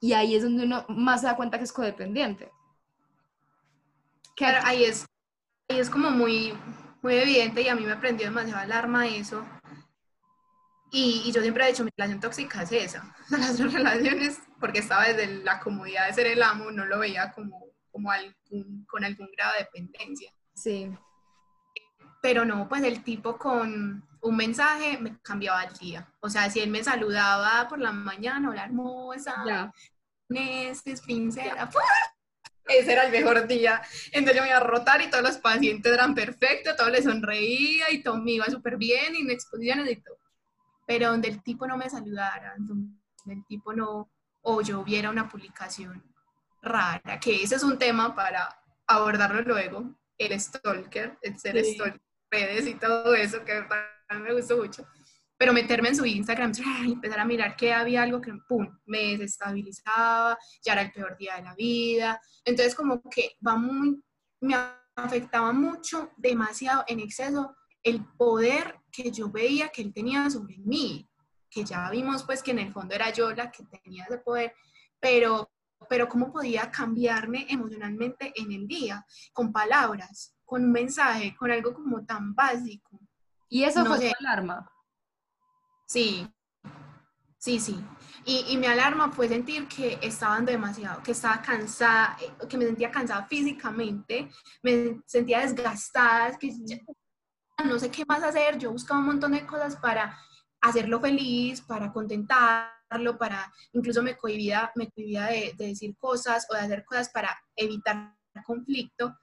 Y 0.00 0.12
ahí 0.12 0.36
es 0.36 0.44
donde 0.44 0.64
uno 0.64 0.84
más 0.88 1.22
se 1.22 1.26
da 1.26 1.36
cuenta 1.36 1.58
que 1.58 1.64
es 1.64 1.72
codependiente. 1.72 2.52
Claro, 4.36 4.58
ahí 4.64 4.84
es, 4.84 5.06
ahí 5.68 5.78
es 5.78 5.90
como 5.90 6.10
muy, 6.10 6.52
muy 7.02 7.14
evidente 7.14 7.62
y 7.62 7.68
a 7.68 7.74
mí 7.74 7.84
me 7.84 7.96
prendió 7.96 8.26
demasiado 8.26 8.60
alarma 8.60 9.06
eso. 9.06 9.44
Y, 10.90 11.22
y, 11.26 11.32
yo 11.32 11.42
siempre 11.42 11.64
he 11.64 11.68
dicho, 11.68 11.84
mi 11.84 11.90
relación 11.96 12.20
tóxica 12.20 12.62
es 12.62 12.72
esa. 12.72 13.16
Las 13.30 13.58
relaciones, 13.58 14.40
porque 14.60 14.78
estaba 14.78 15.04
desde 15.04 15.42
la 15.42 15.58
comodidad 15.58 16.06
de 16.06 16.14
ser 16.14 16.26
el 16.26 16.42
amo, 16.42 16.70
no 16.70 16.84
lo 16.84 17.00
veía 17.00 17.32
como, 17.32 17.66
como 17.90 18.10
algún, 18.10 18.86
con 18.88 19.04
algún 19.04 19.28
grado 19.36 19.52
de 19.54 19.64
dependencia. 19.64 20.32
Sí. 20.54 20.96
Pero 22.22 22.44
no, 22.44 22.68
pues 22.68 22.82
el 22.84 23.02
tipo 23.02 23.36
con 23.36 24.08
un 24.20 24.36
mensaje 24.36 24.98
me 24.98 25.18
cambiaba 25.20 25.64
el 25.64 25.74
día. 25.76 26.08
O 26.20 26.30
sea, 26.30 26.48
si 26.48 26.60
él 26.60 26.70
me 26.70 26.82
saludaba 26.82 27.68
por 27.68 27.78
la 27.80 27.92
mañana, 27.92 28.50
hola 28.50 28.64
hermosa, 28.64 29.42
ya. 29.46 29.72
Nestes, 30.28 31.02
princesa, 31.02 31.68
ese 32.66 32.92
era 32.92 33.04
el 33.04 33.12
mejor 33.12 33.46
día. 33.46 33.82
Entonces 34.12 34.36
yo 34.36 34.42
me 34.42 34.48
iba 34.48 34.58
a 34.58 34.60
rotar 34.60 35.02
y 35.02 35.10
todos 35.10 35.22
los 35.24 35.38
pacientes 35.38 35.92
eran 35.92 36.14
perfectos, 36.14 36.76
todo 36.76 36.90
le 36.90 37.02
sonreía 37.02 37.90
y 37.90 38.02
todo 38.02 38.16
me 38.16 38.32
iba 38.32 38.46
súper 38.46 38.76
bien 38.76 39.14
y 39.14 39.20
en 39.20 39.30
exposiciones 39.30 39.90
y 39.90 39.96
todo. 39.96 40.18
Pero 40.86 41.10
donde 41.10 41.28
el 41.28 41.42
tipo 41.42 41.66
no 41.66 41.76
me 41.76 41.88
saludara, 41.88 42.54
donde 42.58 42.94
el 43.26 43.44
tipo 43.46 43.72
no, 43.72 44.10
o 44.42 44.60
yo 44.60 44.84
viera 44.84 45.10
una 45.10 45.28
publicación 45.28 46.02
rara, 46.62 47.20
que 47.20 47.42
ese 47.42 47.56
es 47.56 47.62
un 47.62 47.78
tema 47.78 48.14
para 48.14 48.48
abordarlo 48.86 49.42
luego, 49.42 49.94
el 50.18 50.38
stalker, 50.38 51.18
el 51.22 51.38
ser 51.38 51.62
stalker, 51.64 52.00
redes 52.30 52.66
y 52.66 52.74
todo 52.74 53.14
eso, 53.14 53.44
que 53.44 53.64
me 54.20 54.32
gustó 54.32 54.56
mucho 54.56 54.86
pero 55.36 55.52
meterme 55.52 55.88
en 55.88 55.96
su 55.96 56.04
Instagram 56.04 56.52
y 56.84 56.92
empezar 56.92 57.20
a 57.20 57.24
mirar 57.24 57.56
que 57.56 57.72
había 57.72 58.02
algo 58.02 58.20
que, 58.20 58.32
pum, 58.48 58.68
me 58.86 59.16
desestabilizaba, 59.16 60.38
ya 60.62 60.72
era 60.72 60.82
el 60.82 60.92
peor 60.92 61.16
día 61.16 61.36
de 61.36 61.42
la 61.42 61.54
vida. 61.54 62.20
Entonces, 62.44 62.74
como 62.74 63.02
que 63.10 63.36
va 63.46 63.56
muy, 63.56 64.02
me 64.40 64.56
afectaba 64.96 65.52
mucho, 65.52 66.10
demasiado 66.16 66.84
en 66.86 67.00
exceso, 67.00 67.56
el 67.82 68.04
poder 68.16 68.80
que 68.90 69.10
yo 69.10 69.30
veía 69.30 69.68
que 69.68 69.82
él 69.82 69.92
tenía 69.92 70.30
sobre 70.30 70.56
mí, 70.58 71.08
que 71.50 71.64
ya 71.64 71.90
vimos 71.90 72.22
pues 72.24 72.42
que 72.42 72.52
en 72.52 72.60
el 72.60 72.72
fondo 72.72 72.94
era 72.94 73.12
yo 73.12 73.30
la 73.32 73.50
que 73.50 73.64
tenía 73.64 74.04
ese 74.04 74.18
poder, 74.18 74.54
pero, 75.00 75.50
pero 75.88 76.08
cómo 76.08 76.32
podía 76.32 76.70
cambiarme 76.70 77.46
emocionalmente 77.48 78.32
en 78.36 78.52
el 78.52 78.66
día, 78.66 79.04
con 79.32 79.52
palabras, 79.52 80.34
con 80.44 80.64
un 80.64 80.72
mensaje, 80.72 81.34
con 81.36 81.50
algo 81.50 81.74
como 81.74 82.04
tan 82.04 82.34
básico. 82.34 83.00
Y 83.48 83.64
eso 83.64 83.84
fue 83.84 83.98
su 83.98 84.14
alarma. 84.20 84.68
Sí, 85.86 86.26
sí, 87.38 87.60
sí. 87.60 87.84
Y, 88.26 88.44
y, 88.48 88.56
mi 88.56 88.66
alarma 88.66 89.12
fue 89.12 89.28
sentir 89.28 89.68
que 89.68 89.98
estaba 90.00 90.36
dando 90.36 90.52
demasiado, 90.52 91.02
que 91.02 91.12
estaba 91.12 91.42
cansada, 91.42 92.16
eh, 92.20 92.46
que 92.48 92.56
me 92.56 92.64
sentía 92.64 92.90
cansada 92.90 93.26
físicamente, 93.26 94.30
me 94.62 95.02
sentía 95.04 95.40
desgastada, 95.40 96.38
que 96.38 96.50
no 97.62 97.78
sé 97.78 97.90
qué 97.90 98.04
más 98.06 98.22
hacer, 98.22 98.58
yo 98.58 98.72
buscaba 98.72 99.00
un 99.00 99.06
montón 99.06 99.32
de 99.32 99.46
cosas 99.46 99.76
para 99.76 100.18
hacerlo 100.60 101.00
feliz, 101.00 101.60
para 101.60 101.92
contentarlo, 101.92 103.18
para 103.18 103.52
incluso 103.72 104.02
me 104.02 104.16
cohibía, 104.16 104.72
me 104.74 104.90
cohibía 104.90 105.26
de, 105.26 105.54
decir 105.56 105.94
cosas 105.98 106.46
o 106.50 106.54
de 106.54 106.60
hacer 106.60 106.84
cosas 106.84 107.10
para 107.10 107.38
evitar 107.54 108.16
conflicto, 108.44 109.18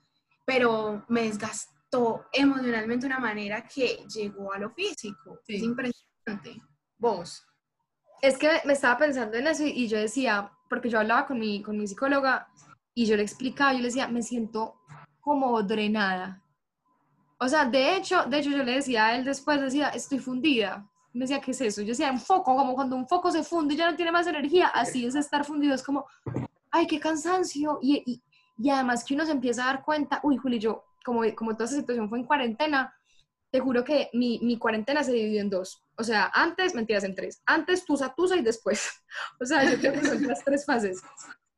pero 0.46 1.04
me 1.10 1.24
desgastó 1.24 2.26
emocionalmente 2.32 3.08
de 3.08 3.14
una 3.14 3.20
manera 3.20 3.68
que 3.68 4.06
llegó 4.14 4.54
a 4.54 4.60
lo 4.60 4.70
físico. 4.72 5.42
Es 5.48 5.62
impresionante. 5.62 6.11
Vos. 6.98 7.46
Es 8.22 8.38
que 8.38 8.50
me 8.66 8.74
estaba 8.74 8.98
pensando 8.98 9.38
en 9.38 9.48
eso 9.48 9.64
y 9.66 9.88
yo 9.88 9.98
decía, 9.98 10.52
porque 10.70 10.90
yo 10.90 11.00
hablaba 11.00 11.26
con 11.26 11.40
mi, 11.40 11.62
con 11.64 11.78
mi 11.78 11.88
psicóloga 11.88 12.48
y 12.94 13.06
yo 13.06 13.16
le 13.16 13.24
explicaba, 13.24 13.74
yo 13.74 13.80
le 13.80 13.86
decía, 13.86 14.08
me 14.08 14.22
siento 14.22 14.76
como 15.20 15.62
drenada. 15.64 16.42
O 17.40 17.48
sea, 17.48 17.66
de 17.66 17.96
hecho, 17.96 18.24
de 18.26 18.40
hecho 18.40 18.52
yo 18.52 18.64
le 18.64 18.74
decía 18.74 19.08
a 19.08 19.16
él 19.16 19.26
después, 19.26 19.60
decía, 19.60 19.90
estoy 19.90 20.20
fundida. 20.20 20.88
Me 21.14 21.22
decía, 21.22 21.42
¿qué 21.42 21.52
es 21.52 21.62
eso? 21.62 21.82
Yo 21.82 21.90
decía, 21.90 22.12
un 22.12 22.20
foco, 22.20 22.56
como 22.56 22.76
cuando 22.76 22.96
un 22.96 23.08
foco 23.08 23.32
se 23.32 23.44
funde 23.44 23.74
y 23.74 23.78
ya 23.78 23.90
no 23.90 23.98
tiene 23.98 24.12
más 24.12 24.28
energía, 24.28 24.68
así 24.68 25.06
es 25.06 25.16
estar 25.16 25.44
fundido, 25.44 25.74
es 25.74 25.84
como, 25.84 26.06
ay, 26.70 26.86
qué 26.86 27.00
cansancio. 27.00 27.80
Y, 27.82 28.04
y, 28.06 28.22
y 28.58 28.70
además 28.70 29.04
que 29.04 29.16
uno 29.16 29.26
se 29.26 29.32
empieza 29.32 29.64
a 29.64 29.74
dar 29.74 29.84
cuenta, 29.84 30.20
uy, 30.24 30.38
Juli, 30.38 30.60
yo, 30.60 30.84
como, 31.04 31.24
como 31.36 31.54
toda 31.54 31.66
esa 31.66 31.78
situación 31.78 32.08
fue 32.08 32.20
en 32.20 32.26
cuarentena, 32.26 32.94
te 33.50 33.60
juro 33.60 33.84
que 33.84 34.10
mi, 34.14 34.40
mi, 34.42 34.58
cuarentena 34.58 35.04
se 35.04 35.12
dividió 35.12 35.42
en 35.42 35.50
dos. 35.50 35.84
O 36.02 36.04
sea, 36.04 36.32
antes, 36.34 36.74
mentiras, 36.74 37.04
en 37.04 37.14
tres. 37.14 37.44
Antes, 37.46 37.86
tusa, 37.86 38.12
tusa 38.16 38.36
y 38.36 38.42
después. 38.42 38.90
O 39.40 39.46
sea, 39.46 39.64
yo 39.70 39.78
creo 39.78 39.94
que 39.94 40.06
son 40.06 40.26
las 40.26 40.44
tres 40.44 40.66
fases. 40.66 41.02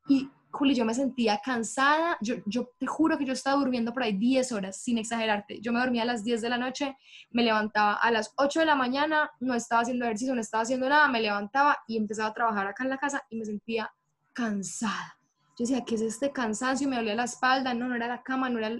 Y, 0.10 0.30
Juli, 0.52 0.76
yo 0.76 0.84
me 0.84 0.94
sentía 0.94 1.40
cansada. 1.44 2.18
Yo, 2.20 2.36
yo 2.46 2.72
te 2.78 2.86
juro 2.86 3.18
que 3.18 3.26
yo 3.26 3.32
estaba 3.32 3.58
durmiendo 3.58 3.94
por 3.94 4.04
ahí 4.04 4.18
10 4.18 4.52
horas, 4.52 4.82
sin 4.82 4.98
exagerarte. 4.98 5.62
Yo 5.62 5.72
me 5.72 5.80
dormía 5.80 6.02
a 6.02 6.06
las 6.06 6.26
10 6.26 6.42
de 6.42 6.50
la 6.50 6.58
noche, 6.58 6.98
me 7.32 7.44
levantaba 7.44 7.94
a 7.94 8.12
las 8.12 8.34
8 8.36 8.60
de 8.60 8.66
la 8.66 8.76
mañana, 8.76 9.32
no 9.40 9.54
estaba 9.54 9.84
haciendo 9.84 10.04
ejercicio, 10.04 10.36
no 10.36 10.42
estaba 10.42 10.64
haciendo 10.64 10.90
nada, 10.90 11.08
me 11.08 11.22
levantaba 11.22 11.78
y 11.88 11.96
empezaba 11.96 12.30
a 12.30 12.34
trabajar 12.34 12.68
acá 12.68 12.84
en 12.84 12.90
la 12.90 12.98
casa 12.98 13.24
y 13.30 13.38
me 13.38 13.46
sentía 13.46 13.94
cansada. 14.34 15.18
Yo 15.58 15.66
decía, 15.66 15.86
¿qué 15.86 15.96
es 15.96 16.02
este 16.02 16.32
cansancio? 16.34 16.90
Me 16.90 16.98
dolía 16.98 17.16
la 17.16 17.26
espalda, 17.26 17.74
no, 17.74 17.88
no 17.88 17.96
era 17.96 18.08
la 18.08 18.24
cama, 18.24 18.50
no 18.50 18.60
era... 18.60 18.72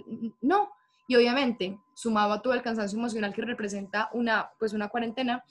No, 0.42 0.70
y 1.06 1.16
obviamente, 1.16 1.78
sumado 1.94 2.32
a 2.32 2.42
todo 2.42 2.54
el 2.54 2.62
cansancio 2.62 2.98
emocional 2.98 3.32
que 3.32 3.42
representa 3.42 4.10
una, 4.12 4.50
pues 4.58 4.72
una 4.72 4.88
cuarentena, 4.88 5.44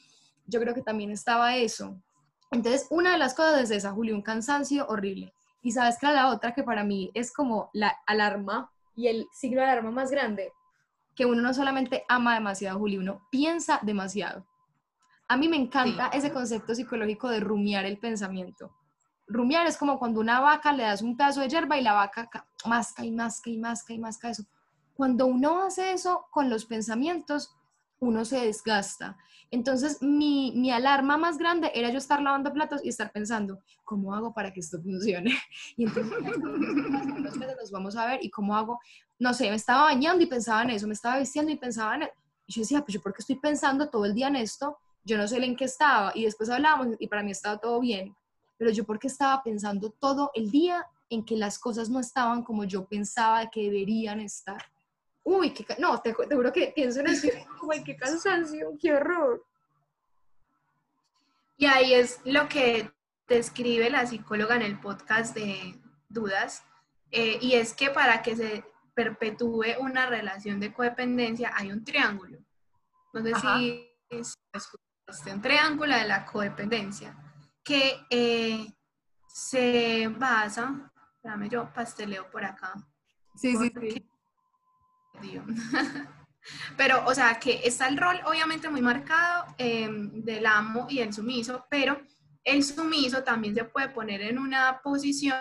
yo 0.46 0.60
creo 0.60 0.74
que 0.74 0.82
también 0.82 1.12
estaba 1.12 1.56
eso. 1.56 1.98
Entonces, 2.52 2.88
una 2.90 3.14
de 3.14 3.18
las 3.18 3.34
cosas 3.34 3.62
es 3.62 3.72
esa, 3.72 3.92
Julio, 3.92 4.16
un 4.16 4.22
cansancio 4.22 4.86
horrible. 4.88 5.34
Y 5.62 5.72
sabes 5.72 5.98
que 5.98 6.08
la 6.08 6.30
otra 6.30 6.54
que 6.54 6.64
para 6.64 6.84
mí 6.84 7.10
es 7.14 7.34
como 7.34 7.70
la 7.74 7.98
alarma 8.06 8.70
y 8.96 9.08
el 9.08 9.28
signo 9.32 9.62
de 9.62 9.68
alarma 9.68 9.92
más 9.92 10.12
grande, 10.12 10.52
que 11.16 11.26
uno 11.26 11.42
no 11.42 11.54
solamente 11.54 12.04
ama 12.08 12.36
demasiado, 12.36 12.80
Julio, 12.80 13.00
uno 13.00 13.28
piensa 13.32 13.80
demasiado. 13.82 14.46
A 15.28 15.38
mí 15.38 15.48
me 15.48 15.58
encanta 15.58 16.08
ese 16.08 16.32
concepto 16.32 16.76
psicológico 16.76 17.30
de 17.30 17.40
rumiar 17.40 17.86
el 17.86 17.98
pensamiento. 17.98 18.76
Rumiar 19.26 19.66
es 19.66 19.78
como 19.78 19.98
cuando 19.98 20.20
una 20.20 20.42
vaca 20.42 20.74
le 20.74 20.84
das 20.84 21.02
un 21.02 21.16
pedazo 21.16 21.42
de 21.42 21.48
hierba 21.48 21.78
y 21.78 21.82
la 21.82 21.94
vaca 21.94 22.30
masca 22.66 23.06
y 23.06 23.12
masca 23.12 23.50
y 23.50 23.58
masca 23.58 23.94
y 23.94 24.00
masca 24.00 24.30
eso. 24.30 24.44
Cuando 24.96 25.26
uno 25.26 25.64
hace 25.64 25.94
eso 25.94 26.26
con 26.32 26.50
los 26.50 26.66
pensamientos, 26.66 27.56
uno 28.00 28.26
se 28.26 28.46
desgasta. 28.46 29.18
Entonces, 29.50 30.02
mi, 30.02 30.52
mi, 30.56 30.72
alarma 30.72 31.18
más 31.18 31.38
grande 31.38 31.72
era 31.76 31.90
yo 31.92 31.98
estar 31.98 32.22
lavando 32.22 32.52
platos 32.52 32.84
y 32.84 32.90
estar 32.90 33.12
pensando, 33.12 33.60
¿cómo 33.84 34.16
hago 34.16 34.34
para 34.34 34.52
que 34.52 34.60
esto 34.60 34.82
funcione? 34.82 35.32
Y 35.78 35.86
entonces, 35.86 36.12
nos 37.60 37.72
vamos 37.72 37.96
a 37.96 38.08
ver 38.08 38.20
y 38.24 38.30
cómo 38.30 38.56
hago, 38.56 38.80
no 39.20 39.34
sé, 39.34 39.50
me 39.50 39.56
estaba 39.56 39.84
bañando 39.84 40.24
y 40.24 40.28
pensaba 40.28 40.64
en 40.64 40.72
eso, 40.72 40.88
me 40.88 40.94
estaba 40.94 41.20
vistiendo 41.20 41.52
y 41.52 41.56
pensaba 41.56 41.96
en 41.96 42.04
eso. 42.04 42.14
Y 42.48 42.54
yo 42.54 42.62
decía, 42.62 42.82
pues 42.82 42.94
yo 42.94 43.02
porque 43.02 43.20
estoy 43.20 43.36
pensando 43.38 43.90
todo 43.90 44.06
el 44.06 44.14
día 44.14 44.28
en 44.28 44.38
esto, 44.38 44.78
yo 45.04 45.18
no 45.18 45.28
sé 45.28 45.38
en 45.38 45.56
qué 45.56 45.66
estaba. 45.66 46.12
Y 46.16 46.24
después 46.24 46.50
hablábamos 46.50 46.96
y 47.00 47.08
para 47.08 47.24
mí 47.24 47.32
estaba 47.32 47.58
todo 47.58 47.80
bien. 47.80 48.16
Pero 48.58 48.72
yo 48.72 48.86
porque 48.86 49.08
estaba 49.08 49.42
pensando 49.44 49.92
todo 49.92 50.32
el 50.34 50.50
día 50.50 50.86
en 51.10 51.24
que 51.24 51.38
las 51.38 51.60
cosas 51.60 51.90
no 51.90 52.00
estaban 52.00 52.44
como 52.44 52.64
yo 52.64 52.86
pensaba 52.86 53.50
que 53.50 53.64
deberían 53.64 54.20
estar 54.20 54.73
uy, 55.24 55.54
qué, 55.54 55.66
no, 55.80 56.02
te, 56.02 56.14
juro 56.14 56.52
que 56.52 56.74
pienso 56.76 57.00
en 57.00 57.08
eso, 57.08 57.28
uy, 57.62 57.84
qué 57.84 57.96
cansancio, 57.96 58.74
qué 58.80 58.94
horror. 58.94 59.44
Y 61.58 61.66
ahí 61.66 61.94
es 61.94 62.20
lo 62.26 62.48
que 62.50 62.92
describe 63.28 63.90
la 63.90 64.06
psicóloga 64.06 64.56
en 64.56 64.64
el 64.64 64.80
podcast 64.80 65.36
de 65.36 65.80
Dudas, 66.10 66.64
eh, 67.12 67.38
y 67.42 67.54
es 67.54 67.74
que 67.74 67.90
para 67.90 68.22
que 68.22 68.36
se 68.36 68.66
perpetúe 68.94 69.80
una 69.80 70.06
relación 70.06 70.60
de 70.60 70.74
codependencia 70.74 71.52
hay 71.56 71.72
un 71.72 71.84
triángulo. 71.84 72.40
No 73.14 73.24
sé 73.24 73.34
si 73.36 73.90
es 74.10 74.38
un 75.26 75.42
triángulo 75.42 75.96
de 75.96 76.08
la 76.08 76.26
codependencia, 76.26 77.16
que 77.64 78.06
eh, 78.10 78.74
se 79.28 80.08
basa, 80.10 80.92
dame 81.24 81.50
yo 81.50 81.72
pasteleo 81.74 82.30
por 82.30 82.44
acá. 82.44 82.74
Sí, 83.36 83.56
sí, 83.58 83.72
sí 83.80 84.13
pero, 86.78 87.06
o 87.06 87.14
sea, 87.14 87.40
que 87.40 87.62
está 87.64 87.88
el 87.88 87.98
rol 87.98 88.20
obviamente 88.26 88.70
muy 88.70 88.82
marcado 88.82 89.46
em, 89.58 90.24
del 90.24 90.46
amo 90.46 90.88
y 90.90 91.00
el 91.00 91.14
sumiso, 91.14 91.66
pero 91.70 92.02
el 92.44 92.64
sumiso 92.64 93.24
también 93.24 93.56
se 93.56 93.64
puede 93.66 93.90
poner 93.90 94.22
en 94.22 94.38
una 94.38 94.82
posición, 94.82 95.38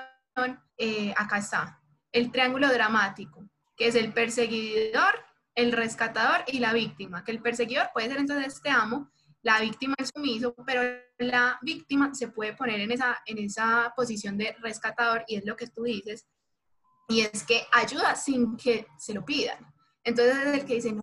eh, 0.77 1.12
acá 1.16 1.39
está, 1.39 1.81
el 2.12 2.31
triángulo 2.31 2.68
dramático, 2.68 3.49
que 3.77 3.89
es 3.89 3.95
el 3.95 4.12
perseguidor, 4.12 5.14
el 5.55 5.73
rescatador 5.73 6.45
y 6.47 6.61
la 6.61 6.73
víctima, 6.73 7.25
que 7.25 7.33
el 7.33 7.43
perseguidor 7.43 7.91
puede 7.93 8.09
ser 8.09 8.18
entonces 8.18 8.55
este 8.55 8.70
amo, 8.70 9.11
la 9.43 9.61
víctima 9.61 9.95
el 9.99 10.07
sumiso, 10.07 10.55
pero 10.64 10.83
la 11.18 11.59
víctima 11.62 12.14
se 12.14 12.29
puede 12.29 12.55
poner 12.55 12.81
en 12.81 12.93
esa, 12.93 13.20
en 13.27 13.39
esa 13.39 13.93
posición 13.97 14.39
de 14.39 14.55
rescatador 14.61 15.25
y 15.27 15.37
es 15.37 15.45
lo 15.45 15.57
que 15.57 15.66
tú 15.66 15.83
dices, 15.83 16.27
y 17.13 17.21
es 17.21 17.45
que 17.45 17.67
ayuda 17.73 18.17
sin 18.17 18.57
que 18.57 18.87
se 18.99 19.13
lo 19.13 19.23
pidan. 19.23 19.59
Entonces 20.03 20.35
es 20.35 20.55
el 20.55 20.65
que 20.65 20.75
dice, 20.75 20.93
no, 20.93 21.03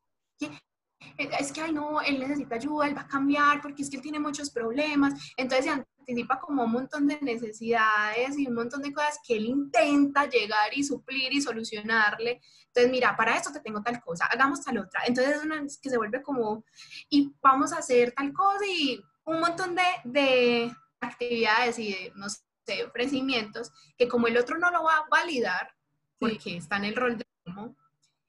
es 1.18 1.51
que, 1.51 1.62
ay, 1.62 1.72
no, 1.72 2.01
él 2.01 2.20
necesita 2.20 2.55
ayuda, 2.55 2.88
él 2.88 2.97
va 2.97 3.01
a 3.01 3.07
cambiar 3.07 3.62
porque 3.62 3.84
es 3.84 3.89
que 3.89 3.97
él 3.97 4.01
tiene 4.01 4.20
muchos 4.20 4.49
problemas. 4.49 5.14
Entonces 5.38 5.66
se 5.66 5.72
anticipa 5.72 6.39
como 6.39 6.64
un 6.64 6.72
montón 6.72 7.07
de 7.07 7.20
necesidades 7.22 8.39
y 8.39 8.47
un 8.47 8.55
montón 8.55 8.82
de 8.82 8.91
cosas 8.91 9.20
que 9.26 9.38
él 9.38 9.45
intenta 9.45 10.28
llegar 10.28 10.74
y 10.74 10.84
suplir 10.84 11.32
y 11.32 11.41
solucionarle. 11.41 12.41
Entonces, 12.68 12.91
mira, 12.91 13.16
para 13.16 13.38
esto 13.38 13.51
te 13.51 13.60
tengo 13.60 13.84
tal 13.84 14.01
cosa, 14.01 14.26
hagamos 14.26 14.64
tal 14.64 14.80
otra. 14.80 15.01
Entonces 15.05 15.38
es 15.38 15.43
una 15.43 15.62
que 15.62 15.89
se 15.89 15.97
vuelve 15.97 16.24
como, 16.24 16.66
y 17.07 17.32
vamos 17.41 17.72
a 17.72 17.78
hacer 17.78 18.14
tal 18.14 18.34
cosa 18.34 18.66
y 18.66 18.99
un 19.26 19.39
montón 19.39 19.76
de, 19.76 19.84
de 20.05 20.76
actividades 21.01 21.78
y 21.78 21.91
de, 21.91 22.12
no 22.16 22.28
sé, 22.30 22.84
ofrecimientos 22.84 23.72
que 23.97 24.07
como 24.07 24.28
el 24.28 24.38
otro 24.38 24.57
no 24.57 24.72
lo 24.72 24.84
va 24.84 24.97
a 24.97 25.07
validar, 25.10 25.76
porque 26.20 26.57
está 26.57 26.78
en 26.78 26.86
el 26.86 26.95
rol 26.95 27.17
de 27.17 27.26
amo. 27.45 27.76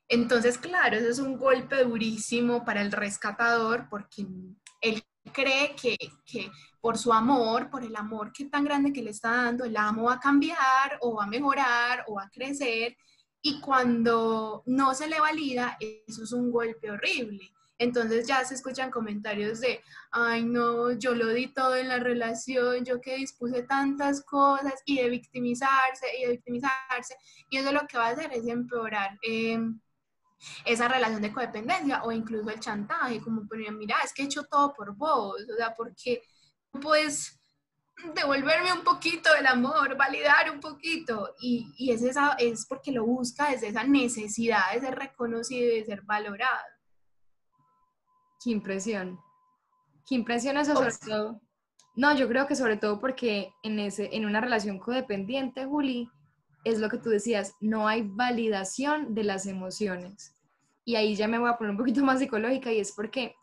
Entonces, 0.09 0.59
claro, 0.59 0.97
eso 0.97 1.09
es 1.09 1.19
un 1.19 1.37
golpe 1.37 1.85
durísimo 1.85 2.65
para 2.65 2.83
el 2.83 2.91
rescatador 2.91 3.89
porque 3.89 4.27
él 4.81 5.03
cree 5.33 5.75
que, 5.81 5.97
que, 6.25 6.51
por 6.81 6.99
su 6.99 7.13
amor, 7.13 7.71
por 7.71 7.85
el 7.85 7.95
amor 7.95 8.33
que 8.33 8.47
tan 8.47 8.65
grande 8.65 8.93
que 8.93 9.03
le 9.03 9.11
está 9.11 9.31
dando, 9.31 9.65
el 9.65 9.77
amo 9.77 10.05
va 10.05 10.15
a 10.15 10.21
cambiar 10.21 10.99
o 11.01 11.17
va 11.17 11.25
a 11.25 11.29
mejorar 11.29 12.05
o 12.09 12.15
va 12.15 12.25
a 12.25 12.31
crecer. 12.31 12.97
Y 13.43 13.61
cuando 13.61 14.63
no 14.67 14.95
se 14.95 15.09
le 15.09 15.21
valida, 15.21 15.77
eso 15.81 16.25
es 16.25 16.33
un 16.33 16.51
golpe 16.51 16.91
horrible. 16.91 17.53
Entonces 17.81 18.27
ya 18.27 18.45
se 18.45 18.55
escuchan 18.55 18.91
comentarios 18.91 19.61
de, 19.61 19.83
ay 20.11 20.45
no, 20.45 20.93
yo 20.93 21.15
lo 21.15 21.29
di 21.29 21.47
todo 21.49 21.77
en 21.77 21.89
la 21.89 21.99
relación, 21.99 22.85
yo 22.85 23.01
que 23.01 23.17
dispuse 23.17 23.63
tantas 23.63 24.23
cosas 24.23 24.75
y 24.85 25.01
de 25.01 25.09
victimizarse 25.09 26.07
y 26.19 26.27
de 26.27 26.33
victimizarse. 26.33 27.17
Y 27.49 27.57
eso 27.57 27.73
lo 27.73 27.87
que 27.89 27.97
va 27.97 28.09
a 28.09 28.11
hacer 28.11 28.31
es 28.35 28.47
empeorar 28.47 29.19
em, 29.23 29.81
esa 30.67 30.89
relación 30.89 31.23
de 31.23 31.33
codependencia 31.33 32.03
o 32.05 32.13
incluso 32.13 32.51
el 32.51 32.61
chantaje, 32.61 33.23
como 33.23 33.49
poner, 33.49 33.73
mira, 33.73 33.97
es 34.05 34.13
que 34.13 34.23
he 34.23 34.25
hecho 34.27 34.45
todo 34.45 34.75
por 34.75 34.95
vos, 34.95 35.41
o 35.51 35.57
sea, 35.57 35.75
porque 35.75 36.23
puedes 36.83 37.41
devolverme 38.15 38.75
un 38.75 38.85
poquito 38.85 39.33
del 39.33 39.47
amor, 39.47 39.97
validar 39.97 40.51
un 40.51 40.61
poquito. 40.61 41.35
Y, 41.41 41.73
y 41.79 41.93
es, 41.93 42.03
esa, 42.03 42.35
es 42.39 42.67
porque 42.67 42.93
lo 42.93 43.07
busca 43.07 43.51
desde 43.51 43.69
esa 43.69 43.85
necesidad 43.85 44.75
de 44.75 44.81
ser 44.81 44.97
reconocido 44.97 45.67
y 45.73 45.81
de 45.81 45.87
ser 45.87 46.03
valorado. 46.03 46.80
Qué 48.43 48.51
impresión. 48.51 49.21
Qué 50.09 50.15
impresión 50.15 50.57
eso 50.57 50.75
sobre 50.75 50.93
todo. 51.07 51.41
No, 51.97 52.17
yo 52.17 52.29
creo 52.29 52.47
que 52.47 52.57
sobre 52.57 52.77
todo 52.77 52.99
porque 52.99 53.53
en, 53.63 53.79
ese, 53.79 54.15
en 54.17 54.25
una 54.25 54.41
relación 54.41 54.79
codependiente, 54.79 55.67
Juli, 55.67 56.09
es 56.65 56.79
lo 56.79 56.89
que 56.89 56.99
tú 56.99 57.11
decías, 57.11 57.55
no 57.61 57.89
hay 57.89 58.03
validación 58.03 59.15
de 59.15 59.25
las 59.25 59.47
emociones. 59.47 60.35
Y 60.85 60.97
ahí 60.97 61.15
ya 61.15 61.29
me 61.29 61.39
voy 61.39 61.51
a 61.51 61.57
poner 61.57 61.73
un 61.73 61.79
poquito 61.79 62.05
más 62.05 62.21
psicológica 62.21 62.73
y 62.73 62.81
es 62.81 62.93
porque 62.93 63.35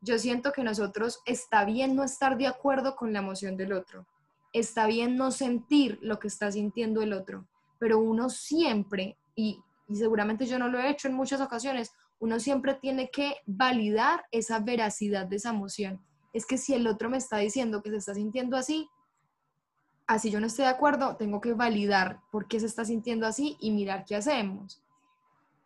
yo 0.00 0.18
siento 0.18 0.52
que 0.52 0.62
nosotros 0.62 1.20
está 1.24 1.64
bien 1.64 1.96
no 1.96 2.04
estar 2.04 2.36
de 2.36 2.46
acuerdo 2.46 2.94
con 2.94 3.12
la 3.12 3.20
emoción 3.20 3.56
del 3.56 3.72
otro, 3.72 4.06
está 4.52 4.86
bien 4.86 5.16
no 5.16 5.30
sentir 5.30 5.98
lo 6.02 6.18
que 6.18 6.28
está 6.28 6.52
sintiendo 6.52 7.00
el 7.00 7.14
otro, 7.14 7.48
pero 7.78 7.98
uno 7.98 8.28
siempre, 8.28 9.16
y, 9.34 9.58
y 9.88 9.96
seguramente 9.96 10.44
yo 10.44 10.58
no 10.58 10.68
lo 10.68 10.78
he 10.78 10.90
hecho 10.90 11.08
en 11.08 11.14
muchas 11.14 11.40
ocasiones, 11.40 11.92
uno 12.18 12.40
siempre 12.40 12.74
tiene 12.74 13.10
que 13.10 13.36
validar 13.46 14.24
esa 14.30 14.58
veracidad 14.60 15.26
de 15.26 15.36
esa 15.36 15.50
emoción. 15.50 16.00
es 16.32 16.46
que 16.46 16.58
si 16.58 16.74
el 16.74 16.86
otro 16.88 17.08
me 17.08 17.16
está 17.16 17.38
diciendo 17.38 17.80
que 17.80 17.90
se 17.90 17.96
está 17.98 18.14
sintiendo 18.14 18.56
así, 18.56 18.88
así 20.06 20.30
yo 20.30 20.40
no 20.40 20.48
estoy 20.48 20.64
de 20.64 20.72
acuerdo, 20.72 21.16
tengo 21.16 21.40
que 21.40 21.52
validar 21.52 22.20
por 22.32 22.48
qué 22.48 22.58
se 22.58 22.66
está 22.66 22.84
sintiendo 22.84 23.26
así 23.26 23.56
y 23.60 23.70
mirar 23.70 24.04
qué 24.04 24.16
hacemos. 24.16 24.82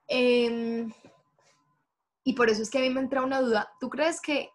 Em, 0.06 0.92
y 2.22 2.34
por 2.34 2.50
eso 2.50 2.62
es 2.62 2.68
que 2.68 2.78
a 2.78 2.80
mí 2.82 2.90
me 2.90 3.00
entra 3.00 3.22
una 3.22 3.40
duda. 3.40 3.70
¿Tú 3.80 3.88
crees 3.88 4.20
que 4.20 4.50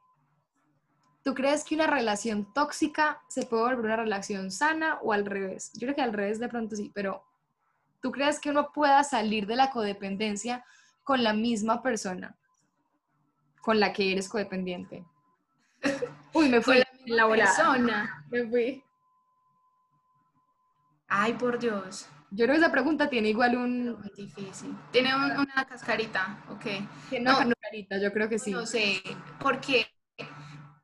¿Tú 1.24 1.34
crees 1.34 1.64
que 1.64 1.76
una 1.76 1.88
relación 1.88 2.54
tóxica 2.54 3.22
se 3.30 3.46
puede 3.46 3.64
volver 3.64 3.86
una 3.86 3.96
relación 3.96 4.52
sana 4.52 5.00
o 5.02 5.14
al 5.14 5.26
revés? 5.26 5.72
Yo 5.74 5.88
creo 5.88 5.96
que 5.96 6.02
al 6.02 6.12
revés 6.12 6.38
de 6.38 6.50
pronto 6.50 6.76
sí, 6.76 6.92
pero 6.94 7.24
¿tú 8.02 8.12
crees 8.12 8.42
que 8.42 8.50
uno 8.50 8.74
pueda 8.74 9.02
salir 9.06 9.48
de 9.48 9.56
la 9.56 9.70
codependencia 9.70 10.66
con 11.04 11.24
la 11.24 11.34
misma 11.34 11.82
persona 11.82 12.36
con 13.64 13.80
la 13.80 13.94
que 13.94 14.12
eres 14.12 14.28
codependiente? 14.28 15.06
Uy, 16.34 16.50
me 16.50 16.62
fui 16.62 16.80
la, 16.80 16.88
la 17.06 17.30
persona. 17.30 18.26
Me 18.30 18.46
fui. 18.46 18.84
Ay, 21.08 21.34
por 21.34 21.58
Dios. 21.60 22.08
Yo 22.32 22.46
creo 22.46 22.56
que 22.56 22.62
esa 22.62 22.72
pregunta 22.72 23.10
tiene 23.10 23.30
igual 23.30 23.56
un... 23.56 24.00
Muy 24.00 24.12
difícil. 24.18 24.76
Tiene 24.92 25.16
una 25.16 25.66
cascarita, 25.66 26.44
ok. 26.50 26.66
Tiene 27.10 27.32
una 27.32 27.54
cascarita, 27.54 28.02
yo 28.02 28.12
creo 28.12 28.28
que 28.28 28.40
sí. 28.40 28.52
No 28.52 28.66
sé, 28.66 29.02
porque 29.40 29.88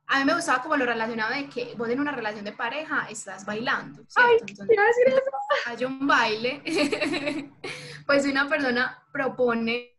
a 0.05 0.19
mí 0.19 0.25
me 0.25 0.35
gustaba 0.35 0.61
como 0.61 0.77
lo 0.77 0.85
relacionado 0.85 1.33
de 1.33 1.49
que 1.49 1.73
vos 1.75 1.89
en 1.89 1.99
una 1.99 2.11
relación 2.11 2.45
de 2.45 2.51
pareja 2.51 3.07
estás 3.09 3.45
bailando, 3.45 4.03
¿cierto? 4.07 4.31
Ay, 4.31 4.37
Entonces, 4.47 5.13
hay 5.65 5.85
un 5.85 6.07
baile, 6.07 6.63
pues 8.05 8.25
una 8.25 8.47
persona 8.47 9.03
propone 9.11 9.98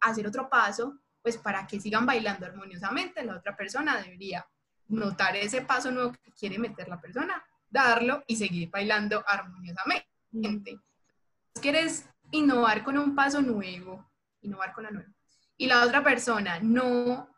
hacer 0.00 0.26
otro 0.26 0.48
paso, 0.48 0.98
pues 1.22 1.36
para 1.36 1.66
que 1.66 1.80
sigan 1.80 2.06
bailando 2.06 2.46
armoniosamente, 2.46 3.24
la 3.24 3.36
otra 3.36 3.56
persona 3.56 4.00
debería 4.00 4.46
notar 4.88 5.36
ese 5.36 5.62
paso 5.62 5.90
nuevo 5.90 6.12
que 6.12 6.32
quiere 6.32 6.58
meter 6.58 6.88
la 6.88 7.00
persona, 7.00 7.44
darlo 7.68 8.24
y 8.26 8.36
seguir 8.36 8.70
bailando 8.70 9.22
armoniosamente. 9.26 10.80
Si 11.54 11.60
quieres 11.60 12.08
innovar 12.30 12.82
con 12.82 12.98
un 12.98 13.14
paso 13.14 13.40
nuevo, 13.40 14.10
innovar 14.40 14.72
con 14.72 14.84
la 14.84 14.90
nueva, 14.90 15.12
y 15.56 15.66
la 15.66 15.84
otra 15.84 16.02
persona 16.02 16.58
no 16.60 17.28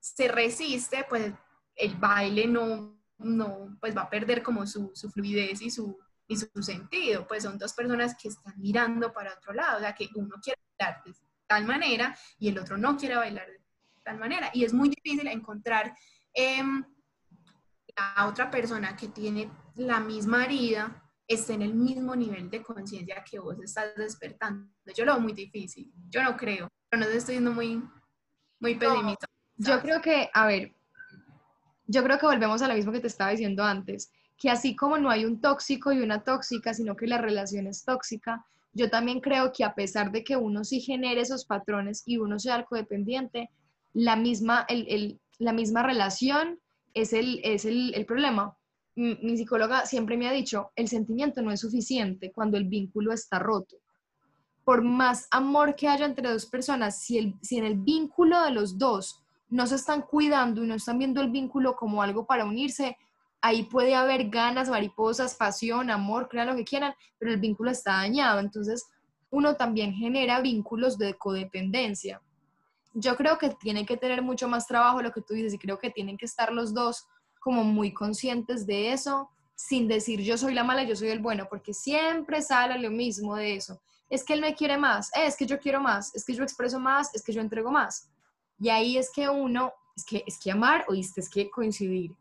se 0.00 0.28
resiste, 0.28 1.06
pues 1.08 1.32
el 1.76 1.96
baile 1.96 2.46
no, 2.46 3.00
no 3.18 3.76
pues 3.80 3.96
va 3.96 4.02
a 4.02 4.10
perder 4.10 4.42
como 4.42 4.66
su, 4.66 4.90
su 4.94 5.10
fluidez 5.10 5.62
y 5.62 5.70
su, 5.70 5.98
y 6.26 6.36
su 6.36 6.48
sentido, 6.62 7.26
pues 7.26 7.42
son 7.42 7.58
dos 7.58 7.72
personas 7.72 8.16
que 8.20 8.28
están 8.28 8.54
mirando 8.56 9.12
para 9.12 9.34
otro 9.34 9.52
lado, 9.52 9.78
o 9.78 9.80
sea, 9.80 9.94
que 9.94 10.08
uno 10.14 10.36
quiere 10.42 10.60
bailar 10.78 11.02
de 11.04 11.14
tal 11.46 11.64
manera 11.64 12.16
y 12.38 12.48
el 12.48 12.58
otro 12.58 12.76
no 12.76 12.96
quiere 12.96 13.16
bailar 13.16 13.46
de 13.46 13.60
tal 14.02 14.18
manera. 14.18 14.50
Y 14.52 14.64
es 14.64 14.72
muy 14.72 14.88
difícil 14.88 15.26
encontrar 15.28 15.94
eh, 16.34 16.62
la 17.96 18.26
otra 18.26 18.50
persona 18.50 18.96
que 18.96 19.08
tiene 19.08 19.50
la 19.76 20.00
misma 20.00 20.44
herida 20.44 21.00
esté 21.26 21.54
en 21.54 21.62
el 21.62 21.74
mismo 21.74 22.14
nivel 22.14 22.50
de 22.50 22.62
conciencia 22.62 23.24
que 23.28 23.38
vos 23.38 23.58
estás 23.62 23.94
despertando. 23.96 24.68
Yo 24.94 25.04
lo 25.04 25.14
veo 25.14 25.22
muy 25.22 25.32
difícil, 25.32 25.92
yo 26.10 26.22
no 26.22 26.36
creo, 26.36 26.68
pero 26.88 27.02
no 27.02 27.08
estoy 27.08 27.34
siendo 27.34 27.52
muy, 27.52 27.82
muy 28.60 28.74
pesimista. 28.74 29.26
Yo 29.56 29.80
creo 29.80 30.02
que, 30.02 30.28
a 30.32 30.46
ver, 30.46 30.74
yo 31.86 32.02
creo 32.02 32.18
que 32.18 32.26
volvemos 32.26 32.60
a 32.62 32.68
lo 32.68 32.74
mismo 32.74 32.92
que 32.92 33.00
te 33.00 33.06
estaba 33.06 33.30
diciendo 33.30 33.64
antes, 33.64 34.12
que 34.36 34.50
así 34.50 34.74
como 34.74 34.98
no 34.98 35.10
hay 35.10 35.24
un 35.24 35.40
tóxico 35.40 35.92
y 35.92 36.00
una 36.00 36.24
tóxica, 36.24 36.74
sino 36.74 36.96
que 36.96 37.06
la 37.06 37.18
relación 37.18 37.66
es 37.66 37.84
tóxica, 37.84 38.44
yo 38.74 38.90
también 38.90 39.20
creo 39.20 39.52
que 39.52 39.64
a 39.64 39.74
pesar 39.74 40.12
de 40.12 40.24
que 40.24 40.36
uno 40.36 40.64
sí 40.64 40.80
genere 40.80 41.20
esos 41.20 41.46
patrones 41.46 42.02
y 42.06 42.18
uno 42.18 42.38
sea 42.38 42.64
codependiente, 42.64 43.50
la 43.92 44.16
misma, 44.16 44.66
la 45.38 45.52
misma 45.52 45.82
relación 45.82 46.58
es 46.92 47.12
el, 47.12 47.40
es 47.44 47.64
el, 47.64 47.94
el 47.94 48.06
problema. 48.06 48.56
Mi 48.96 49.36
psicóloga 49.36 49.86
siempre 49.86 50.16
me 50.16 50.28
ha 50.28 50.32
dicho, 50.32 50.70
el 50.76 50.88
sentimiento 50.88 51.42
no 51.42 51.50
es 51.50 51.60
suficiente 51.60 52.32
cuando 52.32 52.56
el 52.56 52.64
vínculo 52.64 53.12
está 53.12 53.38
roto 53.38 53.76
por 54.64 54.82
más 54.82 55.28
amor 55.30 55.76
que 55.76 55.88
haya 55.88 56.06
entre 56.06 56.30
dos 56.30 56.46
personas, 56.46 57.02
si, 57.02 57.18
el, 57.18 57.34
si 57.42 57.58
en 57.58 57.64
el 57.64 57.76
vínculo 57.76 58.42
de 58.42 58.50
los 58.50 58.78
dos 58.78 59.20
no 59.50 59.66
se 59.66 59.76
están 59.76 60.02
cuidando 60.02 60.64
y 60.64 60.66
no 60.66 60.74
están 60.74 60.98
viendo 60.98 61.20
el 61.20 61.30
vínculo 61.30 61.76
como 61.76 62.02
algo 62.02 62.26
para 62.26 62.46
unirse, 62.46 62.96
ahí 63.44 63.64
puede 63.64 63.94
haber 63.94 64.30
ganas, 64.30 64.70
mariposas, 64.70 65.34
pasión, 65.34 65.90
amor, 65.90 66.30
crean 66.30 66.46
lo 66.46 66.56
que 66.56 66.64
quieran, 66.64 66.94
pero 67.18 67.30
el 67.30 67.38
vínculo 67.38 67.70
está 67.70 67.92
dañado. 67.92 68.40
Entonces, 68.40 68.86
uno 69.28 69.54
también 69.54 69.92
genera 69.92 70.40
vínculos 70.40 70.96
de 70.96 71.12
codependencia. 71.12 72.22
Yo 72.94 73.16
creo 73.16 73.36
que 73.36 73.50
tiene 73.50 73.84
que 73.84 73.98
tener 73.98 74.22
mucho 74.22 74.48
más 74.48 74.66
trabajo 74.66 75.02
lo 75.02 75.12
que 75.12 75.20
tú 75.20 75.34
dices 75.34 75.52
y 75.52 75.58
creo 75.58 75.78
que 75.78 75.90
tienen 75.90 76.16
que 76.16 76.24
estar 76.24 76.54
los 76.54 76.72
dos 76.72 77.06
como 77.38 77.64
muy 77.64 77.92
conscientes 77.92 78.66
de 78.66 78.94
eso, 78.94 79.28
sin 79.54 79.88
decir 79.88 80.22
yo 80.22 80.38
soy 80.38 80.54
la 80.54 80.64
mala, 80.64 80.84
yo 80.84 80.96
soy 80.96 81.08
el 81.08 81.18
bueno, 81.18 81.46
porque 81.50 81.74
siempre 81.74 82.40
sale 82.40 82.78
lo 82.78 82.90
mismo 82.90 83.36
de 83.36 83.56
eso. 83.56 83.78
Es 84.08 84.24
que 84.24 84.32
él 84.32 84.40
me 84.40 84.54
quiere 84.54 84.78
más, 84.78 85.10
es 85.14 85.36
que 85.36 85.44
yo 85.44 85.58
quiero 85.58 85.82
más, 85.82 86.14
es 86.14 86.24
que 86.24 86.32
yo 86.32 86.42
expreso 86.42 86.80
más, 86.80 87.14
es 87.14 87.22
que 87.22 87.34
yo 87.34 87.42
entrego 87.42 87.70
más. 87.70 88.08
Y 88.58 88.70
ahí 88.70 88.96
es 88.96 89.10
que 89.12 89.28
uno, 89.28 89.74
es 89.94 90.04
que, 90.06 90.24
es 90.26 90.38
que 90.38 90.50
amar, 90.50 90.86
oíste, 90.88 91.20
es 91.20 91.28
que 91.28 91.50
coincidir 91.50 92.14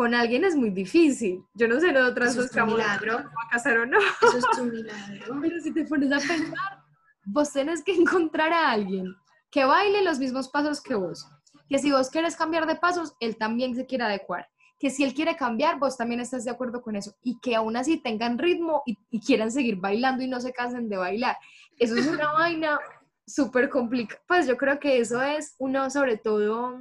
con 0.00 0.14
alguien 0.14 0.44
es 0.44 0.56
muy 0.56 0.70
difícil. 0.70 1.44
Yo 1.52 1.68
no 1.68 1.78
sé 1.78 1.92
nosotras 1.92 2.30
Eso 2.30 2.44
es 2.44 2.56
un 2.56 2.68
milagro. 2.68 3.18
a 3.18 3.50
casar 3.50 3.76
o 3.80 3.84
no. 3.84 3.98
Eso 3.98 4.38
es 4.38 4.58
un 4.58 4.70
milagro. 4.70 5.38
Pero 5.42 5.60
si 5.60 5.74
te 5.74 5.84
pones 5.84 6.10
a 6.10 6.26
pensar, 6.26 6.82
vos 7.26 7.52
tenés 7.52 7.84
que 7.84 7.92
encontrar 7.92 8.50
a 8.50 8.70
alguien 8.70 9.14
que 9.50 9.66
baile 9.66 10.02
los 10.02 10.18
mismos 10.18 10.48
pasos 10.48 10.80
que 10.80 10.94
vos. 10.94 11.28
Que 11.68 11.78
si 11.78 11.92
vos 11.92 12.08
quieres 12.08 12.34
cambiar 12.34 12.66
de 12.66 12.76
pasos, 12.76 13.12
él 13.20 13.36
también 13.36 13.74
se 13.74 13.84
quiere 13.84 14.04
adecuar. 14.04 14.48
Que 14.78 14.88
si 14.88 15.04
él 15.04 15.12
quiere 15.12 15.36
cambiar, 15.36 15.78
vos 15.78 15.98
también 15.98 16.22
estás 16.22 16.46
de 16.46 16.50
acuerdo 16.50 16.80
con 16.80 16.96
eso. 16.96 17.14
Y 17.22 17.38
que 17.38 17.54
aún 17.54 17.76
así 17.76 17.98
tengan 17.98 18.38
ritmo 18.38 18.82
y, 18.86 18.96
y 19.10 19.20
quieran 19.20 19.52
seguir 19.52 19.76
bailando 19.76 20.24
y 20.24 20.28
no 20.28 20.40
se 20.40 20.54
cansen 20.54 20.88
de 20.88 20.96
bailar. 20.96 21.36
Eso 21.78 21.94
es 21.94 22.06
una 22.06 22.32
vaina 22.32 22.80
súper 23.26 23.68
complicado. 23.68 24.22
Pues 24.26 24.46
yo 24.46 24.56
creo 24.56 24.80
que 24.80 24.98
eso 24.98 25.20
es 25.20 25.56
uno, 25.58 25.90
sobre 25.90 26.16
todo, 26.16 26.78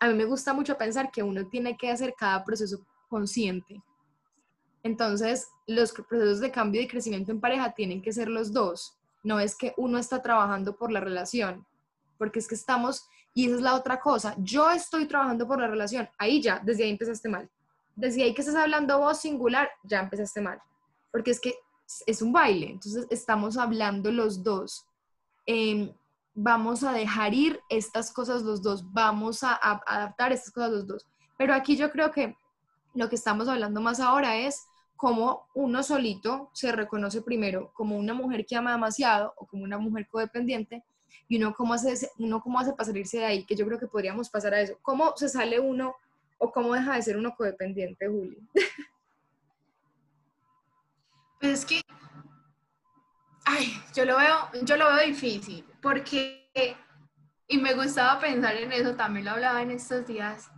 a 0.00 0.08
mí 0.08 0.14
me 0.14 0.24
gusta 0.24 0.52
mucho 0.52 0.76
pensar 0.76 1.10
que 1.10 1.22
uno 1.22 1.46
tiene 1.46 1.76
que 1.76 1.90
hacer 1.90 2.14
cada 2.18 2.42
proceso 2.44 2.84
consciente. 3.08 3.82
Entonces, 4.82 5.48
los 5.66 5.92
procesos 5.92 6.40
de 6.40 6.50
cambio 6.50 6.80
y 6.80 6.88
crecimiento 6.88 7.30
en 7.30 7.40
pareja 7.40 7.72
tienen 7.72 8.00
que 8.00 8.12
ser 8.12 8.28
los 8.28 8.52
dos. 8.52 8.98
No 9.22 9.38
es 9.38 9.54
que 9.54 9.74
uno 9.76 9.98
está 9.98 10.22
trabajando 10.22 10.76
por 10.76 10.90
la 10.90 11.00
relación, 11.00 11.66
porque 12.16 12.38
es 12.38 12.48
que 12.48 12.54
estamos, 12.54 13.06
y 13.34 13.46
esa 13.46 13.56
es 13.56 13.60
la 13.60 13.74
otra 13.74 14.00
cosa, 14.00 14.34
yo 14.38 14.70
estoy 14.70 15.06
trabajando 15.06 15.46
por 15.46 15.60
la 15.60 15.68
relación, 15.68 16.08
ahí 16.18 16.40
ya, 16.40 16.60
desde 16.64 16.84
ahí 16.84 16.90
empezaste 16.90 17.28
mal. 17.28 17.50
Desde 17.94 18.22
ahí 18.22 18.32
que 18.32 18.40
estás 18.40 18.56
hablando 18.56 18.98
vos 18.98 19.20
singular, 19.20 19.68
ya 19.82 20.00
empezaste 20.00 20.40
mal, 20.40 20.58
porque 21.12 21.32
es 21.32 21.40
que 21.40 21.54
es 22.06 22.22
un 22.22 22.32
baile, 22.32 22.70
entonces 22.70 23.06
estamos 23.10 23.58
hablando 23.58 24.10
los 24.10 24.42
dos 24.42 24.86
Em, 25.52 25.92
vamos 26.34 26.84
a 26.84 26.92
dejar 26.92 27.34
ir 27.34 27.60
estas 27.68 28.12
cosas 28.12 28.42
los 28.42 28.62
dos, 28.62 28.92
vamos 28.92 29.42
a, 29.42 29.54
adaptar 29.54 30.32
estas 30.32 30.52
cosas 30.52 30.70
los 30.70 30.86
dos. 30.86 31.06
Pero 31.36 31.54
aquí 31.54 31.76
yo 31.76 31.90
creo 31.90 32.10
que 32.10 32.36
lo 32.94 33.08
que 33.08 33.16
estamos 33.16 33.48
hablando 33.48 33.80
más 33.80 34.00
ahora 34.00 34.36
es 34.36 34.66
cómo 34.96 35.46
uno 35.54 35.82
solito 35.82 36.50
se 36.52 36.72
reconoce 36.72 37.22
primero 37.22 37.72
como 37.72 37.96
una 37.96 38.12
mujer 38.12 38.44
que 38.46 38.56
ama 38.56 38.72
demasiado 38.72 39.32
o 39.36 39.46
como 39.46 39.64
una 39.64 39.78
mujer 39.78 40.08
codependiente 40.08 40.84
y 41.28 41.36
uno 41.38 41.54
cómo 41.54 41.74
hace, 41.74 42.10
uno 42.18 42.40
cómo 42.42 42.58
hace 42.58 42.72
para 42.72 42.86
salirse 42.86 43.18
de 43.18 43.24
ahí, 43.24 43.44
que 43.44 43.56
yo 43.56 43.64
creo 43.66 43.78
que 43.78 43.86
podríamos 43.86 44.28
pasar 44.28 44.54
a 44.54 44.60
eso. 44.60 44.76
¿Cómo 44.82 45.14
se 45.16 45.28
sale 45.28 45.58
uno 45.58 45.94
o 46.38 46.52
cómo 46.52 46.74
deja 46.74 46.96
de 46.96 47.02
ser 47.02 47.16
uno 47.16 47.34
codependiente, 47.36 48.08
Juli? 48.08 48.38
Pues 51.40 51.60
es 51.60 51.64
que 51.64 51.80
Ay, 53.44 53.72
yo 53.94 54.04
lo 54.04 54.16
veo, 54.16 54.36
yo 54.62 54.76
lo 54.76 54.86
veo 54.86 55.06
difícil, 55.06 55.64
porque, 55.80 56.76
y 57.46 57.58
me 57.58 57.74
gustaba 57.74 58.20
pensar 58.20 58.56
en 58.56 58.72
eso, 58.72 58.94
también 58.94 59.24
lo 59.24 59.32
hablaba 59.32 59.62
en 59.62 59.70
estos 59.70 60.06
días, 60.06 60.50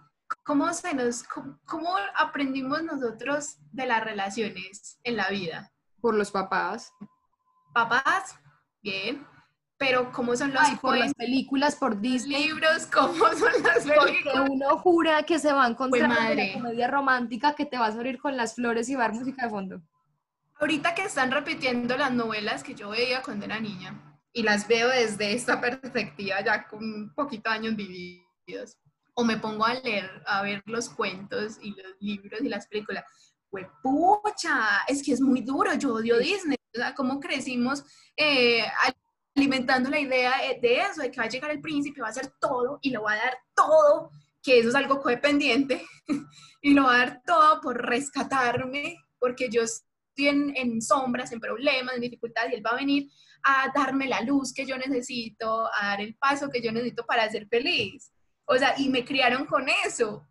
¿cómo, 0.43 0.73
se 0.73 0.95
nos, 0.95 1.25
cómo, 1.25 1.97
aprendimos 2.17 2.83
nosotros 2.83 3.57
de 3.73 3.87
las 3.87 4.05
relaciones 4.05 4.99
en 5.05 5.17
la 5.17 5.29
vida? 5.29 5.73
Por 6.01 6.15
los 6.15 6.31
papás. 6.31 6.93
Papás, 7.73 8.37
bien, 8.83 9.27
pero 9.79 10.13
¿cómo 10.13 10.37
son 10.37 10.53
los 10.53 10.63
Ay, 10.63 10.77
por 10.77 10.97
las 10.97 11.15
películas, 11.15 11.77
por 11.77 12.01
Disney. 12.01 12.49
libros, 12.49 12.87
¿cómo 12.87 13.29
son 13.33 13.53
las 13.63 13.85
películas? 13.85 14.25
Porque 14.25 14.51
uno 14.51 14.79
jura 14.79 15.23
que 15.23 15.39
se 15.39 15.53
va 15.53 15.65
a 15.65 15.69
encontrar 15.69 16.09
madre. 16.09 16.53
una 16.55 16.63
comedia 16.63 16.89
romántica 16.89 17.55
que 17.55 17.67
te 17.67 17.79
vas 17.79 17.95
a 17.95 17.97
abrir 17.97 18.21
con 18.21 18.37
las 18.37 18.55
flores 18.55 18.89
y 18.89 18.97
dar 18.97 19.13
música 19.13 19.45
de 19.45 19.51
fondo. 19.51 19.83
Ahorita 20.61 20.95
que 20.95 21.03
están 21.03 21.33
repitiendo 21.33 21.97
las 21.97 22.13
novelas 22.13 22.63
que 22.63 22.75
yo 22.75 22.91
veía 22.91 23.23
cuando 23.23 23.47
era 23.47 23.59
niña, 23.59 24.12
y 24.33 24.43
las 24.43 24.67
veo 24.67 24.89
desde 24.89 25.33
esta 25.33 25.61
perspectiva 25.61 26.43
ya 26.43 26.67
con 26.67 26.83
un 26.83 27.15
poquito 27.15 27.51
de 27.51 27.57
años 27.57 27.77
vividos, 27.77 28.79
o 29.15 29.25
me 29.25 29.37
pongo 29.37 29.65
a 29.65 29.75
leer, 29.75 30.11
a 30.27 30.43
ver 30.43 30.63
los 30.67 30.89
cuentos 30.89 31.59
y 31.61 31.71
los 31.71 31.95
libros 32.01 32.41
y 32.41 32.49
las 32.49 32.67
películas, 32.67 33.05
pues 33.51 33.67
pucha, 33.83 34.83
es 34.89 35.03
que 35.03 35.13
es 35.13 35.21
muy 35.21 35.43
duro, 35.43 35.75
yo 35.75 35.95
odio 35.95 36.19
Disney, 36.19 36.57
o 36.75 36.79
sea, 36.79 36.95
cómo 36.95 37.21
crecimos 37.21 37.85
eh, 38.17 38.65
alimentando 39.37 39.91
la 39.91 40.01
idea 40.01 40.33
de 40.61 40.81
eso, 40.81 41.03
de 41.03 41.11
que 41.11 41.21
va 41.21 41.27
a 41.27 41.29
llegar 41.29 41.51
el 41.51 41.61
príncipe, 41.61 42.01
va 42.01 42.07
a 42.07 42.11
hacer 42.11 42.33
todo 42.41 42.79
y 42.81 42.91
lo 42.91 43.03
va 43.03 43.13
a 43.13 43.17
dar 43.17 43.39
todo, 43.55 44.11
que 44.43 44.59
eso 44.59 44.71
es 44.71 44.75
algo 44.75 45.01
codependiente 45.03 45.85
y 46.63 46.73
lo 46.73 46.85
va 46.85 46.95
a 46.95 46.99
dar 46.99 47.23
todo 47.27 47.61
por 47.61 47.77
rescatarme, 47.77 48.97
porque 49.19 49.51
yo 49.51 49.63
estoy 49.63 50.29
en, 50.29 50.57
en 50.57 50.81
sombras, 50.81 51.33
en 51.33 51.41
problemas, 51.41 51.95
en 51.95 52.01
dificultades, 52.01 52.53
y 52.53 52.57
él 52.57 52.65
va 52.65 52.71
a 52.71 52.77
venir 52.77 53.11
a 53.45 53.71
darme 53.75 54.07
la 54.07 54.21
luz 54.21 54.53
que 54.53 54.67
yo 54.67 54.77
necesito, 54.77 55.67
a 55.75 55.87
dar 55.89 56.01
el 56.01 56.15
paso 56.17 56.49
que 56.49 56.63
yo 56.63 56.73
necesito 56.73 57.05
para 57.05 57.29
ser 57.31 57.49
feliz. 57.49 58.13
O 58.45 58.57
sea, 58.57 58.75
y 58.79 58.89
me 58.89 59.05
criaron 59.05 59.47
con 59.47 59.67
eso, 59.87 60.27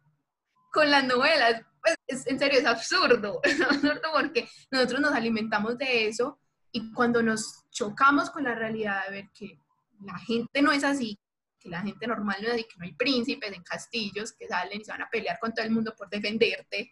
con 0.72 0.90
las 0.90 1.04
novelas. 1.04 1.62
Pues, 1.82 1.96
es, 2.08 2.28
en 2.28 2.40
serio, 2.40 2.60
es 2.60 2.66
absurdo, 2.66 3.40
es 3.44 3.60
absurdo 3.60 4.02
porque 4.14 4.48
nosotros 4.70 5.02
nos 5.02 5.14
alimentamos 5.14 5.78
de 5.78 6.08
eso 6.08 6.40
y 6.72 6.92
cuando 6.94 7.22
nos 7.22 7.66
chocamos 7.72 8.30
con 8.30 8.44
la 8.44 8.56
realidad 8.56 9.06
de 9.06 9.12
ver 9.12 9.30
que 9.34 9.60
la 10.02 10.18
gente 10.20 10.62
no 10.62 10.72
es 10.72 10.84
así, 10.84 11.20
que 11.60 11.70
la 11.70 11.82
gente 11.82 12.08
normal 12.08 12.38
no 12.42 12.48
es 12.48 12.54
así, 12.54 12.64
que 12.64 12.78
no 12.78 12.86
hay 12.86 12.94
príncipes 12.94 13.52
en 13.52 13.64
castillos 13.64 14.34
que 14.34 14.48
salen 14.48 14.82
y 14.82 14.86
se 14.86 14.92
van 14.92 15.02
a 15.02 15.10
pelear 15.10 15.40
con 15.40 15.54
todo 15.54 15.66
el 15.66 15.72
mundo 15.72 15.94
por 15.96 16.10
defenderte, 16.10 16.90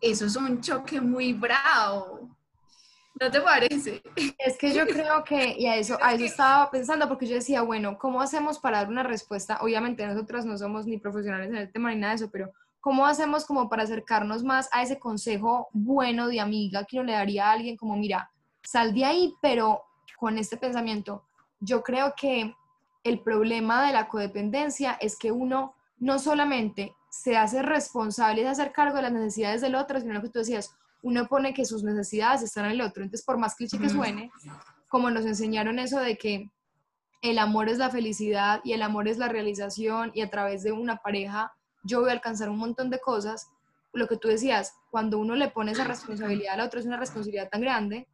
eso 0.00 0.26
es 0.26 0.36
un 0.36 0.60
choque 0.60 1.00
muy 1.00 1.32
bravo. 1.32 2.36
¿No 3.20 3.30
te 3.30 3.40
parece? 3.40 4.02
Es 4.38 4.56
que 4.58 4.72
yo 4.72 4.86
creo 4.86 5.22
que, 5.22 5.54
y 5.58 5.66
a 5.66 5.76
eso, 5.76 5.98
a 6.00 6.14
eso 6.14 6.24
estaba 6.24 6.70
pensando, 6.70 7.08
porque 7.08 7.26
yo 7.26 7.34
decía, 7.34 7.62
bueno, 7.62 7.98
¿cómo 7.98 8.20
hacemos 8.20 8.58
para 8.58 8.78
dar 8.78 8.88
una 8.88 9.02
respuesta? 9.02 9.58
Obviamente 9.60 10.06
nosotras 10.06 10.44
no 10.44 10.56
somos 10.56 10.86
ni 10.86 10.98
profesionales 10.98 11.50
en 11.50 11.56
el 11.56 11.72
tema 11.72 11.90
ni 11.90 12.00
nada 12.00 12.12
de 12.14 12.16
eso, 12.16 12.30
pero 12.30 12.52
¿cómo 12.80 13.06
hacemos 13.06 13.44
como 13.44 13.68
para 13.68 13.84
acercarnos 13.84 14.42
más 14.42 14.68
a 14.72 14.82
ese 14.82 14.98
consejo 14.98 15.68
bueno 15.72 16.28
de 16.28 16.40
amiga 16.40 16.84
que 16.84 16.96
uno 16.96 17.06
le 17.06 17.12
daría 17.12 17.48
a 17.48 17.52
alguien 17.52 17.76
como, 17.76 17.96
mira, 17.96 18.30
sal 18.62 18.94
de 18.94 19.04
ahí, 19.04 19.34
pero 19.42 19.82
con 20.16 20.38
este 20.38 20.56
pensamiento? 20.56 21.24
Yo 21.60 21.82
creo 21.82 22.14
que 22.16 22.54
el 23.04 23.20
problema 23.20 23.86
de 23.86 23.92
la 23.92 24.08
codependencia 24.08 24.96
es 25.00 25.18
que 25.18 25.30
uno 25.32 25.74
no 25.98 26.18
solamente 26.18 26.94
se 27.10 27.36
hace 27.36 27.62
responsable 27.62 28.42
de 28.42 28.48
hacer 28.48 28.72
cargo 28.72 28.96
de 28.96 29.02
las 29.02 29.12
necesidades 29.12 29.60
del 29.60 29.74
otro, 29.74 30.00
sino 30.00 30.14
lo 30.14 30.22
que 30.22 30.30
tú 30.30 30.38
decías, 30.38 30.74
uno 31.02 31.26
pone 31.26 31.52
que 31.52 31.64
sus 31.64 31.82
necesidades 31.82 32.42
están 32.42 32.66
en 32.66 32.72
el 32.72 32.80
otro. 32.80 33.02
Entonces, 33.02 33.24
por 33.24 33.38
más 33.38 33.54
cliché 33.54 33.78
que 33.78 33.88
suene, 33.88 34.30
como 34.88 35.10
nos 35.10 35.26
enseñaron 35.26 35.78
eso 35.78 36.00
de 36.00 36.16
que 36.16 36.50
el 37.22 37.38
amor 37.38 37.68
es 37.68 37.78
la 37.78 37.90
felicidad 37.90 38.60
y 38.64 38.72
el 38.72 38.82
amor 38.82 39.08
es 39.08 39.18
la 39.18 39.28
realización 39.28 40.10
y 40.14 40.22
a 40.22 40.30
través 40.30 40.62
de 40.62 40.72
una 40.72 40.96
pareja 40.96 41.52
yo 41.84 42.00
voy 42.00 42.10
a 42.10 42.12
alcanzar 42.12 42.48
un 42.48 42.58
montón 42.58 42.90
de 42.90 43.00
cosas, 43.00 43.48
lo 43.92 44.08
que 44.08 44.16
tú 44.16 44.28
decías, 44.28 44.74
cuando 44.90 45.18
uno 45.18 45.34
le 45.34 45.48
pone 45.48 45.72
esa 45.72 45.84
responsabilidad 45.84 46.54
al 46.54 46.60
otro 46.60 46.80
es 46.80 46.86
una 46.86 46.96
responsabilidad 46.96 47.48
tan 47.48 47.60
grande 47.60 48.08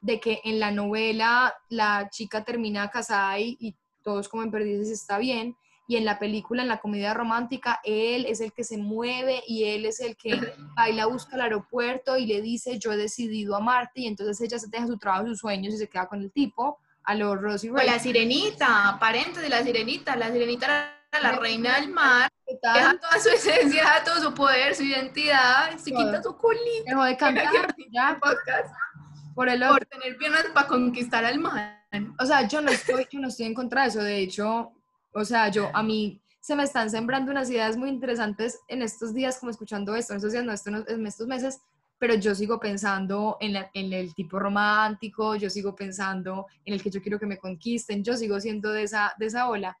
de 0.00 0.20
que 0.20 0.40
en 0.44 0.58
la 0.58 0.70
novela 0.70 1.54
la 1.68 2.08
chica 2.10 2.44
termina 2.44 2.90
casada 2.90 3.38
y, 3.38 3.76
todos 4.02 4.28
como 4.28 4.42
en 4.42 4.50
perdices 4.50 4.90
está 4.90 5.18
bien, 5.18 5.56
y 5.86 5.96
en 5.96 6.04
la 6.04 6.18
película, 6.18 6.62
en 6.62 6.68
la 6.68 6.80
comedia 6.80 7.12
romántica, 7.12 7.80
él 7.84 8.24
es 8.26 8.40
el 8.40 8.52
que 8.52 8.64
se 8.64 8.78
mueve 8.78 9.42
y 9.46 9.64
él 9.64 9.84
es 9.84 10.00
el 10.00 10.16
que 10.16 10.40
baila, 10.76 11.06
busca 11.06 11.36
el 11.36 11.42
aeropuerto 11.42 12.16
y 12.16 12.26
le 12.26 12.40
dice, 12.40 12.78
yo 12.78 12.92
he 12.92 12.96
decidido 12.96 13.56
amarte, 13.56 14.02
y 14.02 14.06
entonces 14.06 14.40
ella 14.40 14.58
se 14.58 14.68
deja 14.68 14.86
su 14.86 14.98
trabajo, 14.98 15.26
sus 15.26 15.40
sueños 15.40 15.74
y 15.74 15.78
se 15.78 15.88
queda 15.88 16.06
con 16.06 16.22
el 16.22 16.30
tipo, 16.32 16.78
a 17.04 17.14
los 17.14 17.40
Rosy 17.40 17.68
Ray. 17.68 17.86
la 17.86 17.98
sirenita, 17.98 18.96
parente 19.00 19.40
de 19.40 19.48
la 19.48 19.62
sirenita, 19.62 20.16
la 20.16 20.30
sirenita 20.30 20.66
era 20.66 21.02
la 21.20 21.32
reina 21.32 21.80
del 21.80 21.90
mar, 21.90 22.30
deja 22.46 22.96
toda 22.98 23.18
su 23.20 23.28
esencia, 23.28 23.82
deja 23.82 24.04
todo 24.04 24.22
su 24.22 24.34
poder, 24.34 24.74
su 24.74 24.84
identidad, 24.84 25.76
se 25.76 25.90
quita 25.90 26.22
su 26.22 26.36
culito. 26.36 26.84
Dejó 26.86 27.04
de 27.04 27.16
cantar, 27.16 27.74
ya. 27.90 28.18
Por 29.34 29.48
el 29.48 29.62
otro. 29.62 29.78
Por 29.78 29.86
tener 29.86 30.16
piernas 30.18 30.44
para 30.52 30.66
conquistar 30.66 31.24
al 31.24 31.38
mar. 31.38 31.82
O 32.18 32.26
sea, 32.26 32.46
yo 32.46 32.60
no 32.60 32.70
estoy, 32.70 33.06
yo 33.10 33.18
no 33.18 33.28
estoy 33.28 33.46
en 33.46 33.54
contra 33.54 33.82
de 33.82 33.88
eso, 33.88 34.02
de 34.02 34.18
hecho, 34.18 34.72
o 35.12 35.24
sea, 35.24 35.48
yo, 35.48 35.70
a 35.74 35.82
mí 35.82 36.20
se 36.40 36.56
me 36.56 36.64
están 36.64 36.90
sembrando 36.90 37.30
unas 37.30 37.50
ideas 37.50 37.76
muy 37.76 37.88
interesantes 37.88 38.60
en 38.68 38.82
estos 38.82 39.14
días, 39.14 39.38
como 39.38 39.50
escuchando 39.50 39.94
esto, 39.94 40.12
en 40.12 40.16
estos 40.16 40.32
días, 40.32 40.44
no, 40.44 40.84
en 40.88 41.06
estos 41.06 41.26
meses, 41.26 41.60
pero 41.98 42.14
yo 42.14 42.34
sigo 42.34 42.58
pensando 42.58 43.36
en, 43.40 43.54
en, 43.74 43.92
el 43.92 44.12
tipo 44.12 44.40
romántico, 44.40 45.36
yo 45.36 45.48
sigo 45.48 45.76
pensando 45.76 46.46
en 46.64 46.74
el 46.74 46.82
que 46.82 46.90
yo 46.90 47.00
quiero 47.00 47.20
que 47.20 47.26
me 47.26 47.38
conquisten, 47.38 48.02
yo 48.02 48.16
sigo 48.16 48.40
siendo 48.40 48.72
de 48.72 48.82
esa, 48.82 49.14
de 49.18 49.26
esa 49.26 49.48
ola. 49.48 49.78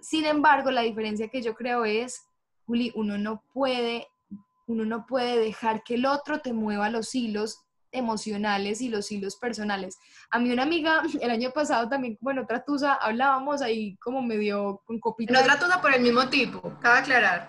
Sin 0.00 0.24
embargo, 0.24 0.70
la 0.70 0.80
diferencia 0.80 1.28
que 1.28 1.42
yo 1.42 1.54
creo 1.54 1.84
es, 1.84 2.22
Juli, 2.64 2.90
uno 2.94 3.18
no 3.18 3.44
puede, 3.52 4.06
uno 4.66 4.86
no 4.86 5.04
puede 5.04 5.38
dejar 5.38 5.82
que 5.82 5.96
el 5.96 6.06
otro 6.06 6.40
te 6.40 6.54
mueva 6.54 6.88
los 6.88 7.14
hilos 7.14 7.58
emocionales 7.92 8.80
y 8.80 8.88
los 8.88 9.10
hilos 9.10 9.36
personales. 9.36 9.98
A 10.30 10.38
mí 10.38 10.50
una 10.52 10.62
amiga 10.62 11.02
el 11.20 11.30
año 11.30 11.50
pasado 11.50 11.88
también, 11.88 12.18
bueno, 12.20 12.42
otra 12.42 12.64
tusa, 12.64 12.94
hablábamos 12.94 13.62
ahí 13.62 13.96
como 13.96 14.22
medio 14.22 14.82
con 14.84 14.98
copita. 15.00 15.32
No 15.32 15.40
otra 15.40 15.58
tusa 15.58 15.80
por 15.80 15.94
el 15.94 16.02
mismo 16.02 16.28
tipo, 16.28 16.78
cabe 16.80 17.00
aclarar. 17.00 17.48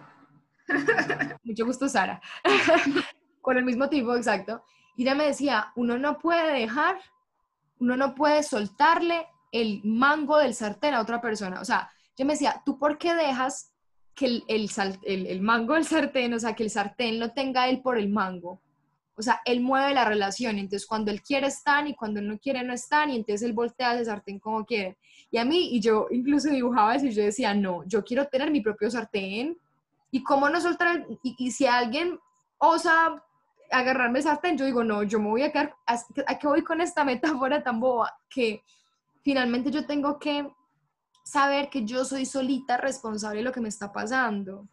Mucho 1.43 1.65
gusto, 1.65 1.89
Sara. 1.89 2.21
con 3.41 3.57
el 3.57 3.65
mismo 3.65 3.89
tipo, 3.89 4.15
exacto. 4.15 4.63
Y 4.95 5.03
ella 5.03 5.15
me 5.15 5.25
decía, 5.25 5.71
uno 5.75 5.97
no 5.97 6.19
puede 6.19 6.53
dejar, 6.53 6.97
uno 7.79 7.97
no 7.97 8.13
puede 8.13 8.43
soltarle 8.43 9.27
el 9.51 9.81
mango 9.83 10.37
del 10.37 10.53
sartén 10.53 10.93
a 10.93 11.01
otra 11.01 11.21
persona. 11.21 11.59
O 11.59 11.65
sea, 11.65 11.89
yo 12.17 12.25
me 12.25 12.33
decía, 12.33 12.61
¿tú 12.65 12.77
por 12.77 12.97
qué 12.97 13.13
dejas 13.13 13.73
que 14.13 14.25
el, 14.25 14.43
el, 14.47 14.69
el, 15.03 15.27
el 15.27 15.41
mango 15.41 15.73
del 15.73 15.85
sartén, 15.85 16.33
o 16.33 16.39
sea, 16.39 16.55
que 16.55 16.63
el 16.63 16.69
sartén 16.69 17.19
lo 17.19 17.31
tenga 17.31 17.67
él 17.67 17.81
por 17.81 17.97
el 17.97 18.09
mango? 18.09 18.61
O 19.21 19.23
sea, 19.23 19.39
él 19.45 19.61
mueve 19.61 19.93
la 19.93 20.03
relación, 20.03 20.57
entonces 20.57 20.87
cuando 20.87 21.11
él 21.11 21.21
quiere 21.21 21.45
están 21.45 21.87
y 21.87 21.95
cuando 21.95 22.19
él 22.19 22.27
no 22.27 22.39
quiere 22.39 22.63
no 22.63 22.73
están 22.73 23.11
y 23.11 23.17
entonces 23.17 23.43
él 23.43 23.53
voltea 23.53 23.93
ese 23.93 24.05
sartén 24.05 24.39
como 24.39 24.65
quiere. 24.65 24.97
Y 25.29 25.37
a 25.37 25.45
mí, 25.45 25.75
y 25.75 25.79
yo 25.79 26.07
incluso 26.09 26.49
dibujaba 26.49 26.95
eso 26.95 27.05
y 27.05 27.11
yo 27.11 27.23
decía, 27.23 27.53
no, 27.53 27.83
yo 27.85 28.03
quiero 28.03 28.25
tener 28.27 28.49
mi 28.49 28.61
propio 28.61 28.89
sartén 28.89 29.55
y 30.09 30.23
cómo 30.23 30.49
no 30.49 30.59
soltar, 30.59 31.05
y, 31.21 31.51
si 31.51 31.67
alguien 31.67 32.19
osa 32.57 33.23
agarrarme 33.69 34.17
el 34.17 34.23
sartén, 34.23 34.57
yo 34.57 34.65
digo, 34.65 34.83
no, 34.83 35.03
yo 35.03 35.19
me 35.19 35.29
voy 35.29 35.43
a 35.43 35.51
quedar, 35.51 35.75
¿a 35.85 36.39
qué 36.39 36.47
voy 36.47 36.63
con 36.63 36.81
esta 36.81 37.03
metáfora 37.05 37.61
tan 37.61 37.79
boba? 37.79 38.11
Que 38.27 38.63
finalmente 39.21 39.69
yo 39.69 39.85
tengo 39.85 40.17
que 40.17 40.51
saber 41.23 41.69
que 41.69 41.85
yo 41.85 42.05
soy 42.05 42.25
solita 42.25 42.77
responsable 42.77 43.37
de 43.37 43.43
lo 43.43 43.51
que 43.51 43.61
me 43.61 43.69
está 43.69 43.93
pasando. 43.93 44.67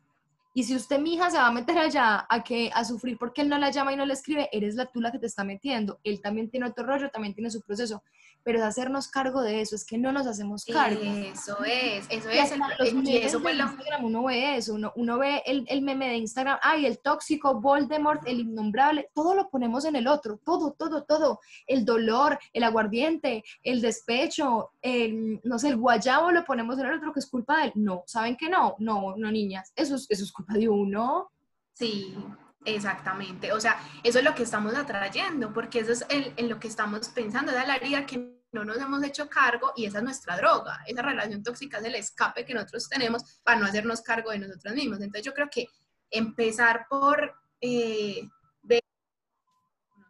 Y 0.59 0.65
si 0.65 0.75
usted, 0.75 0.99
mi 0.99 1.15
hija, 1.15 1.31
se 1.31 1.37
va 1.39 1.47
a 1.47 1.53
meter 1.53 1.79
allá 1.79 2.27
a, 2.29 2.43
que, 2.43 2.69
a 2.75 2.85
sufrir 2.85 3.17
porque 3.17 3.43
él 3.43 3.49
no 3.49 3.57
la 3.59 3.71
llama 3.71 3.93
y 3.93 3.97
no 3.97 4.05
le 4.05 4.15
escribe, 4.15 4.49
eres 4.51 4.75
la 4.75 4.87
tú 4.87 5.01
la 5.01 5.13
que 5.13 5.21
te 5.21 5.27
está 5.27 5.45
metiendo. 5.45 6.01
Él 6.03 6.21
también 6.21 6.51
tiene 6.51 6.67
otro 6.67 6.85
rollo, 6.85 7.11
también 7.11 7.33
tiene 7.33 7.49
su 7.49 7.63
proceso. 7.63 8.03
Pero 8.43 8.59
es 8.59 8.65
hacernos 8.65 9.07
cargo 9.07 9.41
de 9.43 9.61
eso, 9.61 9.77
es 9.77 9.85
que 9.85 9.99
no 9.99 10.11
nos 10.11 10.27
hacemos 10.27 10.65
cargo. 10.65 11.01
Eso 11.01 11.63
es, 11.65 12.07
eso 12.09 12.29
es. 12.29 12.53
El, 12.81 13.07
y 13.07 13.19
eso 13.19 13.41
fue 13.41 13.53
Instagram 13.53 14.05
uno 14.05 14.25
ve 14.25 14.57
eso, 14.57 14.75
uno, 14.75 14.93
uno 14.97 15.19
ve 15.19 15.43
el, 15.47 15.65
el, 15.69 15.83
meme 15.83 16.09
de 16.09 16.17
Instagram, 16.17 16.59
ay, 16.63 16.87
el 16.87 16.99
tóxico, 16.99 17.61
Voldemort, 17.61 18.27
el 18.27 18.41
innombrable, 18.41 19.11
todo 19.15 19.37
lo 19.37 19.51
ponemos 19.51 19.85
en 19.85 19.95
el 19.95 20.09
otro, 20.09 20.41
todo, 20.45 20.73
todo, 20.73 21.05
todo. 21.05 21.39
El 21.69 21.85
dolor, 21.85 22.37
el 22.53 22.65
aguardiente, 22.65 23.45
el 23.63 23.81
despecho, 23.81 24.71
el, 24.83 25.41
no 25.45 25.59
sé, 25.61 25.69
el 25.69 25.77
guayabo 25.77 26.33
lo 26.33 26.45
ponemos 26.45 26.79
en 26.81 26.87
el 26.87 26.95
otro 26.95 27.13
que 27.13 27.21
es 27.21 27.27
culpa 27.27 27.59
de 27.59 27.67
él. 27.67 27.73
No, 27.77 28.03
¿saben 28.07 28.37
que 28.37 28.49
no? 28.49 28.75
No, 28.79 29.15
no, 29.17 29.31
niñas, 29.31 29.73
eso 29.77 29.95
es, 29.95 30.07
eso 30.09 30.25
es 30.25 30.33
culpa 30.33 30.48
de 30.49 30.69
uno. 30.69 31.31
Sí, 31.75 32.17
exactamente. 32.65 33.53
O 33.53 33.61
sea, 33.61 33.81
eso 34.03 34.19
es 34.19 34.25
lo 34.25 34.35
que 34.35 34.43
estamos 34.43 34.75
atrayendo, 34.75 35.53
porque 35.53 35.81
eso 35.81 35.93
es 35.93 36.05
en 36.09 36.49
lo 36.49 36.59
que 36.59 36.69
estamos 36.69 37.09
pensando, 37.09 37.53
esa 37.53 37.63
es 37.63 37.69
la 37.69 37.77
herida 37.77 38.07
que 38.07 38.39
no 38.51 38.65
nos 38.65 38.79
hemos 38.79 39.03
hecho 39.05 39.29
cargo 39.29 39.73
y 39.77 39.85
esa 39.85 39.99
es 39.99 40.05
nuestra 40.05 40.37
droga. 40.37 40.81
Esa 40.87 41.03
relación 41.03 41.43
tóxica 41.43 41.79
es 41.79 41.85
el 41.85 41.95
escape 41.95 42.45
que 42.45 42.55
nosotros 42.55 42.89
tenemos 42.89 43.41
para 43.45 43.59
no 43.59 43.67
hacernos 43.67 44.01
cargo 44.01 44.31
de 44.31 44.39
nosotros 44.39 44.75
mismos. 44.75 45.01
Entonces 45.01 45.25
yo 45.25 45.35
creo 45.35 45.49
que 45.51 45.67
empezar 46.11 46.87
por 46.89 47.35
eh, 47.61 48.29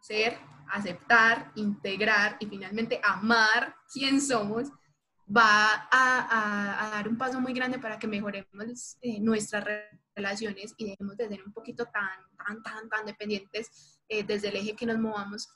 conocer, 0.09 0.37
aceptar, 0.71 1.51
integrar 1.55 2.37
y 2.39 2.45
finalmente 2.47 3.01
amar 3.03 3.75
quién 3.91 4.21
somos 4.21 4.69
va 5.27 5.87
a, 5.91 6.89
dar 6.91 7.07
un 7.07 7.17
paso 7.17 7.39
muy 7.39 7.53
grande 7.53 7.77
para 7.77 7.99
que 7.99 8.07
mejoremos 8.07 8.97
eh, 9.01 9.19
nuestras 9.19 9.65
relaciones 10.19 10.73
y 10.77 10.89
dejemos 10.89 11.17
de 11.17 11.29
ser 11.29 11.43
un 11.43 11.53
poquito 11.53 11.85
tan, 11.85 12.19
tan, 12.37 12.61
tan, 12.61 12.89
tan 12.89 13.05
dependientes 13.05 13.99
eh, 14.09 14.23
desde 14.23 14.49
el 14.49 14.57
eje 14.57 14.75
que 14.75 14.85
nos 14.85 14.99
movamos 14.99 15.49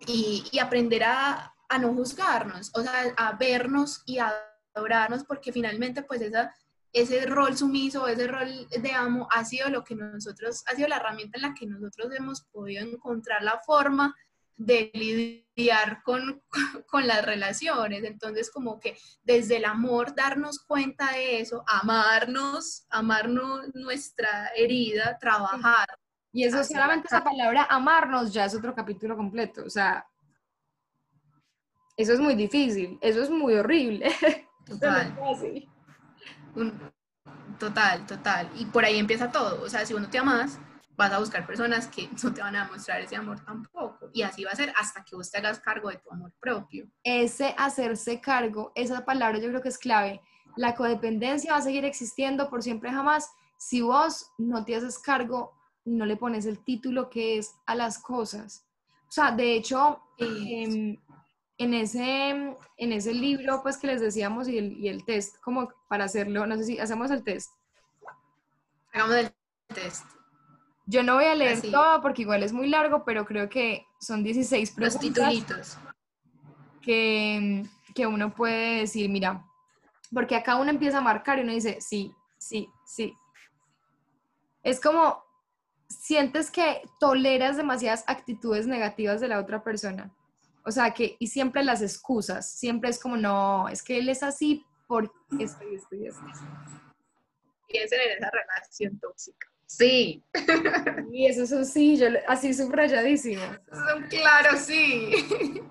y, 0.00 0.44
y 0.50 0.58
aprender 0.58 1.04
a, 1.04 1.54
a, 1.68 1.78
no 1.78 1.94
juzgarnos, 1.94 2.70
o 2.74 2.82
sea, 2.82 3.14
a 3.16 3.36
vernos 3.36 4.02
y 4.06 4.18
a 4.18 4.32
adorarnos 4.74 5.24
porque 5.24 5.52
finalmente 5.52 6.02
pues 6.02 6.20
esa, 6.22 6.54
ese 6.92 7.26
rol 7.26 7.56
sumiso, 7.56 8.08
ese 8.08 8.26
rol 8.26 8.68
de 8.68 8.92
amo 8.92 9.28
ha 9.30 9.44
sido 9.44 9.68
lo 9.68 9.84
que 9.84 9.94
nosotros, 9.94 10.64
ha 10.66 10.74
sido 10.74 10.88
la 10.88 10.96
herramienta 10.96 11.38
en 11.38 11.42
la 11.42 11.54
que 11.54 11.66
nosotros 11.66 12.12
hemos 12.16 12.42
podido 12.52 12.82
encontrar 12.86 13.42
la 13.42 13.58
forma 13.60 14.14
de 14.60 14.90
lidiar 14.92 16.02
con, 16.02 16.42
con, 16.86 17.06
las 17.06 17.24
relaciones. 17.24 18.04
Entonces, 18.04 18.50
como 18.50 18.78
que 18.78 18.96
desde 19.22 19.56
el 19.56 19.64
amor 19.64 20.14
darnos 20.14 20.60
cuenta 20.60 21.12
de 21.12 21.40
eso, 21.40 21.64
amarnos, 21.66 22.84
amarnos 22.90 23.74
nuestra 23.74 24.50
herida, 24.54 25.16
trabajar. 25.18 25.86
Y 26.32 26.44
eso 26.44 26.62
solamente 26.62 27.08
esa 27.08 27.24
palabra 27.24 27.66
amarnos 27.68 28.32
ya 28.32 28.44
es 28.44 28.54
otro 28.54 28.74
capítulo 28.74 29.16
completo. 29.16 29.64
O 29.64 29.70
sea, 29.70 30.06
eso 31.96 32.12
es 32.12 32.20
muy 32.20 32.34
difícil, 32.34 32.98
eso 33.00 33.22
es 33.22 33.30
muy 33.30 33.54
horrible. 33.54 34.10
Total. 34.66 35.16
Total, 37.58 38.06
total. 38.06 38.50
Y 38.54 38.66
por 38.66 38.84
ahí 38.84 38.98
empieza 38.98 39.32
todo. 39.32 39.62
O 39.62 39.68
sea, 39.68 39.84
si 39.84 39.94
uno 39.94 40.08
te 40.08 40.18
amas, 40.18 40.58
vas 41.00 41.12
a 41.12 41.18
buscar 41.18 41.46
personas 41.46 41.88
que 41.88 42.08
no 42.22 42.32
te 42.32 42.42
van 42.42 42.56
a 42.56 42.68
mostrar 42.68 43.00
ese 43.00 43.16
amor 43.16 43.40
tampoco. 43.44 44.10
Y 44.12 44.22
así 44.22 44.44
va 44.44 44.50
a 44.50 44.56
ser 44.56 44.72
hasta 44.78 45.02
que 45.02 45.16
vos 45.16 45.30
te 45.30 45.38
hagas 45.38 45.58
cargo 45.58 45.88
de 45.88 45.96
tu 45.96 46.12
amor 46.12 46.32
propio. 46.38 46.86
Ese 47.02 47.54
hacerse 47.56 48.20
cargo, 48.20 48.72
esa 48.74 49.04
palabra 49.04 49.38
yo 49.38 49.48
creo 49.48 49.62
que 49.62 49.70
es 49.70 49.78
clave. 49.78 50.20
La 50.56 50.74
codependencia 50.74 51.52
va 51.52 51.58
a 51.58 51.62
seguir 51.62 51.84
existiendo 51.84 52.50
por 52.50 52.62
siempre 52.62 52.90
jamás 52.90 53.30
si 53.56 53.82
vos 53.82 54.32
no 54.38 54.64
te 54.64 54.74
haces 54.74 54.98
cargo, 54.98 55.54
no 55.84 56.06
le 56.06 56.16
pones 56.16 56.46
el 56.46 56.64
título 56.64 57.10
que 57.10 57.38
es 57.38 57.54
a 57.66 57.74
las 57.74 57.98
cosas. 57.98 58.66
O 59.08 59.12
sea, 59.12 59.32
de 59.32 59.54
hecho, 59.54 60.00
em, 60.18 60.96
en, 61.58 61.74
ese, 61.74 62.30
en 62.76 62.92
ese 62.92 63.12
libro, 63.12 63.62
pues 63.62 63.76
que 63.76 63.86
les 63.86 64.00
decíamos, 64.00 64.48
y 64.48 64.56
el, 64.56 64.72
y 64.78 64.88
el 64.88 65.04
test, 65.04 65.36
como 65.40 65.68
para 65.88 66.04
hacerlo, 66.04 66.46
no 66.46 66.56
sé 66.56 66.64
si 66.64 66.78
hacemos 66.78 67.10
el 67.10 67.22
test. 67.22 67.50
Hagamos 68.92 69.16
el 69.16 69.34
test. 69.74 70.19
Yo 70.90 71.04
no 71.04 71.14
voy 71.14 71.26
a 71.26 71.36
leer 71.36 71.62
todo 71.62 72.02
porque 72.02 72.22
igual 72.22 72.42
es 72.42 72.52
muy 72.52 72.68
largo, 72.68 73.04
pero 73.04 73.24
creo 73.24 73.48
que 73.48 73.86
son 74.00 74.24
16 74.24 74.72
preguntas. 74.72 75.78
Que, 76.82 77.64
que 77.94 78.06
uno 78.08 78.34
puede 78.34 78.80
decir, 78.80 79.08
mira, 79.08 79.46
porque 80.12 80.34
acá 80.34 80.56
uno 80.56 80.68
empieza 80.68 80.98
a 80.98 81.02
marcar 81.02 81.38
y 81.38 81.42
uno 81.42 81.52
dice, 81.52 81.80
sí, 81.80 82.12
sí, 82.38 82.68
sí. 82.84 83.16
Es 84.64 84.80
como, 84.80 85.22
sientes 85.86 86.50
que 86.50 86.82
toleras 86.98 87.56
demasiadas 87.56 88.02
actitudes 88.08 88.66
negativas 88.66 89.20
de 89.20 89.28
la 89.28 89.38
otra 89.38 89.62
persona. 89.62 90.12
O 90.64 90.72
sea, 90.72 90.92
que, 90.92 91.14
y 91.20 91.28
siempre 91.28 91.62
las 91.62 91.82
excusas, 91.82 92.50
siempre 92.50 92.90
es 92.90 92.98
como, 92.98 93.16
no, 93.16 93.68
es 93.68 93.84
que 93.84 93.96
él 93.96 94.08
es 94.08 94.24
así 94.24 94.66
por 94.88 95.04
esto 95.38 95.64
y 95.70 95.76
esto 95.76 95.94
y 95.94 96.08
esto. 96.08 96.24
Piensen 97.68 98.00
en 98.00 98.18
esa 98.18 98.30
relación 98.32 98.98
tóxica. 98.98 99.49
Sí. 99.70 100.24
Y 101.12 101.26
eso 101.26 101.44
es 101.44 101.52
un 101.52 101.64
sí, 101.64 101.96
yo 101.96 102.08
así 102.26 102.52
subrayadísimo. 102.52 103.42
Es 103.42 103.78
un 103.96 104.02
claro 104.08 104.56
sí. 104.56 105.62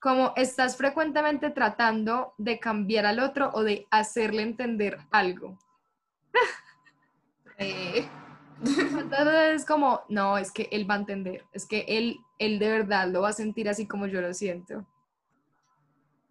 Como 0.00 0.32
estás 0.34 0.78
frecuentemente 0.78 1.50
tratando 1.50 2.34
de 2.38 2.58
cambiar 2.58 3.04
al 3.04 3.20
otro 3.20 3.50
o 3.52 3.62
de 3.62 3.86
hacerle 3.90 4.42
entender 4.42 4.98
algo. 5.10 5.58
Eh. 7.58 8.08
Entonces 8.64 9.60
es 9.60 9.66
como, 9.66 10.00
no, 10.08 10.38
es 10.38 10.50
que 10.50 10.68
él 10.72 10.90
va 10.90 10.94
a 10.94 10.98
entender, 10.98 11.44
es 11.52 11.66
que 11.66 11.84
él, 11.86 12.18
él 12.38 12.58
de 12.58 12.70
verdad 12.70 13.08
lo 13.08 13.20
va 13.20 13.28
a 13.28 13.34
sentir 13.34 13.68
así 13.68 13.86
como 13.86 14.06
yo 14.06 14.20
lo 14.20 14.32
siento. 14.32 14.86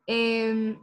Eh, 0.07 0.77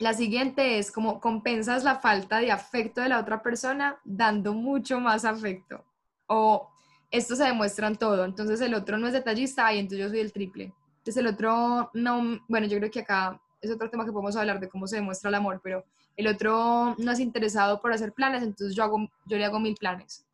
la 0.00 0.14
siguiente 0.14 0.78
es 0.78 0.90
como 0.90 1.20
compensas 1.20 1.84
la 1.84 1.96
falta 1.96 2.38
de 2.38 2.50
afecto 2.50 3.02
de 3.02 3.10
la 3.10 3.20
otra 3.20 3.42
persona 3.42 4.00
dando 4.02 4.54
mucho 4.54 4.98
más 4.98 5.26
afecto. 5.26 5.84
O 6.26 6.70
esto 7.10 7.36
se 7.36 7.44
demuestra 7.44 7.86
en 7.86 7.96
todo. 7.96 8.24
Entonces 8.24 8.62
el 8.62 8.72
otro 8.72 8.96
no 8.96 9.06
es 9.06 9.12
detallista 9.12 9.72
y 9.74 9.78
entonces 9.78 10.06
yo 10.06 10.08
soy 10.08 10.20
el 10.20 10.32
triple. 10.32 10.72
Entonces 10.98 11.18
el 11.18 11.26
otro 11.26 11.90
no, 11.92 12.40
bueno, 12.48 12.66
yo 12.66 12.78
creo 12.78 12.90
que 12.90 13.00
acá 13.00 13.38
es 13.60 13.70
otro 13.70 13.90
tema 13.90 14.06
que 14.06 14.10
podemos 14.10 14.34
hablar 14.36 14.58
de 14.58 14.70
cómo 14.70 14.86
se 14.86 14.96
demuestra 14.96 15.28
el 15.28 15.34
amor, 15.34 15.60
pero 15.62 15.84
el 16.16 16.28
otro 16.28 16.94
no 16.96 17.12
es 17.12 17.20
interesado 17.20 17.78
por 17.78 17.92
hacer 17.92 18.14
planes, 18.14 18.42
entonces 18.42 18.74
yo, 18.74 18.84
hago, 18.84 19.06
yo 19.26 19.36
le 19.36 19.44
hago 19.44 19.60
mil 19.60 19.74
planes. 19.74 20.24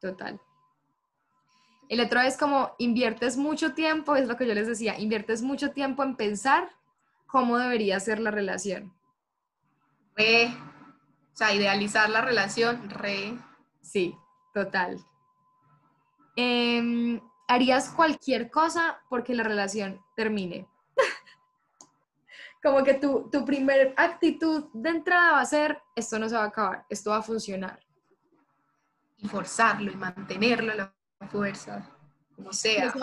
Total. 0.00 0.40
El 1.90 2.00
otro 2.00 2.20
es 2.22 2.38
como 2.38 2.70
inviertes 2.78 3.36
mucho 3.36 3.74
tiempo, 3.74 4.16
es 4.16 4.28
lo 4.28 4.38
que 4.38 4.46
yo 4.46 4.54
les 4.54 4.66
decía, 4.66 4.98
inviertes 4.98 5.42
mucho 5.42 5.72
tiempo 5.72 6.02
en 6.02 6.16
pensar 6.16 6.70
cómo 7.34 7.58
debería 7.58 7.98
ser 7.98 8.20
la 8.20 8.30
relación. 8.30 8.94
Re, 10.14 10.46
o 10.46 11.36
sea, 11.36 11.52
idealizar 11.52 12.08
la 12.08 12.20
relación, 12.20 12.88
re. 12.88 13.36
Sí, 13.82 14.16
total. 14.54 15.04
Em, 16.36 17.20
harías 17.48 17.90
cualquier 17.90 18.52
cosa 18.52 19.00
porque 19.08 19.34
la 19.34 19.42
relación 19.42 20.00
termine. 20.14 20.68
Como 22.62 22.84
que 22.84 22.94
tu, 22.94 23.28
tu 23.32 23.44
primer 23.44 23.94
actitud 23.96 24.66
de 24.72 24.90
entrada 24.90 25.32
va 25.32 25.40
a 25.40 25.44
ser, 25.46 25.82
esto 25.96 26.20
no 26.20 26.28
se 26.28 26.36
va 26.36 26.44
a 26.44 26.46
acabar, 26.46 26.86
esto 26.88 27.10
va 27.10 27.16
a 27.16 27.22
funcionar. 27.22 27.80
Y 29.16 29.26
forzarlo 29.26 29.90
y 29.90 29.96
mantenerlo 29.96 30.70
a 30.70 30.76
la 30.76 30.94
fuerza, 31.28 31.90
como 32.36 32.52
sea. 32.52 32.94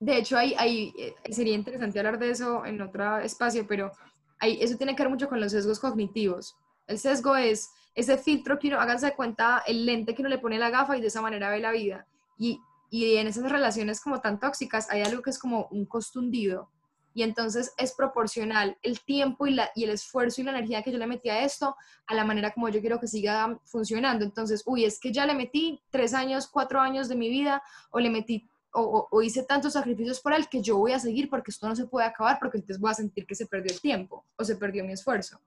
De 0.00 0.16
hecho, 0.16 0.38
hay, 0.38 0.54
hay, 0.56 0.94
eh, 0.98 1.14
sería 1.30 1.54
interesante 1.54 1.98
hablar 1.98 2.18
de 2.18 2.30
eso 2.30 2.64
en 2.64 2.80
otro 2.80 3.18
espacio, 3.18 3.66
pero 3.68 3.92
hay, 4.38 4.60
eso 4.62 4.78
tiene 4.78 4.96
que 4.96 5.02
ver 5.02 5.10
mucho 5.10 5.28
con 5.28 5.40
los 5.40 5.52
sesgos 5.52 5.78
cognitivos. 5.78 6.56
El 6.86 6.98
sesgo 6.98 7.36
es 7.36 7.70
ese 7.94 8.16
filtro 8.16 8.58
que 8.58 8.68
uno, 8.68 8.80
háganse 8.80 9.06
de 9.06 9.14
cuenta, 9.14 9.62
el 9.66 9.84
lente 9.84 10.14
que 10.14 10.22
uno 10.22 10.30
le 10.30 10.38
pone 10.38 10.58
la 10.58 10.70
gafa 10.70 10.96
y 10.96 11.02
de 11.02 11.08
esa 11.08 11.20
manera 11.20 11.50
ve 11.50 11.60
la 11.60 11.70
vida. 11.70 12.06
Y, 12.38 12.60
y 12.88 13.16
en 13.16 13.26
esas 13.26 13.50
relaciones 13.52 14.00
como 14.00 14.22
tan 14.22 14.40
tóxicas 14.40 14.90
hay 14.90 15.02
algo 15.02 15.20
que 15.20 15.30
es 15.30 15.38
como 15.38 15.68
un 15.70 15.84
costo 15.84 16.18
hundido. 16.18 16.70
Y 17.12 17.22
entonces 17.22 17.74
es 17.76 17.92
proporcional 17.92 18.78
el 18.82 19.00
tiempo 19.00 19.46
y, 19.46 19.52
la, 19.52 19.70
y 19.74 19.84
el 19.84 19.90
esfuerzo 19.90 20.40
y 20.40 20.44
la 20.44 20.52
energía 20.52 20.82
que 20.82 20.92
yo 20.92 20.98
le 20.98 21.06
metí 21.06 21.28
a 21.28 21.44
esto 21.44 21.76
a 22.06 22.14
la 22.14 22.24
manera 22.24 22.52
como 22.52 22.68
yo 22.68 22.80
quiero 22.80 23.00
que 23.00 23.08
siga 23.08 23.58
funcionando. 23.64 24.24
Entonces, 24.24 24.62
uy, 24.64 24.84
es 24.84 24.98
que 24.98 25.12
ya 25.12 25.26
le 25.26 25.34
metí 25.34 25.82
tres 25.90 26.14
años, 26.14 26.48
cuatro 26.48 26.80
años 26.80 27.08
de 27.08 27.16
mi 27.16 27.28
vida 27.28 27.62
o 27.90 28.00
le 28.00 28.10
metí 28.10 28.48
o, 28.72 29.22
hice 29.22 29.42
tantos 29.42 29.72
sacrificios 29.72 30.20
por 30.20 30.32
él 30.32 30.48
que 30.48 30.62
yo 30.62 30.78
voy 30.78 30.92
a 30.92 30.98
seguir 30.98 31.28
porque 31.28 31.50
esto 31.50 31.68
no 31.68 31.74
se 31.74 31.86
puede 31.86 32.06
acabar 32.06 32.38
porque 32.38 32.58
entonces 32.58 32.80
voy 32.80 32.90
a 32.90 32.94
sentir 32.94 33.26
que 33.26 33.34
se 33.34 33.46
perdió 33.46 33.72
el 33.72 33.80
tiempo 33.80 34.24
o 34.36 34.44
se 34.44 34.56
perdió 34.56 34.84
mi 34.84 34.92
esfuerzo. 34.92 35.40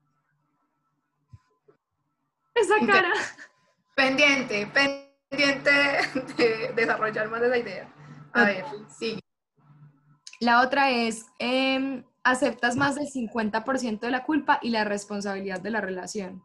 Esa 2.53 2.75
cara. 2.85 3.13
Pendiente, 3.95 4.67
pendiente 4.67 5.71
de 6.37 6.73
desarrollar 6.75 7.29
más 7.29 7.41
esa 7.41 7.57
idea. 7.57 7.93
A 8.33 8.45
ver, 8.45 8.65
sigue. 8.89 9.19
La 10.39 10.61
otra 10.61 10.91
es, 10.91 11.25
em, 11.39 12.03
aceptas 12.23 12.75
más 12.75 12.95
del 12.95 13.07
50% 13.07 14.05
de 14.05 14.11
la 14.11 14.23
culpa 14.23 14.59
y 14.61 14.69
la 14.69 14.83
responsabilidad 14.83 15.61
de 15.61 15.69
la 15.69 15.81
relación 15.81 16.43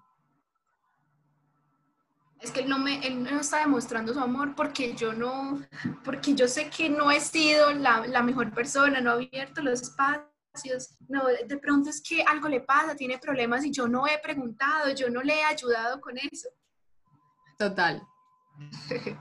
es 2.40 2.50
que 2.52 2.60
él 2.60 2.68
no 2.68 2.78
me 2.78 3.06
él 3.06 3.22
no 3.22 3.40
está 3.40 3.58
demostrando 3.60 4.14
su 4.14 4.20
amor 4.20 4.54
porque 4.54 4.94
yo 4.94 5.12
no 5.12 5.60
porque 6.04 6.34
yo 6.34 6.46
sé 6.46 6.70
que 6.70 6.88
no 6.88 7.10
he 7.10 7.20
sido 7.20 7.72
la, 7.72 8.06
la, 8.06 8.22
mejor 8.22 8.52
persona 8.52 9.00
no 9.00 9.10
he 9.10 9.26
abierto 9.26 9.62
los 9.62 9.82
espacios 9.82 10.96
no 11.08 11.26
de 11.26 11.58
pronto 11.58 11.90
es 11.90 12.00
que 12.00 12.22
algo 12.22 12.48
le 12.48 12.60
pasa 12.60 12.94
tiene 12.94 13.18
problemas 13.18 13.64
y 13.64 13.72
yo 13.72 13.88
no 13.88 14.06
he 14.06 14.18
preguntado 14.18 14.94
yo 14.94 15.10
no 15.10 15.22
le 15.22 15.34
he 15.34 15.44
ayudado 15.44 16.00
con 16.00 16.16
eso. 16.16 16.48
Total. 17.58 18.06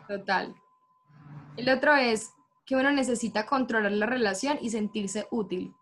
Total. 0.07 0.55
El 1.55 1.69
otro 1.69 1.95
es 1.95 2.31
que 2.65 2.75
uno 2.75 2.91
necesita 2.91 3.45
controlar 3.45 3.91
la 3.91 4.05
relación 4.05 4.59
y 4.61 4.69
sentirse 4.69 5.27
útil. 5.31 5.73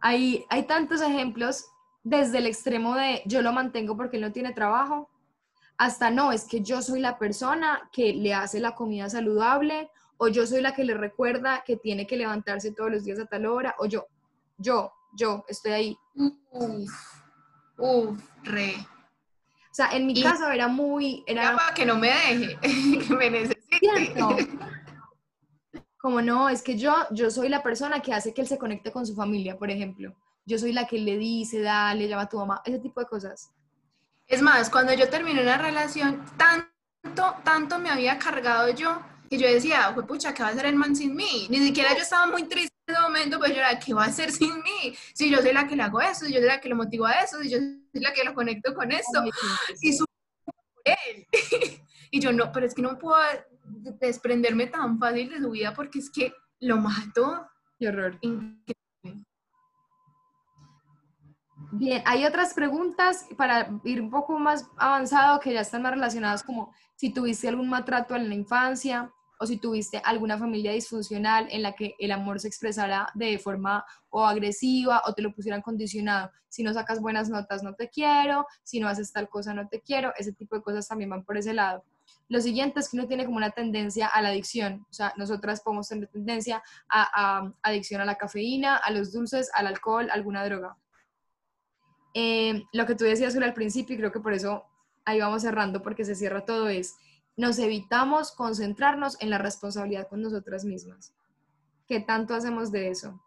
Hay, 0.00 0.44
hay 0.50 0.66
tantos 0.66 1.00
ejemplos 1.00 1.66
desde 2.04 2.38
el 2.38 2.46
extremo 2.46 2.94
de 2.94 3.22
yo 3.24 3.42
lo 3.42 3.52
mantengo 3.52 3.96
porque 3.96 4.18
él 4.18 4.22
no 4.22 4.32
tiene 4.32 4.52
trabajo, 4.52 5.10
hasta 5.76 6.10
no, 6.10 6.30
es 6.30 6.44
que 6.44 6.60
yo 6.60 6.82
soy 6.82 7.00
la 7.00 7.18
persona 7.18 7.88
que 7.90 8.12
le 8.12 8.32
hace 8.32 8.60
la 8.60 8.74
comida 8.74 9.10
saludable, 9.10 9.90
o 10.18 10.28
yo 10.28 10.46
soy 10.46 10.60
la 10.60 10.74
que 10.74 10.84
le 10.84 10.94
recuerda 10.94 11.64
que 11.66 11.76
tiene 11.76 12.06
que 12.06 12.16
levantarse 12.16 12.72
todos 12.72 12.92
los 12.92 13.04
días 13.04 13.18
a 13.18 13.26
tal 13.26 13.46
hora, 13.46 13.74
o 13.78 13.86
yo, 13.86 14.06
yo, 14.58 14.92
yo, 15.16 15.44
estoy 15.48 15.72
ahí. 15.72 15.98
Uf, 16.14 16.90
uf, 17.78 18.20
re. 18.44 18.74
O 18.78 19.74
sea, 19.74 19.88
en 19.90 20.06
mi 20.06 20.22
caso 20.22 20.48
era 20.50 20.68
muy... 20.68 21.24
Era 21.26 21.56
para 21.56 21.74
que 21.74 21.84
no 21.84 21.96
me 21.96 22.08
deje, 22.08 22.58
que 23.08 23.14
me 23.14 23.30
necesite. 23.30 24.48
Como 25.98 26.22
no, 26.22 26.48
es 26.48 26.62
que 26.62 26.78
yo, 26.78 26.94
yo 27.10 27.30
soy 27.30 27.48
la 27.48 27.62
persona 27.62 28.00
que 28.00 28.12
hace 28.12 28.32
que 28.32 28.42
él 28.42 28.46
se 28.46 28.58
conecte 28.58 28.92
con 28.92 29.06
su 29.06 29.16
familia, 29.16 29.58
por 29.58 29.70
ejemplo 29.70 30.14
yo 30.44 30.58
soy 30.58 30.72
la 30.72 30.86
que 30.86 30.98
le 30.98 31.16
dice, 31.16 31.60
dale, 31.60 32.08
llama 32.08 32.22
a 32.22 32.28
tu 32.28 32.38
mamá, 32.38 32.62
ese 32.64 32.78
tipo 32.78 33.00
de 33.00 33.06
cosas. 33.06 33.50
Es 34.26 34.42
más, 34.42 34.70
cuando 34.70 34.92
yo 34.94 35.08
terminé 35.08 35.42
una 35.42 35.58
relación, 35.58 36.24
tanto, 36.36 37.34
tanto 37.44 37.78
me 37.78 37.90
había 37.90 38.18
cargado 38.18 38.70
yo, 38.70 39.00
que 39.28 39.38
yo 39.38 39.48
decía, 39.48 39.92
fue 39.94 40.06
pucha, 40.06 40.34
¿qué 40.34 40.42
va 40.42 40.50
a 40.50 40.52
hacer 40.52 40.66
el 40.66 40.76
man 40.76 40.94
sin 40.94 41.14
mí? 41.14 41.46
Ni 41.50 41.58
siquiera 41.58 41.94
yo 41.94 42.02
estaba 42.02 42.26
muy 42.26 42.44
triste 42.44 42.74
en 42.86 42.94
ese 42.94 43.02
momento, 43.02 43.38
pues 43.38 43.52
yo 43.52 43.58
era, 43.58 43.78
¿qué 43.78 43.94
va 43.94 44.04
a 44.04 44.08
hacer 44.08 44.30
sin 44.30 44.54
mí? 44.62 44.96
Si 45.14 45.30
yo 45.30 45.38
soy 45.38 45.52
la 45.52 45.66
que 45.66 45.76
le 45.76 45.82
hago 45.82 46.00
eso, 46.00 46.26
si 46.26 46.32
yo 46.32 46.40
soy 46.40 46.48
la 46.48 46.60
que 46.60 46.68
lo 46.68 46.76
motivo 46.76 47.06
a 47.06 47.12
eso, 47.12 47.40
si 47.40 47.50
yo 47.50 47.58
soy 47.58 48.02
la 48.02 48.12
que 48.12 48.24
lo 48.24 48.34
conecto 48.34 48.74
con 48.74 48.92
eso, 48.92 49.24
y 49.80 49.92
su 49.92 50.04
él. 50.84 51.26
y 52.10 52.20
yo 52.20 52.32
no, 52.32 52.52
pero 52.52 52.66
es 52.66 52.74
que 52.74 52.82
no 52.82 52.98
puedo 52.98 53.16
desprenderme 53.64 54.66
tan 54.66 54.98
fácil 54.98 55.30
de 55.30 55.38
su 55.40 55.50
vida 55.50 55.72
porque 55.74 55.98
es 55.98 56.10
que 56.10 56.34
lo 56.60 56.76
mato. 56.78 57.48
Qué 57.78 57.88
horror. 57.88 58.18
Bien, 61.76 62.04
hay 62.06 62.24
otras 62.24 62.54
preguntas 62.54 63.26
para 63.36 63.68
ir 63.82 64.00
un 64.00 64.08
poco 64.08 64.38
más 64.38 64.68
avanzado 64.76 65.40
que 65.40 65.52
ya 65.52 65.62
están 65.62 65.82
más 65.82 65.90
relacionadas 65.90 66.44
como 66.44 66.72
si 66.94 67.12
tuviste 67.12 67.48
algún 67.48 67.68
maltrato 67.68 68.14
en 68.14 68.28
la 68.28 68.36
infancia 68.36 69.12
o 69.40 69.46
si 69.46 69.56
tuviste 69.56 70.00
alguna 70.04 70.38
familia 70.38 70.70
disfuncional 70.70 71.48
en 71.50 71.62
la 71.62 71.72
que 71.72 71.96
el 71.98 72.12
amor 72.12 72.38
se 72.38 72.46
expresara 72.46 73.08
de 73.14 73.40
forma 73.40 73.84
o 74.10 74.24
agresiva 74.24 75.02
o 75.04 75.14
te 75.14 75.22
lo 75.22 75.34
pusieran 75.34 75.62
condicionado. 75.62 76.30
Si 76.48 76.62
no 76.62 76.72
sacas 76.72 77.00
buenas 77.00 77.28
notas, 77.28 77.64
no 77.64 77.74
te 77.74 77.90
quiero, 77.90 78.46
si 78.62 78.78
no 78.78 78.86
haces 78.86 79.12
tal 79.12 79.28
cosa, 79.28 79.52
no 79.52 79.66
te 79.66 79.80
quiero, 79.80 80.12
ese 80.16 80.32
tipo 80.32 80.54
de 80.54 80.62
cosas 80.62 80.86
también 80.86 81.10
van 81.10 81.24
por 81.24 81.36
ese 81.36 81.54
lado. 81.54 81.82
Lo 82.28 82.40
siguiente 82.40 82.78
es 82.78 82.88
que 82.88 82.98
uno 82.98 83.08
tiene 83.08 83.24
como 83.24 83.38
una 83.38 83.50
tendencia 83.50 84.06
a 84.06 84.22
la 84.22 84.28
adicción, 84.28 84.86
o 84.88 84.92
sea, 84.92 85.12
nosotras 85.16 85.60
podemos 85.60 85.88
tener 85.88 86.06
tendencia 86.06 86.62
a, 86.88 87.42
a 87.42 87.52
adicción 87.64 88.00
a 88.00 88.04
la 88.04 88.14
cafeína, 88.14 88.76
a 88.76 88.92
los 88.92 89.12
dulces, 89.12 89.50
al 89.54 89.66
alcohol, 89.66 90.08
alguna 90.12 90.44
droga. 90.44 90.76
Eh, 92.14 92.62
lo 92.72 92.86
que 92.86 92.94
tú 92.94 93.04
decías 93.04 93.32
sobre 93.32 93.46
al 93.46 93.54
principio, 93.54 93.94
y 93.94 93.98
creo 93.98 94.12
que 94.12 94.20
por 94.20 94.32
eso 94.32 94.64
ahí 95.04 95.20
vamos 95.20 95.42
cerrando, 95.42 95.82
porque 95.82 96.04
se 96.04 96.14
cierra 96.14 96.44
todo, 96.44 96.68
es 96.68 96.96
nos 97.36 97.58
evitamos 97.58 98.30
concentrarnos 98.32 99.20
en 99.20 99.30
la 99.30 99.38
responsabilidad 99.38 100.08
con 100.08 100.22
nosotras 100.22 100.64
mismas. 100.64 101.12
¿Qué 101.88 102.00
tanto 102.00 102.34
hacemos 102.34 102.70
de 102.70 102.90
eso? 102.90 103.20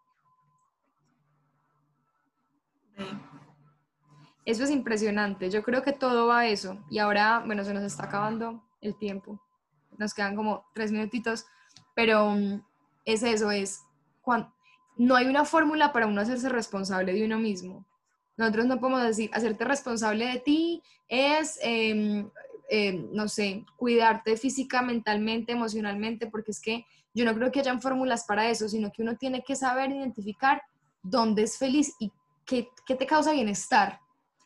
Eso 4.44 4.64
es 4.64 4.70
impresionante. 4.70 5.50
Yo 5.50 5.62
creo 5.62 5.82
que 5.82 5.92
todo 5.92 6.26
va 6.26 6.40
a 6.40 6.46
eso. 6.46 6.82
Y 6.90 6.98
ahora, 6.98 7.42
bueno, 7.44 7.64
se 7.64 7.74
nos 7.74 7.82
está 7.82 8.04
acabando 8.04 8.64
el 8.80 8.96
tiempo. 8.96 9.40
Nos 9.98 10.14
quedan 10.14 10.34
como 10.34 10.64
tres 10.74 10.90
minutitos, 10.90 11.44
pero 11.94 12.30
mm, 12.30 12.62
es 13.04 13.22
eso, 13.22 13.50
es 13.50 13.82
cuando, 14.22 14.52
no 14.96 15.16
hay 15.16 15.26
una 15.26 15.44
fórmula 15.44 15.92
para 15.92 16.06
uno 16.06 16.20
hacerse 16.20 16.48
responsable 16.48 17.12
de 17.12 17.24
uno 17.24 17.38
mismo. 17.38 17.84
Nosotros 18.38 18.66
no 18.66 18.78
podemos 18.78 19.02
decir, 19.02 19.30
hacerte 19.34 19.64
responsable 19.64 20.26
de 20.26 20.38
ti 20.38 20.82
es, 21.08 21.58
em, 21.60 22.30
em, 22.70 23.08
no 23.12 23.28
sé, 23.28 23.66
cuidarte 23.76 24.36
física, 24.36 24.80
mentalmente, 24.80 25.52
emocionalmente, 25.52 26.28
porque 26.28 26.52
es 26.52 26.60
que 26.60 26.86
yo 27.12 27.24
no 27.24 27.34
creo 27.34 27.50
que 27.50 27.60
hayan 27.60 27.82
fórmulas 27.82 28.24
para 28.24 28.48
eso, 28.48 28.68
sino 28.68 28.92
que 28.92 29.02
uno 29.02 29.16
tiene 29.16 29.42
que 29.42 29.56
saber 29.56 29.90
identificar 29.90 30.62
dónde 31.02 31.42
es 31.42 31.58
feliz 31.58 31.92
y 31.98 32.12
qué, 32.46 32.68
qué 32.86 32.94
te 32.94 33.06
causa 33.06 33.32
bienestar. 33.32 34.00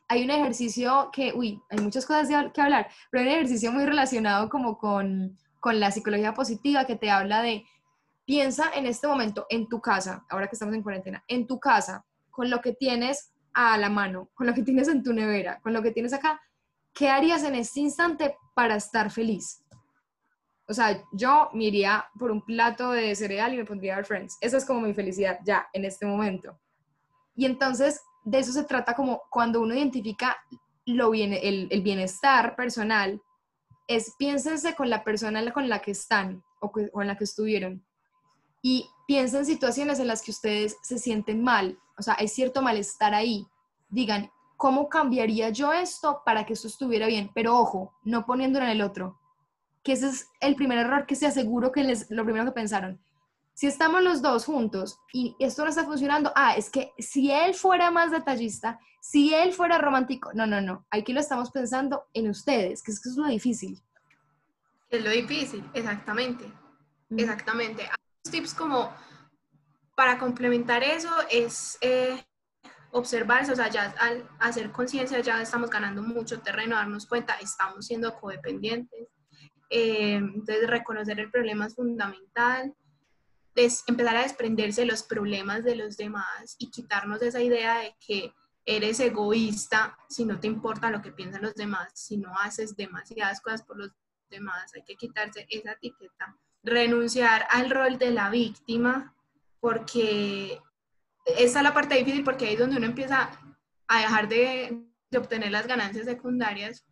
Hay 0.08 0.24
un 0.24 0.30
ejercicio 0.30 1.10
que, 1.12 1.34
uy, 1.34 1.60
hay 1.68 1.78
muchas 1.80 2.06
cosas 2.06 2.28
que 2.52 2.60
hablar, 2.62 2.88
pero 3.10 3.22
hay 3.22 3.28
un 3.28 3.34
ejercicio 3.34 3.72
muy 3.72 3.84
relacionado 3.84 4.48
como 4.48 4.78
con, 4.78 5.36
con 5.60 5.80
la 5.80 5.90
psicología 5.90 6.32
positiva 6.32 6.86
que 6.86 6.96
te 6.96 7.10
habla 7.10 7.42
de, 7.42 7.66
piensa 8.24 8.70
en 8.74 8.86
este 8.86 9.06
momento, 9.06 9.46
en 9.50 9.68
tu 9.68 9.82
casa, 9.82 10.24
ahora 10.30 10.48
que 10.48 10.56
estamos 10.56 10.74
en 10.74 10.82
cuarentena, 10.82 11.22
en 11.28 11.46
tu 11.46 11.60
casa, 11.60 12.06
con 12.30 12.48
lo 12.48 12.62
que 12.62 12.72
tienes 12.72 13.32
a 13.54 13.76
la 13.78 13.88
mano, 13.88 14.30
con 14.34 14.46
lo 14.46 14.54
que 14.54 14.62
tienes 14.62 14.88
en 14.88 15.02
tu 15.02 15.12
nevera, 15.12 15.60
con 15.60 15.72
lo 15.72 15.82
que 15.82 15.90
tienes 15.90 16.12
acá, 16.12 16.40
¿qué 16.92 17.08
harías 17.08 17.44
en 17.44 17.54
este 17.54 17.80
instante 17.80 18.36
para 18.54 18.76
estar 18.76 19.10
feliz? 19.10 19.64
O 20.68 20.74
sea, 20.74 21.02
yo 21.12 21.50
me 21.52 21.64
iría 21.64 22.06
por 22.18 22.30
un 22.30 22.42
plato 22.44 22.92
de 22.92 23.14
cereal 23.14 23.52
y 23.52 23.58
me 23.58 23.64
pondría 23.64 23.94
a 23.94 23.96
ver 23.96 24.06
Friends. 24.06 24.38
Esa 24.40 24.56
es 24.56 24.64
como 24.64 24.80
mi 24.80 24.94
felicidad 24.94 25.38
ya 25.44 25.68
en 25.72 25.84
este 25.84 26.06
momento. 26.06 26.58
Y 27.34 27.46
entonces, 27.46 28.00
de 28.24 28.38
eso 28.38 28.52
se 28.52 28.64
trata 28.64 28.94
como 28.94 29.22
cuando 29.30 29.60
uno 29.60 29.74
identifica 29.74 30.36
lo 30.86 31.10
bien, 31.10 31.32
el, 31.32 31.68
el 31.70 31.82
bienestar 31.82 32.56
personal, 32.56 33.20
es 33.88 34.14
piénsense 34.18 34.74
con 34.74 34.88
la 34.88 35.04
persona 35.04 35.52
con 35.52 35.68
la 35.68 35.80
que 35.80 35.90
están 35.90 36.42
o 36.60 36.70
con 36.70 37.06
la 37.06 37.16
que 37.16 37.24
estuvieron 37.24 37.84
y 38.62 38.88
piensen 39.06 39.40
en 39.40 39.46
situaciones 39.46 39.98
en 39.98 40.06
las 40.06 40.22
que 40.22 40.30
ustedes 40.30 40.76
se 40.82 40.98
sienten 40.98 41.42
mal 41.42 41.78
o 41.98 42.02
sea, 42.02 42.16
hay 42.18 42.28
cierto 42.28 42.62
malestar 42.62 43.14
ahí. 43.14 43.46
Digan, 43.88 44.30
¿cómo 44.56 44.88
cambiaría 44.88 45.50
yo 45.50 45.72
esto 45.72 46.22
para 46.24 46.46
que 46.46 46.54
esto 46.54 46.68
estuviera 46.68 47.06
bien? 47.06 47.30
Pero 47.34 47.58
ojo, 47.58 47.94
no 48.02 48.26
poniéndolo 48.26 48.64
en 48.64 48.72
el 48.72 48.82
otro. 48.82 49.20
Que 49.82 49.92
ese 49.92 50.08
es 50.08 50.28
el 50.40 50.54
primer 50.54 50.78
error 50.78 51.06
que 51.06 51.16
se 51.16 51.26
aseguro 51.26 51.72
que 51.72 51.80
es 51.90 52.10
lo 52.10 52.24
primero 52.24 52.46
que 52.46 52.52
pensaron. 52.52 53.00
Si 53.54 53.66
estamos 53.66 54.02
los 54.02 54.22
dos 54.22 54.46
juntos 54.46 54.98
y 55.12 55.36
esto 55.38 55.62
no 55.62 55.68
está 55.68 55.84
funcionando, 55.84 56.32
ah, 56.34 56.56
es 56.56 56.70
que 56.70 56.92
si 56.98 57.30
él 57.30 57.54
fuera 57.54 57.90
más 57.90 58.10
detallista, 58.10 58.80
si 59.00 59.34
él 59.34 59.52
fuera 59.52 59.76
romántico, 59.78 60.30
no, 60.32 60.46
no, 60.46 60.60
no, 60.60 60.86
aquí 60.90 61.12
lo 61.12 61.20
estamos 61.20 61.50
pensando 61.50 62.04
en 62.14 62.30
ustedes, 62.30 62.82
que 62.82 62.92
es, 62.92 63.00
que 63.00 63.10
es 63.10 63.16
lo 63.16 63.26
difícil. 63.26 63.82
Es 64.88 65.04
lo 65.04 65.10
difícil, 65.10 65.68
exactamente, 65.74 66.50
exactamente. 67.10 67.88
Tips 68.30 68.54
como 68.54 68.92
para 69.96 70.18
complementar 70.18 70.82
eso 70.82 71.10
es 71.30 71.76
eh, 71.80 72.24
observarse, 72.92 73.52
o 73.52 73.56
sea, 73.56 73.68
ya 73.68 73.94
al 73.98 74.28
hacer 74.38 74.70
conciencia 74.70 75.20
ya 75.20 75.42
estamos 75.42 75.70
ganando 75.70 76.02
mucho 76.02 76.40
terreno, 76.40 76.76
darnos 76.76 77.06
cuenta, 77.06 77.34
estamos 77.40 77.86
siendo 77.86 78.14
codependientes. 78.18 79.08
Eh, 79.70 80.14
entonces, 80.14 80.68
reconocer 80.68 81.18
el 81.18 81.30
problema 81.30 81.66
es 81.66 81.74
fundamental. 81.74 82.74
Es 83.54 83.84
empezar 83.86 84.16
a 84.16 84.22
desprenderse 84.22 84.82
de 84.82 84.86
los 84.86 85.02
problemas 85.02 85.64
de 85.64 85.76
los 85.76 85.96
demás 85.96 86.56
y 86.58 86.70
quitarnos 86.70 87.20
esa 87.22 87.40
idea 87.42 87.78
de 87.78 87.96
que 88.06 88.34
eres 88.64 89.00
egoísta 89.00 89.96
si 90.08 90.24
no 90.24 90.38
te 90.38 90.46
importa 90.46 90.90
lo 90.90 91.02
que 91.02 91.12
piensan 91.12 91.42
los 91.42 91.54
demás, 91.54 91.92
si 91.94 92.16
no 92.16 92.32
haces 92.38 92.76
demasiadas 92.76 93.40
cosas 93.40 93.62
por 93.62 93.78
los 93.78 93.90
demás. 94.30 94.72
Hay 94.74 94.84
que 94.84 94.96
quitarse 94.96 95.46
esa 95.50 95.72
etiqueta. 95.72 96.36
Renunciar 96.62 97.46
al 97.50 97.70
rol 97.70 97.98
de 97.98 98.10
la 98.10 98.30
víctima, 98.30 99.14
porque 99.60 100.60
esa 101.24 101.58
es 101.58 101.62
la 101.62 101.74
parte 101.74 101.96
difícil 101.96 102.24
porque 102.24 102.46
ahí 102.46 102.54
es 102.54 102.58
donde 102.58 102.76
uno 102.76 102.86
empieza 102.86 103.30
a 103.88 103.98
dejar 103.98 104.28
de, 104.28 104.84
obtener 105.16 105.50
las 105.50 105.66
ganancias 105.66 106.06
secundarias, 106.06 106.86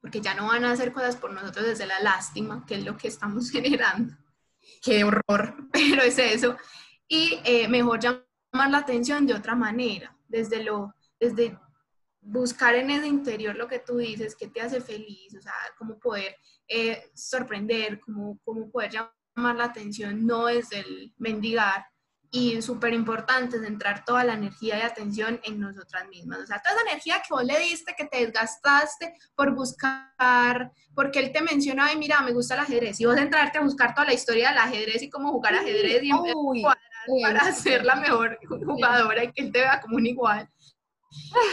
porque 0.00 0.20
ya 0.20 0.34
no 0.34 0.46
van 0.46 0.64
a 0.64 0.70
hacer 0.70 0.92
cosas 0.92 1.16
por 1.16 1.32
nosotros 1.32 1.66
desde 1.66 1.86
la 1.86 1.98
lástima, 1.98 2.64
que 2.64 2.76
es 2.76 2.84
lo 2.84 2.96
que 2.96 3.08
estamos 3.08 3.50
generando. 3.52 4.14
Qué 4.82 5.02
horror, 5.02 5.56
pero 5.72 6.02
es 6.02 6.18
eso. 6.18 6.56
Y 7.08 7.40
eh, 7.44 7.68
mejor 7.68 8.00
llamar 8.00 8.70
la 8.70 8.78
atención 8.78 9.26
de 9.26 9.34
otra 9.34 9.54
manera, 9.54 10.16
desde 10.28 10.62
lo, 10.62 10.94
desde 11.18 11.58
buscar 12.26 12.74
en 12.74 12.90
ese 12.90 13.06
interior 13.06 13.54
lo 13.54 13.68
que 13.68 13.78
tú 13.78 13.98
dices, 13.98 14.34
que 14.34 14.48
te 14.48 14.60
hace 14.60 14.80
feliz, 14.80 15.34
o 15.38 15.40
sea, 15.40 15.54
cómo 15.78 15.98
poder 15.98 16.36
eh, 16.66 17.10
sorprender, 17.14 18.00
cómo, 18.00 18.38
cómo 18.44 18.68
poder 18.70 18.90
llamar 18.90 19.56
la 19.56 19.64
atención, 19.64 20.26
no 20.26 20.46
desde 20.46 20.80
el 20.80 21.14
mendigar, 21.18 21.86
y 22.32 22.60
súper 22.60 22.92
importante 22.92 23.60
centrar 23.60 24.04
toda 24.04 24.24
la 24.24 24.34
energía 24.34 24.78
y 24.78 24.82
atención 24.82 25.40
en 25.44 25.60
nosotras 25.60 26.08
mismas. 26.08 26.40
O 26.40 26.46
sea, 26.46 26.60
toda 26.60 26.74
esa 26.74 26.90
energía 26.90 27.22
que 27.22 27.32
vos 27.32 27.44
le 27.44 27.58
diste, 27.60 27.94
que 27.96 28.06
te 28.06 28.18
desgastaste 28.18 29.14
por 29.34 29.54
buscar, 29.54 30.72
porque 30.94 31.20
él 31.20 31.32
te 31.32 31.40
mencionaba, 31.40 31.92
y 31.92 31.96
mira, 31.96 32.20
me 32.22 32.32
gusta 32.32 32.54
el 32.54 32.60
ajedrez, 32.60 33.00
y 33.00 33.06
vos 33.06 33.16
entrarte 33.16 33.58
a 33.58 33.62
buscar 33.62 33.94
toda 33.94 34.08
la 34.08 34.14
historia 34.14 34.48
del 34.48 34.58
ajedrez 34.58 35.02
y 35.02 35.10
cómo 35.10 35.30
jugar 35.30 35.54
ajedrez 35.54 36.02
y 36.02 36.10
Uy, 36.12 36.64
para 37.22 37.52
ser 37.52 37.84
la 37.84 37.94
mejor 37.94 38.38
jugadora 38.48 39.24
y 39.24 39.32
que 39.32 39.42
él 39.42 39.52
te 39.52 39.60
vea 39.60 39.80
como 39.80 39.96
un 39.96 40.06
igual. 40.06 40.48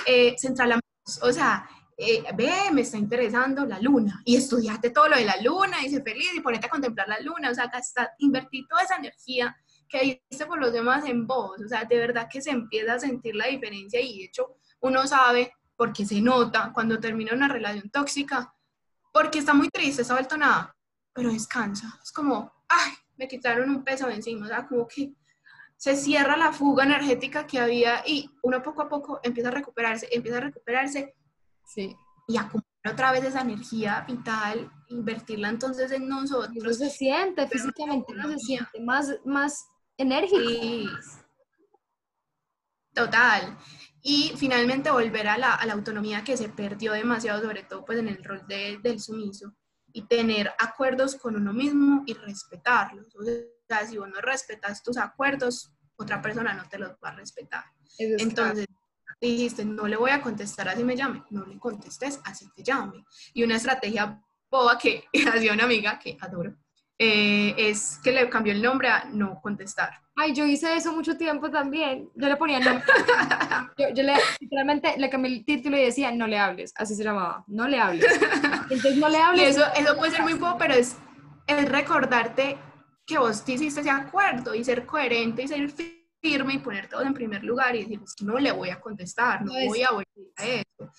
Eh, 0.05 0.35
centrar 0.37 0.79
o 1.21 1.31
sea, 1.33 1.67
eh, 1.97 2.23
ve, 2.35 2.51
me 2.71 2.81
está 2.81 2.97
interesando 2.97 3.65
la 3.65 3.79
luna 3.79 4.21
y 4.25 4.35
estudiate 4.35 4.89
todo 4.89 5.09
lo 5.09 5.17
de 5.17 5.25
la 5.25 5.37
luna 5.41 5.85
y 5.85 5.89
sé 5.89 6.01
feliz 6.01 6.33
y 6.33 6.39
ponete 6.39 6.67
a 6.67 6.69
contemplar 6.69 7.07
la 7.07 7.19
luna, 7.19 7.51
o 7.51 7.53
sea, 7.53 7.67
gastar, 7.67 8.11
invertir 8.19 8.65
toda 8.69 8.83
esa 8.83 8.95
energía 8.95 9.55
que 9.87 10.23
diste 10.29 10.45
por 10.45 10.59
los 10.59 10.73
demás 10.73 11.05
en 11.05 11.27
vos. 11.27 11.61
O 11.63 11.67
sea, 11.67 11.85
de 11.85 11.97
verdad 11.97 12.27
que 12.31 12.41
se 12.41 12.49
empieza 12.49 12.95
a 12.95 12.99
sentir 12.99 13.35
la 13.35 13.47
diferencia 13.47 14.01
y 14.01 14.19
de 14.19 14.25
hecho 14.25 14.57
uno 14.79 15.05
sabe 15.05 15.53
porque 15.75 16.05
se 16.05 16.21
nota 16.21 16.71
cuando 16.73 16.99
termina 16.99 17.33
una 17.33 17.47
relación 17.47 17.89
tóxica, 17.89 18.53
porque 19.11 19.39
está 19.39 19.53
muy 19.53 19.69
triste, 19.69 20.01
está 20.01 20.15
vuelto 20.15 20.37
nada, 20.37 20.75
pero 21.13 21.31
descansa. 21.31 21.99
Es 22.01 22.11
como, 22.11 22.51
ay, 22.67 22.93
me 23.17 23.27
quitaron 23.27 23.69
un 23.69 23.83
peso 23.83 24.07
de 24.07 24.15
encima, 24.15 24.45
o 24.45 24.49
sea, 24.49 24.67
como 24.67 24.87
que 24.87 25.13
se 25.83 25.97
cierra 25.97 26.37
la 26.37 26.53
fuga 26.53 26.85
energética 26.85 27.45
que 27.45 27.59
había 27.59 28.07
y 28.07 28.31
uno 28.41 28.63
poco 28.63 28.83
a 28.83 28.87
poco 28.87 29.19
empieza 29.21 29.49
a 29.49 29.51
recuperarse, 29.51 30.07
empieza 30.13 30.37
a 30.37 30.39
recuperarse. 30.39 31.13
Sí. 31.65 31.93
Y 32.25 32.37
acumular 32.37 32.63
otra 32.89 33.11
vez 33.11 33.25
esa 33.25 33.41
energía 33.41 34.05
vital, 34.07 34.71
invertirla 34.87 35.49
entonces 35.49 35.91
en 35.91 36.07
nosotros. 36.07 36.55
No 36.55 36.73
se 36.73 36.89
siente 36.89 37.49
físicamente, 37.49 38.13
no 38.13 38.29
se 38.29 38.39
siente 38.39 38.79
más, 38.79 39.13
más 39.25 39.67
enérgico. 39.97 40.39
Total. 42.93 43.57
Y 44.01 44.31
finalmente 44.37 44.89
volver 44.89 45.27
a 45.27 45.37
la, 45.37 45.55
autonomía 45.55 46.23
que 46.23 46.37
se 46.37 46.47
perdió 46.47 46.93
demasiado, 46.93 47.41
sobre 47.41 47.63
todo 47.63 47.83
pues 47.83 47.99
en 47.99 48.07
el 48.07 48.23
rol 48.23 48.47
del 48.47 49.01
sumiso, 49.01 49.53
y 49.91 50.03
tener 50.03 50.49
acuerdos 50.59 51.15
con 51.17 51.35
uno 51.35 51.51
mismo 51.51 52.03
y 52.05 52.13
respetarlos. 52.13 53.13
O 53.17 53.23
sea, 53.67 53.85
si 53.85 53.97
vos 53.97 54.07
no 54.07 54.21
respetas 54.21 54.81
tus 54.81 54.97
acuerdos, 54.97 55.72
otra 55.97 56.21
persona 56.21 56.53
no 56.53 56.67
te 56.67 56.77
los 56.77 56.91
va 57.03 57.09
a 57.09 57.15
respetar. 57.15 57.63
Entonces, 57.97 58.67
dijiste, 59.21 59.63
no 59.65 59.87
le 59.87 59.95
voy 59.95 60.11
a 60.11 60.21
contestar 60.21 60.67
así 60.67 60.83
me 60.83 60.95
llame, 60.95 61.23
no 61.29 61.45
le 61.45 61.57
contestes 61.57 62.19
así 62.25 62.49
te 62.55 62.63
llame. 62.63 63.05
Y 63.33 63.43
una 63.43 63.55
estrategia 63.55 64.21
boba 64.49 64.77
que 64.77 65.05
hacía 65.33 65.53
una 65.53 65.63
amiga 65.63 65.99
que 65.99 66.17
adoro, 66.19 66.55
eh, 66.97 67.55
es 67.57 67.99
que 68.03 68.11
le 68.11 68.29
cambió 68.29 68.53
el 68.53 68.61
nombre 68.61 68.89
a 68.89 69.05
no 69.05 69.39
contestar. 69.41 69.99
Ay, 70.15 70.33
yo 70.33 70.45
hice 70.45 70.75
eso 70.75 70.93
mucho 70.93 71.17
tiempo 71.17 71.49
también. 71.49 72.07
Yo 72.13 72.27
le 72.27 72.35
ponía 72.35 72.59
nombre. 72.59 72.85
yo, 73.95 74.03
le, 74.03 74.13
literalmente 74.39 74.93
le 74.97 75.09
cambié 75.09 75.33
el 75.33 75.45
título 75.45 75.75
y 75.75 75.85
decía, 75.85 76.11
no 76.11 76.27
le 76.27 76.37
hables. 76.37 76.71
Así 76.77 76.93
se 76.93 77.03
llamaba, 77.03 77.43
no 77.47 77.67
le 77.67 77.79
hables. 77.79 78.05
Entonces 78.69 78.97
no 78.97 79.09
le 79.09 79.17
hables. 79.17 79.55
eso, 79.57 79.65
eso 79.75 79.97
puede 79.97 80.11
ser 80.11 80.21
muy 80.21 80.35
poco, 80.35 80.57
pero 80.59 80.75
es 80.75 80.97
es 81.47 81.69
recordarte 81.69 82.57
que 83.05 83.17
vos 83.17 83.43
te 83.43 83.53
hiciste 83.53 83.81
ese 83.81 83.89
acuerdo 83.89 84.55
y 84.55 84.63
ser 84.63 84.85
coherente 84.85 85.43
y 85.43 85.47
ser 85.47 85.71
firme 86.23 86.53
y 86.53 86.59
poner 86.59 86.87
todo 86.87 87.01
en 87.01 87.13
primer 87.13 87.43
lugar 87.43 87.75
y 87.75 87.83
decir, 87.83 87.99
no 88.21 88.39
le 88.39 88.51
voy 88.53 88.69
a 88.69 88.79
contestar, 88.79 89.43
no 89.43 89.51
voy 89.67 89.83
a 89.83 89.91
volver 89.91 90.07
a 90.37 90.45
eso. 90.47 90.91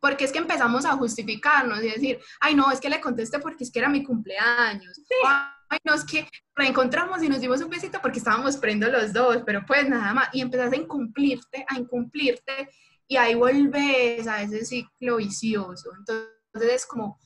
Porque 0.00 0.24
es 0.24 0.32
que 0.32 0.38
empezamos 0.38 0.84
a 0.84 0.96
justificarnos 0.96 1.80
y 1.82 1.90
decir, 1.90 2.18
ay, 2.40 2.56
no, 2.56 2.70
es 2.70 2.80
que 2.80 2.90
le 2.90 3.00
contesté 3.00 3.38
porque 3.38 3.62
es 3.62 3.70
que 3.70 3.78
era 3.78 3.88
mi 3.88 4.02
cumpleaños. 4.02 5.00
Ay, 5.24 5.78
no, 5.84 5.94
es 5.94 6.04
que 6.04 6.28
reencontramos 6.56 7.22
y 7.22 7.28
nos 7.28 7.40
dimos 7.40 7.62
un 7.62 7.70
besito 7.70 8.00
porque 8.02 8.18
estábamos 8.18 8.56
prendo 8.56 8.88
los 8.90 9.12
dos, 9.12 9.42
pero 9.46 9.64
pues 9.64 9.88
nada 9.88 10.12
más. 10.12 10.28
Y 10.32 10.40
empezás 10.40 10.72
a 10.72 10.76
incumplirte, 10.76 11.64
a 11.68 11.78
incumplirte 11.78 12.68
y 13.06 13.16
ahí 13.16 13.36
volvés 13.36 14.26
a 14.26 14.42
ese 14.42 14.64
ciclo 14.64 15.16
vicioso. 15.18 15.90
Entonces 15.96 16.72
es 16.72 16.86
como, 16.86 17.20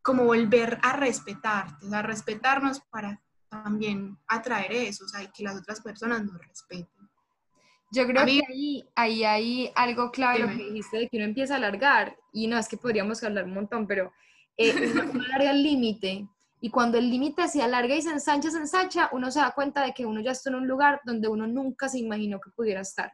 como 0.00 0.24
volver 0.24 0.78
a 0.80 0.92
respetarte, 0.92 1.86
a 1.92 2.02
respetarnos 2.02 2.80
para 2.88 3.20
también 3.50 4.16
atraer 4.28 4.72
eso, 4.72 5.04
o 5.04 5.08
sea, 5.08 5.22
y 5.22 5.28
que 5.28 5.42
las 5.42 5.56
otras 5.56 5.80
personas 5.80 6.24
nos 6.24 6.38
respeten. 6.38 6.88
Yo 7.92 8.06
creo 8.06 8.24
que 8.24 8.40
ahí, 8.48 8.84
ahí 8.94 9.24
hay 9.24 9.72
algo 9.74 10.12
clave 10.12 10.38
lo 10.38 10.48
que 10.48 10.70
dijiste 10.70 10.98
de 10.98 11.08
que 11.08 11.16
uno 11.16 11.26
empieza 11.26 11.54
a 11.54 11.56
alargar, 11.56 12.16
y 12.32 12.46
no 12.46 12.56
es 12.56 12.68
que 12.68 12.76
podríamos 12.76 13.22
hablar 13.24 13.44
un 13.44 13.54
montón, 13.54 13.86
pero 13.86 14.12
eh, 14.56 14.92
uno 14.94 15.24
alarga 15.24 15.50
el 15.50 15.62
límite, 15.62 16.28
y 16.60 16.70
cuando 16.70 16.98
el 16.98 17.10
límite 17.10 17.48
se 17.48 17.62
alarga 17.62 17.96
y 17.96 18.02
se 18.02 18.10
ensancha, 18.10 18.50
se 18.50 18.58
ensancha, 18.58 19.08
uno 19.12 19.30
se 19.30 19.40
da 19.40 19.50
cuenta 19.52 19.84
de 19.84 19.92
que 19.92 20.06
uno 20.06 20.20
ya 20.20 20.30
está 20.30 20.50
en 20.50 20.56
un 20.56 20.68
lugar 20.68 21.00
donde 21.04 21.26
uno 21.26 21.46
nunca 21.46 21.88
se 21.88 21.98
imaginó 21.98 22.38
que 22.40 22.50
pudiera 22.50 22.82
estar. 22.82 23.12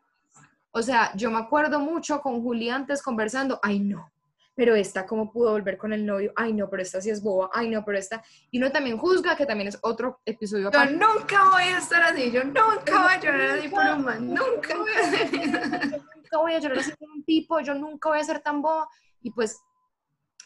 O 0.73 0.83
sea, 0.83 1.17
yo 1.17 1.31
me 1.31 1.39
acuerdo 1.39 1.81
mucho 1.81 2.21
con 2.21 2.43
Juli 2.43 2.69
antes 2.69 3.03
conversando, 3.03 3.59
ay 3.63 3.79
no, 3.81 4.13
pero 4.57 4.75
esta 4.75 5.07
cómo 5.07 5.31
pudo 5.31 5.53
volver 5.53 5.77
con 5.77 5.93
el 5.93 6.05
novio, 6.05 6.33
ay 6.35 6.55
no, 6.55 6.69
pero 6.69 6.83
esta 6.83 7.01
sí 7.01 7.11
es 7.11 7.23
boba, 7.23 7.51
ay 7.53 7.69
no, 7.69 7.85
pero 7.85 7.99
esta, 7.99 8.25
y 8.51 8.59
uno 8.59 8.73
también 8.73 8.97
juzga, 8.97 9.37
que 9.37 9.45
también 9.45 9.69
es 9.69 9.79
otro 9.83 10.21
episodio. 10.25 10.71
Yo 10.73 10.85
nunca 10.87 11.51
voy 11.51 11.65
a 11.65 11.79
estar 11.79 12.03
así, 12.03 12.33
yo 12.33 12.43
nunca 12.43 13.03
voy 13.03 13.13
a 13.13 13.21
llorar 13.21 13.51
así 13.59 13.69
por 13.69 13.85
un 13.85 14.05
man, 14.05 14.27
nunca 14.27 14.77
voy 14.77 14.91
a 14.91 15.87
nunca 16.17 16.39
voy 16.39 16.55
a 16.55 16.59
llorar 16.59 16.79
así 16.79 16.93
por 16.99 17.11
un 17.11 17.23
tipo, 17.25 17.61
yo 17.61 17.75
nunca 17.75 18.09
voy 18.09 18.19
a 18.19 18.25
ser 18.25 18.41
tan 18.41 18.63
boba, 18.63 18.89
y 19.21 19.31
pues 19.31 19.61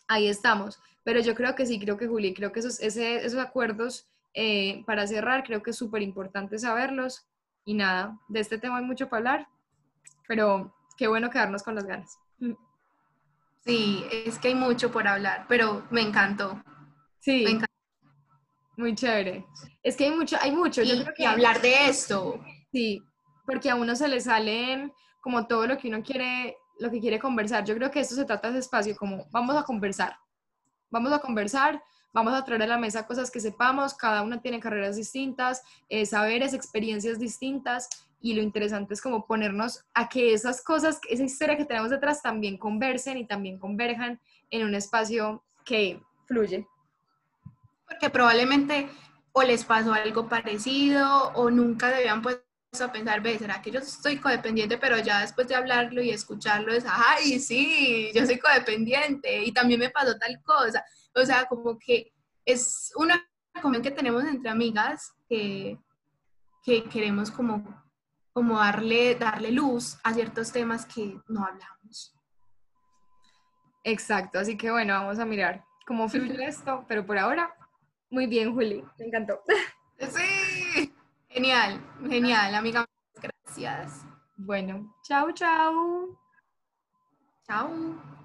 ahí 0.08 0.28
estamos. 0.28 0.82
Pero 1.04 1.20
yo 1.20 1.34
creo 1.34 1.54
que 1.54 1.64
sí, 1.64 1.80
creo 1.80 1.96
que 1.96 2.08
Juli, 2.08 2.34
creo 2.34 2.52
que 2.52 2.60
esos, 2.60 2.80
esos 2.80 3.38
acuerdos, 3.38 4.10
eh, 4.34 4.82
para 4.86 5.06
cerrar, 5.06 5.44
creo 5.44 5.62
que 5.62 5.70
es 5.70 5.76
súper 5.76 6.02
importante 6.02 6.58
saberlos, 6.58 7.28
y 7.64 7.74
nada, 7.74 8.18
de 8.28 8.40
este 8.40 8.58
tema 8.58 8.78
hay 8.78 8.84
mucho 8.84 9.08
para 9.08 9.18
hablar, 9.18 9.48
pero 10.26 10.74
qué 10.96 11.06
bueno 11.06 11.30
quedarnos 11.30 11.62
con 11.62 11.76
las 11.76 11.84
ganas. 11.84 12.18
Sí, 13.64 14.04
es 14.10 14.38
que 14.38 14.48
hay 14.48 14.54
mucho 14.54 14.90
por 14.90 15.06
hablar, 15.06 15.46
pero 15.48 15.86
me 15.90 16.00
encantó. 16.00 16.62
Sí. 17.18 17.58
Muy 18.76 18.94
chévere. 18.94 19.44
Es 19.82 19.96
que 19.96 20.04
hay 20.04 20.10
mucho, 20.12 20.36
hay 20.40 20.52
mucho. 20.52 20.82
Yo 20.82 21.02
creo 21.02 21.14
que 21.14 21.26
hablar 21.26 21.60
de 21.60 21.88
esto. 21.88 22.40
Sí, 22.72 23.02
porque 23.44 23.68
a 23.68 23.74
uno 23.74 23.94
se 23.94 24.08
le 24.08 24.20
salen 24.20 24.92
como 25.20 25.46
todo 25.46 25.66
lo 25.66 25.76
que 25.76 25.88
uno 25.88 26.02
quiere, 26.02 26.56
lo 26.78 26.90
que 26.90 27.00
quiere 27.00 27.18
conversar. 27.18 27.64
Yo 27.64 27.74
creo 27.74 27.90
que 27.90 28.00
esto 28.00 28.14
se 28.14 28.24
trata 28.24 28.50
de 28.50 28.60
espacio, 28.60 28.96
como 28.96 29.26
vamos 29.30 29.56
a 29.56 29.64
conversar. 29.64 30.16
Vamos 30.88 31.12
a 31.12 31.18
conversar, 31.18 31.82
vamos 32.12 32.32
a 32.32 32.44
traer 32.44 32.62
a 32.62 32.66
la 32.66 32.78
mesa 32.78 33.06
cosas 33.06 33.30
que 33.30 33.38
sepamos, 33.38 33.94
cada 33.94 34.22
una 34.22 34.40
tiene 34.40 34.60
carreras 34.60 34.96
distintas, 34.96 35.62
eh, 35.88 36.06
saberes, 36.06 36.54
experiencias 36.54 37.18
distintas 37.18 37.88
y 38.20 38.34
lo 38.34 38.42
interesante 38.42 38.94
es 38.94 39.00
como 39.00 39.26
ponernos 39.26 39.84
a 39.94 40.08
que 40.08 40.34
esas 40.34 40.62
cosas, 40.62 41.00
esa 41.08 41.24
historia 41.24 41.56
que 41.56 41.64
tenemos 41.64 41.90
detrás 41.90 42.22
también 42.22 42.58
conversen 42.58 43.16
y 43.16 43.26
también 43.26 43.58
converjan 43.58 44.20
en 44.50 44.64
un 44.64 44.74
espacio 44.74 45.44
que 45.64 46.02
fluye. 46.26 46.66
Porque 47.88 48.10
probablemente 48.10 48.88
o 49.32 49.42
les 49.42 49.64
pasó 49.64 49.94
algo 49.94 50.28
parecido 50.28 51.32
o 51.34 51.50
nunca 51.50 51.88
debían 51.88 52.20
pues 52.20 52.42
a 52.80 52.92
pensar, 52.92 53.20
ve, 53.20 53.38
¿será 53.38 53.60
que 53.62 53.70
yo 53.70 53.80
estoy 53.80 54.18
codependiente? 54.18 54.78
Pero 54.78 54.98
ya 54.98 55.20
después 55.20 55.48
de 55.48 55.54
hablarlo 55.54 56.02
y 56.02 56.10
escucharlo 56.10 56.72
es, 56.72 56.84
ay, 56.86 57.40
sí, 57.40 58.10
yo 58.14 58.24
soy 58.26 58.38
codependiente 58.38 59.42
y 59.42 59.52
también 59.52 59.80
me 59.80 59.90
pasó 59.90 60.16
tal 60.18 60.40
cosa. 60.42 60.84
O 61.14 61.24
sea, 61.24 61.46
como 61.46 61.78
que 61.78 62.12
es 62.44 62.92
una 62.96 63.26
conversación 63.60 63.82
que 63.82 63.96
tenemos 63.96 64.24
entre 64.24 64.50
amigas 64.50 65.12
que, 65.28 65.78
que 66.62 66.84
queremos 66.84 67.30
como 67.30 67.79
como 68.40 68.58
darle, 68.58 69.16
darle 69.16 69.52
luz 69.52 69.98
a 70.02 70.14
ciertos 70.14 70.50
temas 70.50 70.86
que 70.86 71.20
no 71.28 71.44
hablamos. 71.44 72.16
Exacto, 73.84 74.38
así 74.38 74.56
que 74.56 74.70
bueno, 74.70 74.94
vamos 74.94 75.18
a 75.18 75.26
mirar 75.26 75.62
cómo 75.86 76.08
fluye 76.08 76.42
esto, 76.46 76.86
pero 76.88 77.04
por 77.04 77.18
ahora, 77.18 77.54
muy 78.08 78.26
bien, 78.26 78.54
Juli, 78.54 78.82
me 78.98 79.04
encantó. 79.04 79.42
Sí, 80.08 80.90
genial, 81.28 81.78
genial, 82.08 82.54
amiga, 82.54 82.86
gracias. 83.20 84.06
Bueno, 84.38 84.90
chao, 85.02 85.30
chao. 85.32 86.18
Chao. 87.46 88.19